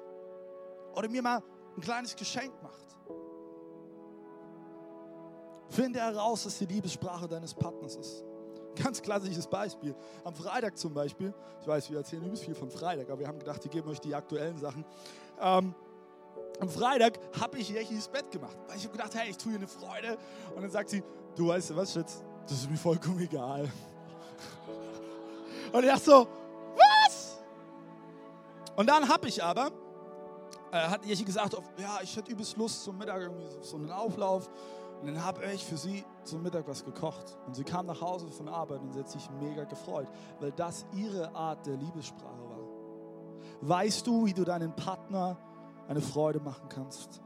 oder 0.95 1.09
mir 1.09 1.23
mal 1.23 1.43
ein 1.77 1.81
kleines 1.81 2.15
Geschenk 2.15 2.53
macht. 2.63 2.88
Finde 5.69 6.01
heraus, 6.01 6.45
dass 6.45 6.59
die 6.59 6.67
Liebessprache 6.67 7.29
deines 7.29 7.55
Partners 7.55 7.97
ist. 7.97 8.25
Ganz 8.83 9.03
klassisches 9.03 9.47
Beispiel. 9.47 9.95
Am 10.25 10.35
Freitag 10.35 10.79
zum 10.79 10.95
Beispiel, 10.95 11.35
ich 11.61 11.67
weiß, 11.67 11.91
wir 11.91 11.99
erzählen 11.99 12.23
übrigens 12.23 12.41
viel 12.41 12.55
von 12.55 12.71
Freitag, 12.71 13.11
aber 13.11 13.21
wir 13.21 13.27
haben 13.27 13.39
gedacht, 13.39 13.63
wir 13.65 13.71
geben 13.71 13.89
euch 13.89 14.01
die 14.01 14.15
aktuellen 14.15 14.57
Sachen. 14.59 14.85
Ähm, 15.41 15.75
am 16.61 16.69
Freitag 16.69 17.19
habe 17.41 17.59
ich 17.59 17.69
Jechis 17.69 18.09
Bett 18.09 18.31
gemacht, 18.31 18.57
weil 18.67 18.77
ich 18.77 18.85
habe 18.85 18.97
gedacht, 18.97 19.15
hey, 19.15 19.31
ich 19.31 19.37
tue 19.37 19.53
ihr 19.53 19.59
eine 19.59 19.69
Freude. 19.69 20.17
Und 20.55 20.63
dann 20.63 20.71
sagt 20.71 20.91
sie, 20.91 21.03
du 21.37 21.49
weißt 21.49 21.71
du 21.71 21.77
was, 21.77 21.93
Schatz, 21.93 22.23
das 22.49 22.59
ist 22.59 22.71
mir 22.71 22.77
vollkommen 22.77 23.21
egal. 23.21 23.71
Und 25.73 25.85
ich 25.85 25.91
dachte 25.91 26.05
so, 26.05 26.27
was? 26.77 27.39
Und 28.77 28.89
dann 28.89 29.09
habe 29.09 29.29
ich 29.29 29.43
aber, 29.43 29.71
äh, 30.73 30.79
hat 30.79 31.05
Jechi 31.05 31.25
gesagt, 31.25 31.57
ja, 31.79 31.99
ich 32.03 32.17
hätte 32.17 32.31
übelst 32.31 32.57
Lust 32.57 32.85
zum 32.85 32.99
Mittag 32.99 33.21
irgendwie 33.21 33.47
so 33.61 33.77
einen 33.77 33.91
Auflauf. 33.91 34.49
Und 35.01 35.07
dann 35.07 35.25
habe 35.25 35.45
ich 35.53 35.65
für 35.65 35.77
sie 35.77 36.05
zum 36.25 36.43
Mittag 36.43 36.67
was 36.67 36.85
gekocht. 36.85 37.39
Und 37.47 37.55
sie 37.55 37.65
kam 37.65 37.87
nach 37.87 38.01
Hause 38.01 38.29
von 38.29 38.49
Arbeit 38.49 38.81
und 38.81 38.93
sie 38.93 39.01
hat 39.01 39.09
sich 39.09 39.29
mega 39.41 39.65
gefreut, 39.65 40.09
weil 40.41 40.51
das 40.53 40.85
ihre 40.93 41.35
Art 41.35 41.67
der 41.67 41.77
Liebessprache 41.77 42.49
war. 42.49 42.59
Weißt 43.61 44.07
du, 44.07 44.27
wie 44.27 44.35
du 44.35 44.45
deinen 44.45 44.75
Partner 44.75 45.37
eine 45.89 46.01
Freude 46.01 46.41
machen 46.41 46.69
kannst? 46.69 47.23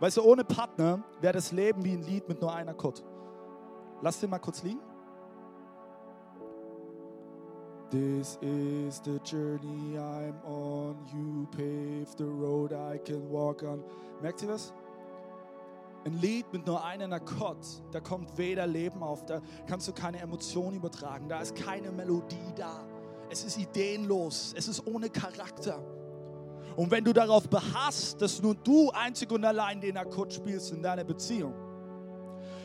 Weißt 0.00 0.16
du, 0.16 0.22
ohne 0.22 0.44
Partner 0.44 1.04
wäre 1.20 1.32
das 1.32 1.52
Leben 1.52 1.84
wie 1.84 1.92
ein 1.92 2.02
Lied 2.02 2.28
mit 2.28 2.40
nur 2.40 2.52
einer 2.52 2.72
Akkord. 2.72 3.04
Lass 4.00 4.18
den 4.18 4.30
mal 4.30 4.40
kurz 4.40 4.62
liegen. 4.64 4.80
This 7.90 8.38
is 8.40 9.00
the 9.04 9.20
journey 9.22 9.98
I'm 9.98 10.42
on. 10.44 10.96
You 11.12 11.46
pave 11.52 12.08
the 12.16 12.24
road 12.24 12.72
I 12.72 12.98
can 12.98 13.30
walk 13.30 13.62
on. 13.62 13.84
Merkt 14.20 14.42
ihr 14.42 14.48
was? 14.48 14.72
Ein 16.04 16.14
Lied 16.20 16.52
mit 16.52 16.66
nur 16.66 16.84
einem 16.84 17.12
Akkord, 17.12 17.64
da 17.92 18.00
kommt 18.00 18.36
weder 18.36 18.66
Leben 18.66 19.02
auf, 19.02 19.24
da 19.24 19.40
kannst 19.68 19.86
du 19.86 19.92
keine 19.92 20.18
Emotion 20.18 20.74
übertragen, 20.74 21.28
da 21.28 21.40
ist 21.40 21.54
keine 21.54 21.92
Melodie 21.92 22.52
da. 22.56 22.84
Es 23.30 23.44
ist 23.44 23.56
ideenlos, 23.56 24.52
es 24.56 24.66
ist 24.66 24.84
ohne 24.86 25.08
Charakter. 25.08 25.80
Und 26.76 26.90
wenn 26.90 27.04
du 27.04 27.12
darauf 27.12 27.48
beharrst, 27.48 28.20
dass 28.20 28.42
nur 28.42 28.54
du 28.54 28.90
einzig 28.90 29.30
und 29.30 29.44
allein 29.44 29.80
den 29.80 29.96
Akkord 29.96 30.32
spielst 30.32 30.72
in 30.72 30.82
deiner 30.82 31.04
Beziehung, 31.04 31.54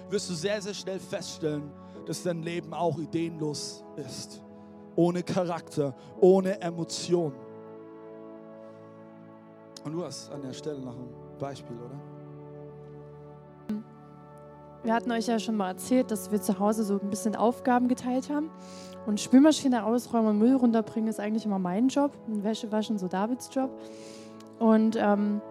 wirst 0.10 0.30
du 0.30 0.34
sehr, 0.34 0.62
sehr 0.62 0.74
schnell 0.74 1.00
feststellen, 1.00 1.72
dass 2.06 2.24
dein 2.24 2.42
Leben 2.42 2.74
auch 2.74 2.98
ideenlos 2.98 3.84
ist. 3.98 4.42
Ohne 4.96 5.22
Charakter, 5.22 5.96
ohne 6.20 6.60
Emotionen. 6.60 7.36
Und 9.84 9.94
du 9.94 10.04
hast 10.04 10.32
an 10.32 10.42
der 10.42 10.54
Stelle 10.54 10.80
noch 10.80 10.96
ein 10.96 11.14
Beispiel, 11.38 11.78
oder? 11.78 12.17
Wir 14.88 14.94
hatten 14.94 15.12
euch 15.12 15.28
ja 15.28 15.38
schon 15.38 15.58
mal 15.58 15.68
erzählt, 15.68 16.12
dass 16.12 16.32
wir 16.32 16.42
zu 16.42 16.60
Hause 16.60 16.86
so 16.86 16.98
ein 16.98 17.10
bisschen 17.10 17.36
Aufgaben 17.36 17.90
geteilt 17.90 18.30
haben. 18.30 18.50
Und 19.06 19.20
Spülmaschine 19.20 19.84
ausräumen 19.84 20.30
und 20.30 20.40
Müll 20.40 20.56
runterbringen 20.56 21.10
ist 21.10 21.20
eigentlich 21.20 21.44
immer 21.44 21.60
mein 21.60 21.90
Job. 21.90 22.14
Und 22.26 22.46
Wäsche 22.46 22.72
waschen 22.72 22.98
so 22.98 23.10
Davids 23.10 23.50
Job. 23.54 23.70
Und 24.60 24.96
ähm, 24.98 25.42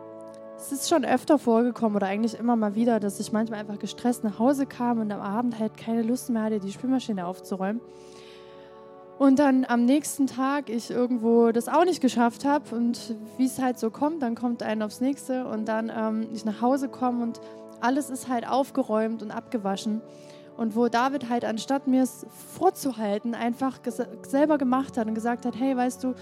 es 0.57 0.73
ist 0.73 0.89
schon 0.89 1.05
öfter 1.05 1.39
vorgekommen 1.39 1.97
oder 1.97 2.07
eigentlich 2.07 2.39
immer 2.39 2.57
mal 2.57 2.77
wieder, 2.77 2.99
dass 2.99 3.21
ich 3.21 3.31
manchmal 3.31 3.61
einfach 3.61 3.79
gestresst 3.79 4.25
nach 4.25 4.39
Hause 4.39 4.65
kam 4.65 5.01
und 5.01 5.13
am 5.13 5.21
Abend 5.21 5.59
halt 5.59 5.77
keine 5.77 6.01
Lust 6.01 6.31
mehr 6.31 6.45
hatte, 6.45 6.59
die 6.59 6.73
Spülmaschine 6.73 7.27
aufzuräumen. 7.27 7.83
Und 9.19 9.39
dann 9.39 9.67
am 9.69 9.85
nächsten 9.85 10.27
Tag 10.27 10.71
ich 10.71 10.91
irgendwo 10.91 11.53
das 11.53 11.69
auch 11.69 11.85
nicht 11.85 12.01
geschafft 12.01 12.47
habe 12.47 12.75
und 12.75 13.15
wie 13.37 13.45
es 13.45 13.61
halt 13.61 13.79
so 13.79 13.91
kommt, 13.91 14.23
dann 14.23 14.35
kommt 14.35 14.63
ein 14.63 14.83
aufs 14.83 15.03
nächste 15.03 15.47
und 15.47 15.67
dann 15.67 15.93
ähm, 15.95 16.29
ich 16.33 16.47
nach 16.47 16.63
Hause 16.63 16.89
komme 16.89 17.23
und 17.23 17.41
alles 17.81 18.11
ist 18.11 18.29
halt 18.29 18.49
aufgeräumt 18.49 19.23
und 19.23 19.31
abgewaschen. 19.31 20.01
Und 20.57 20.75
wo 20.75 20.89
David 20.89 21.29
halt, 21.29 21.45
anstatt 21.45 21.87
mir 21.87 22.03
es 22.03 22.27
vorzuhalten, 22.57 23.35
einfach 23.35 23.79
selber 24.27 24.57
gemacht 24.57 24.97
hat 24.97 25.07
und 25.07 25.15
gesagt 25.15 25.45
hat, 25.45 25.55
hey, 25.59 25.77
weißt 25.77 26.03
du, 26.03 26.15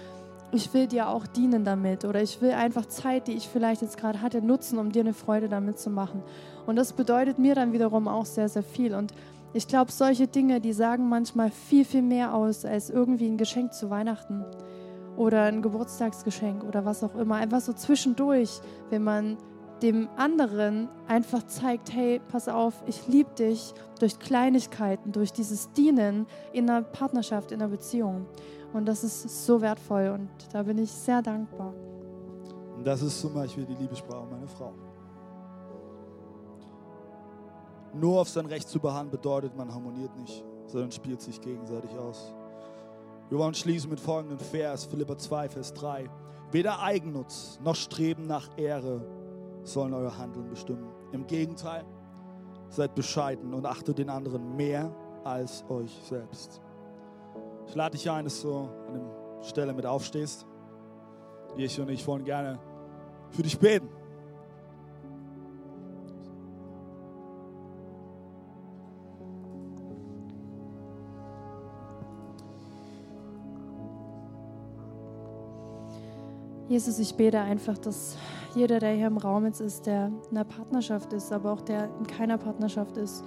ich 0.51 0.73
will 0.73 0.87
dir 0.87 1.09
auch 1.09 1.27
dienen 1.27 1.65
damit 1.65 2.05
oder 2.05 2.23
ich 2.23 2.41
will 2.41 2.53
einfach 2.53 2.87
Zeit, 2.87 3.27
die 3.27 3.33
ich 3.33 3.49
vielleicht 3.49 3.83
jetzt 3.83 3.97
gerade 3.97 4.23
hatte, 4.23 4.41
nutzen, 4.41 4.79
um 4.79 4.93
dir 4.93 5.01
eine 5.01 5.15
Freude 5.15 5.49
damit 5.49 5.79
zu 5.79 5.91
machen. 5.91 6.23
Und 6.67 6.77
das 6.77 6.93
bedeutet 6.93 7.39
mir 7.39 7.55
dann 7.55 7.73
wiederum 7.73 8.09
auch 8.09 8.25
sehr, 8.25 8.49
sehr 8.49 8.63
viel. 8.63 8.95
Und 8.95 9.13
ich 9.53 9.69
glaube, 9.69 9.93
solche 9.93 10.27
Dinge, 10.27 10.61
die 10.61 10.73
sagen 10.73 11.09
manchmal 11.09 11.51
viel, 11.51 11.85
viel 11.85 12.03
mehr 12.03 12.35
aus 12.35 12.65
als 12.65 12.91
irgendwie 12.91 13.27
ein 13.27 13.37
Geschenk 13.37 13.73
zu 13.73 13.91
Weihnachten 13.91 14.45
oder 15.17 15.45
ein 15.45 15.63
Geburtstagsgeschenk 15.63 16.65
oder 16.65 16.85
was 16.85 17.05
auch 17.05 17.15
immer. 17.15 17.37
Einfach 17.37 17.61
so 17.61 17.73
zwischendurch, 17.73 18.61
wenn 18.91 19.05
man 19.05 19.37
dem 19.83 20.09
anderen 20.17 20.89
einfach 21.09 21.43
zeigt, 21.47 21.93
hey, 21.93 22.21
pass 22.29 22.49
auf, 22.49 22.75
ich 22.87 23.07
liebe 23.07 23.31
dich 23.35 23.75
durch 24.01 24.19
Kleinigkeiten, 24.19 25.13
durch 25.13 25.33
dieses 25.33 25.73
Dienen 25.73 26.27
in 26.53 26.71
einer 26.71 26.83
Partnerschaft, 26.83 27.53
in 27.53 27.61
einer 27.61 27.71
Beziehung. 27.71 28.27
Und 28.73 28.87
das 28.87 29.05
ist 29.05 29.47
so 29.47 29.61
wertvoll 29.61 30.11
und 30.15 30.29
da 30.53 30.63
bin 30.63 30.79
ich 30.79 30.91
sehr 30.91 31.23
dankbar. 31.23 31.73
Und 32.77 32.85
das 32.85 33.03
ist 33.03 33.21
zum 33.21 33.35
Beispiel 33.35 33.65
die 33.65 33.75
Liebessprache 33.75 34.27
meiner 34.27 34.49
Frau. 34.49 34.73
Nur 37.93 38.21
auf 38.21 38.29
sein 38.29 38.47
Recht 38.47 38.69
zu 38.69 38.81
beharren 38.81 39.11
bedeutet, 39.11 39.57
man 39.57 39.73
harmoniert 39.73 40.17
nicht, 40.17 40.45
sondern 40.67 40.91
spielt 40.91 41.21
sich 41.21 41.41
gegenseitig 41.41 41.97
aus. 41.97 42.35
Wir 43.31 43.39
wollen 43.39 43.55
schließen 43.55 43.89
mit 43.89 44.01
folgendem 44.01 44.39
Vers, 44.39 44.85
Philippa 44.87 45.17
2, 45.17 45.49
Vers 45.49 45.73
3. 45.75 46.11
Weder 46.51 46.81
Eigennutz 46.81 47.59
noch 47.63 47.77
Streben 47.77 48.27
nach 48.27 48.49
Ehre 48.57 49.05
sollen 49.65 49.95
euer 49.95 50.17
Handeln 50.17 50.49
bestimmen. 50.49 50.87
Im 51.13 51.27
Gegenteil, 51.27 51.85
seid 52.69 52.95
bescheiden 52.95 53.55
und 53.55 53.67
achtet 53.67 53.99
den 53.99 54.11
anderen 54.11 54.57
mehr 54.57 54.95
als 55.25 55.65
euch 55.69 55.93
selbst. 56.09 56.61
Ich 57.67 57.75
lade 57.75 57.97
dich 57.97 58.11
ein, 58.11 58.25
dass 58.25 58.43
du 58.43 58.55
an 58.55 58.95
der 58.95 59.43
Stelle 59.43 59.73
mit 59.73 59.87
aufstehst. 59.87 60.47
Ich 61.57 61.81
und 61.81 61.89
ich 61.89 62.07
wollen 62.07 62.25
gerne 62.25 62.59
für 63.31 63.43
dich 63.43 63.59
beten. 63.59 63.89
Jesus, 76.69 76.99
ich 76.99 77.15
bete 77.15 77.39
einfach, 77.41 77.79
dass 77.79 78.17
jeder, 78.55 78.79
der 78.79 78.93
hier 78.93 79.07
im 79.07 79.17
Raum 79.17 79.47
jetzt 79.47 79.61
ist, 79.61 79.87
der 79.87 80.07
in 80.31 80.37
einer 80.37 80.45
Partnerschaft 80.45 81.13
ist, 81.13 81.33
aber 81.33 81.53
auch 81.53 81.61
der 81.61 81.89
in 81.99 82.07
keiner 82.07 82.39
Partnerschaft 82.39 82.97
ist, 82.97 83.25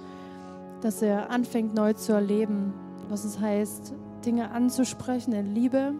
dass 0.80 1.02
er 1.02 1.30
anfängt 1.30 1.74
neu 1.74 1.92
zu 1.92 2.12
erleben, 2.12 2.72
was 3.08 3.24
es 3.24 3.40
heißt, 3.40 3.94
Dinge 4.24 4.50
anzusprechen 4.50 5.32
in 5.32 5.54
Liebe, 5.54 5.94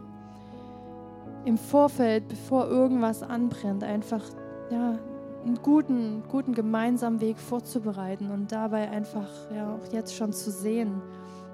im 1.45 1.57
Vorfeld, 1.57 2.29
bevor 2.29 2.67
irgendwas 2.69 3.23
anbrennt, 3.23 3.85
einfach 3.85 4.23
ja, 4.71 4.99
einen 5.45 5.63
guten, 5.63 6.23
guten 6.29 6.53
gemeinsamen 6.53 7.21
Weg 7.21 7.39
vorzubereiten 7.39 8.31
und 8.31 8.53
dabei 8.53 8.91
einfach 8.91 9.29
ja, 9.55 9.75
auch 9.75 9.93
jetzt 9.93 10.15
schon 10.15 10.33
zu 10.33 10.51
sehen, 10.51 11.01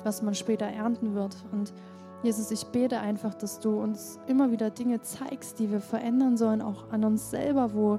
was 0.03 0.23
man 0.23 0.35
später 0.35 0.67
ernten 0.67 1.15
wird. 1.15 1.37
Und 1.53 1.73
Jesus, 2.25 2.51
ich 2.51 2.65
bete 2.69 3.01
einfach, 3.01 3.35
dass 3.35 3.61
du 3.61 3.79
uns 3.79 4.19
immer 4.27 4.51
wieder 4.51 4.71
Dinge 4.71 5.03
zeigst, 5.03 5.59
die 5.59 5.71
wir 5.71 5.81
verändern 5.81 6.39
sollen, 6.39 6.63
auch 6.63 6.91
an 6.91 7.05
uns 7.05 7.31
selber, 7.31 7.75
wo 7.75 7.99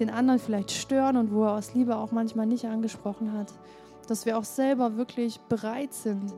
den 0.00 0.08
anderen 0.08 0.40
vielleicht 0.40 0.70
stören 0.70 1.18
und 1.18 1.30
wo 1.30 1.44
er 1.44 1.52
aus 1.52 1.74
Liebe 1.74 1.96
auch 1.96 2.10
manchmal 2.10 2.46
nicht 2.46 2.64
angesprochen 2.64 3.34
hat. 3.34 3.52
Dass 4.08 4.24
wir 4.24 4.38
auch 4.38 4.44
selber 4.44 4.96
wirklich 4.96 5.40
bereit 5.40 5.92
sind, 5.92 6.32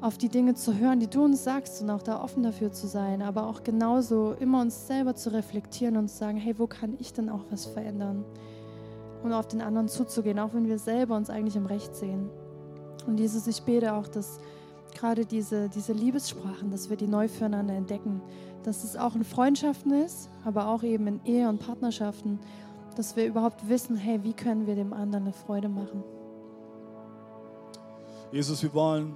auf 0.00 0.16
die 0.16 0.28
Dinge 0.28 0.54
zu 0.54 0.78
hören, 0.78 1.00
die 1.00 1.08
du 1.08 1.24
uns 1.24 1.42
sagst 1.42 1.82
und 1.82 1.90
auch 1.90 2.02
da 2.02 2.22
offen 2.22 2.44
dafür 2.44 2.70
zu 2.70 2.86
sein, 2.86 3.20
aber 3.20 3.48
auch 3.48 3.64
genauso 3.64 4.36
immer 4.38 4.60
uns 4.60 4.86
selber 4.86 5.16
zu 5.16 5.32
reflektieren 5.32 5.96
und 5.96 6.08
zu 6.08 6.18
sagen, 6.18 6.38
hey, 6.38 6.56
wo 6.56 6.68
kann 6.68 6.94
ich 7.00 7.12
denn 7.12 7.28
auch 7.28 7.44
was 7.50 7.66
verändern? 7.66 8.24
Und 9.24 9.32
auf 9.32 9.48
den 9.48 9.60
anderen 9.60 9.88
zuzugehen, 9.88 10.38
auch 10.38 10.54
wenn 10.54 10.68
wir 10.68 10.78
selber 10.78 11.16
uns 11.16 11.30
eigentlich 11.30 11.56
im 11.56 11.66
Recht 11.66 11.96
sehen. 11.96 12.30
Und 13.08 13.18
Jesus, 13.18 13.48
ich 13.48 13.62
bete 13.62 13.92
auch, 13.92 14.06
dass 14.06 14.38
gerade 14.94 15.26
diese, 15.26 15.68
diese 15.68 15.92
Liebessprachen, 15.92 16.70
dass 16.70 16.90
wir 16.90 16.96
die 16.96 17.06
neu 17.06 17.28
füreinander 17.28 17.74
entdecken. 17.74 18.20
Dass 18.62 18.84
es 18.84 18.96
auch 18.96 19.14
in 19.14 19.24
Freundschaften 19.24 19.92
ist, 19.92 20.30
aber 20.44 20.68
auch 20.68 20.82
eben 20.82 21.06
in 21.06 21.20
Ehe 21.24 21.48
und 21.48 21.58
Partnerschaften, 21.58 22.38
dass 22.96 23.16
wir 23.16 23.26
überhaupt 23.26 23.68
wissen, 23.68 23.96
hey, 23.96 24.22
wie 24.22 24.32
können 24.32 24.66
wir 24.66 24.74
dem 24.74 24.92
anderen 24.92 25.24
eine 25.24 25.32
Freude 25.32 25.68
machen. 25.68 26.02
Jesus, 28.32 28.62
wir 28.62 28.72
wollen 28.74 29.14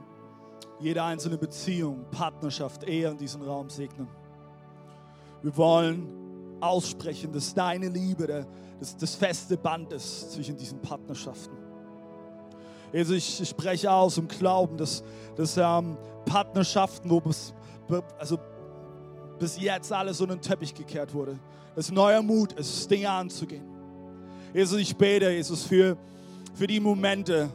jede 0.80 1.02
einzelne 1.02 1.36
Beziehung, 1.36 2.04
Partnerschaft, 2.10 2.84
Ehe 2.84 3.10
in 3.10 3.16
diesem 3.16 3.42
Raum 3.42 3.68
segnen. 3.70 4.08
Wir 5.42 5.56
wollen 5.56 6.08
aussprechen, 6.60 7.32
dass 7.32 7.52
deine 7.54 7.88
Liebe 7.88 8.46
das, 8.80 8.96
das 8.96 9.14
feste 9.14 9.56
Band 9.56 9.92
ist 9.92 10.32
zwischen 10.32 10.56
diesen 10.56 10.80
Partnerschaften. 10.80 11.63
Jesus, 12.94 13.40
ich, 13.40 13.48
spreche 13.48 13.90
aus 13.90 14.18
im 14.18 14.28
Glauben, 14.28 14.76
dass, 14.76 15.02
dass 15.34 15.56
ähm, 15.56 15.96
Partnerschaften, 16.24 17.10
wo 17.10 17.20
bis, 17.20 17.52
also 18.16 18.38
bis 19.36 19.58
jetzt 19.58 19.92
alles 19.92 20.20
in 20.20 20.28
den 20.28 20.40
Teppich 20.40 20.72
gekehrt 20.72 21.12
wurde, 21.12 21.36
dass 21.74 21.90
neuer 21.90 22.22
Mut 22.22 22.52
ist, 22.52 22.88
Dinge 22.88 23.10
anzugehen. 23.10 23.64
Jesus, 24.54 24.78
ich 24.78 24.96
bete, 24.96 25.28
Jesus, 25.28 25.64
für, 25.64 25.96
für 26.54 26.68
die 26.68 26.78
Momente, 26.78 27.50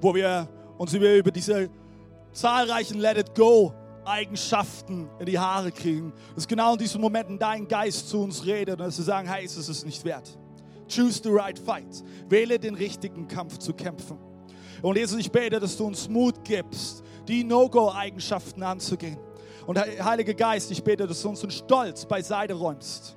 wo 0.00 0.12
wir 0.12 0.48
uns 0.76 0.92
über, 0.92 1.14
über 1.14 1.30
diese 1.30 1.70
zahlreichen 2.32 2.98
Let 2.98 3.16
It 3.16 3.34
Go 3.36 3.72
Eigenschaften 4.04 5.08
in 5.20 5.26
die 5.26 5.38
Haare 5.38 5.70
kriegen. 5.70 6.12
Dass 6.34 6.48
genau 6.48 6.72
in 6.72 6.78
diesen 6.80 7.00
Momenten 7.00 7.38
dein 7.38 7.68
Geist 7.68 8.08
zu 8.08 8.20
uns 8.22 8.44
redet 8.44 8.80
und 8.80 8.86
dass 8.86 8.98
wir 8.98 9.04
sagen, 9.04 9.28
hey, 9.28 9.44
es 9.44 9.56
ist 9.56 9.86
nicht 9.86 10.04
wert. 10.04 10.36
Choose 10.88 11.20
the 11.22 11.30
right 11.30 11.56
fight. 11.56 12.02
Wähle 12.28 12.58
den 12.58 12.74
richtigen 12.74 13.28
Kampf 13.28 13.58
zu 13.58 13.72
kämpfen. 13.72 14.18
Und 14.82 14.96
Jesus, 14.96 15.18
ich 15.18 15.30
bete, 15.30 15.60
dass 15.60 15.76
du 15.76 15.86
uns 15.86 16.08
Mut 16.08 16.44
gibst, 16.44 17.02
die 17.28 17.44
No-Go-Eigenschaften 17.44 18.62
anzugehen. 18.62 19.18
Und 19.66 19.78
Heiliger 19.78 20.34
Geist, 20.34 20.70
ich 20.70 20.82
bete, 20.82 21.06
dass 21.06 21.22
du 21.22 21.28
uns 21.28 21.40
den 21.40 21.50
Stolz 21.50 22.06
beiseite 22.06 22.54
räumst, 22.54 23.16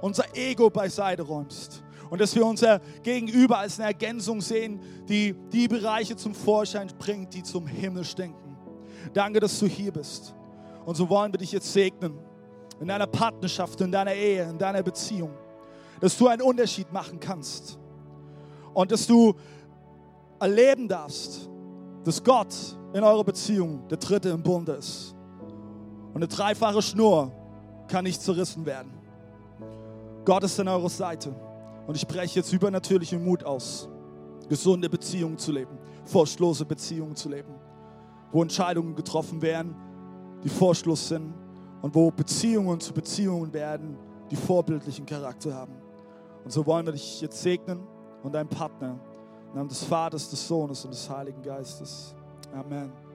unser 0.00 0.24
Ego 0.34 0.70
beiseite 0.70 1.22
räumst. 1.22 1.82
Und 2.10 2.20
dass 2.20 2.34
wir 2.34 2.46
unser 2.46 2.80
Gegenüber 3.02 3.58
als 3.58 3.78
eine 3.78 3.88
Ergänzung 3.88 4.40
sehen, 4.40 4.80
die 5.08 5.34
die 5.52 5.68
Bereiche 5.68 6.16
zum 6.16 6.34
Vorschein 6.34 6.88
bringt, 6.98 7.34
die 7.34 7.42
zum 7.42 7.66
Himmel 7.66 8.04
stinken. 8.04 8.56
Danke, 9.12 9.40
dass 9.40 9.58
du 9.58 9.66
hier 9.66 9.92
bist. 9.92 10.34
Und 10.86 10.94
so 10.94 11.08
wollen 11.10 11.32
wir 11.32 11.38
dich 11.38 11.52
jetzt 11.52 11.70
segnen. 11.70 12.18
In 12.80 12.88
deiner 12.88 13.06
Partnerschaft, 13.06 13.80
in 13.80 13.92
deiner 13.92 14.14
Ehe, 14.14 14.48
in 14.48 14.56
deiner 14.56 14.82
Beziehung. 14.82 15.32
Dass 16.00 16.16
du 16.16 16.28
einen 16.28 16.42
Unterschied 16.42 16.90
machen 16.92 17.20
kannst. 17.20 17.78
Und 18.72 18.90
dass 18.90 19.06
du 19.06 19.34
erleben 20.40 20.88
darfst, 20.88 21.48
dass 22.04 22.22
Gott 22.22 22.54
in 22.92 23.02
eurer 23.02 23.24
Beziehung 23.24 23.86
der 23.88 23.98
Dritte 23.98 24.30
im 24.30 24.42
Bund 24.42 24.68
ist. 24.68 25.14
Und 26.08 26.16
eine 26.16 26.28
dreifache 26.28 26.82
Schnur 26.82 27.32
kann 27.86 28.04
nicht 28.04 28.22
zerrissen 28.22 28.64
werden. 28.64 28.92
Gott 30.24 30.44
ist 30.44 30.58
an 30.60 30.68
eurer 30.68 30.88
Seite. 30.88 31.34
Und 31.86 31.94
ich 31.94 32.02
spreche 32.02 32.40
jetzt 32.40 32.52
übernatürlichen 32.52 33.24
Mut 33.24 33.44
aus, 33.44 33.88
gesunde 34.48 34.90
Beziehungen 34.90 35.38
zu 35.38 35.52
leben, 35.52 35.78
furchtlose 36.04 36.64
Beziehungen 36.66 37.16
zu 37.16 37.30
leben, 37.30 37.54
wo 38.30 38.42
Entscheidungen 38.42 38.94
getroffen 38.94 39.40
werden, 39.40 39.74
die 40.44 40.50
Vorschluss 40.50 41.08
sind 41.08 41.32
und 41.80 41.94
wo 41.94 42.10
Beziehungen 42.10 42.80
zu 42.80 42.92
Beziehungen 42.92 43.52
werden, 43.52 43.96
die 44.30 44.36
vorbildlichen 44.36 45.06
Charakter 45.06 45.54
haben. 45.54 45.74
Und 46.44 46.50
so 46.50 46.66
wollen 46.66 46.84
wir 46.84 46.92
dich 46.92 47.20
jetzt 47.20 47.42
segnen 47.42 47.80
und 48.22 48.34
deinen 48.34 48.48
Partner. 48.48 49.00
Im 49.48 49.54
Namen 49.54 49.68
des 49.68 49.84
Vaters, 49.84 50.28
des 50.28 50.46
Sohnes 50.46 50.84
und 50.84 50.92
des 50.92 51.08
Heiligen 51.08 51.42
Geistes. 51.42 52.14
Amen. 52.54 53.07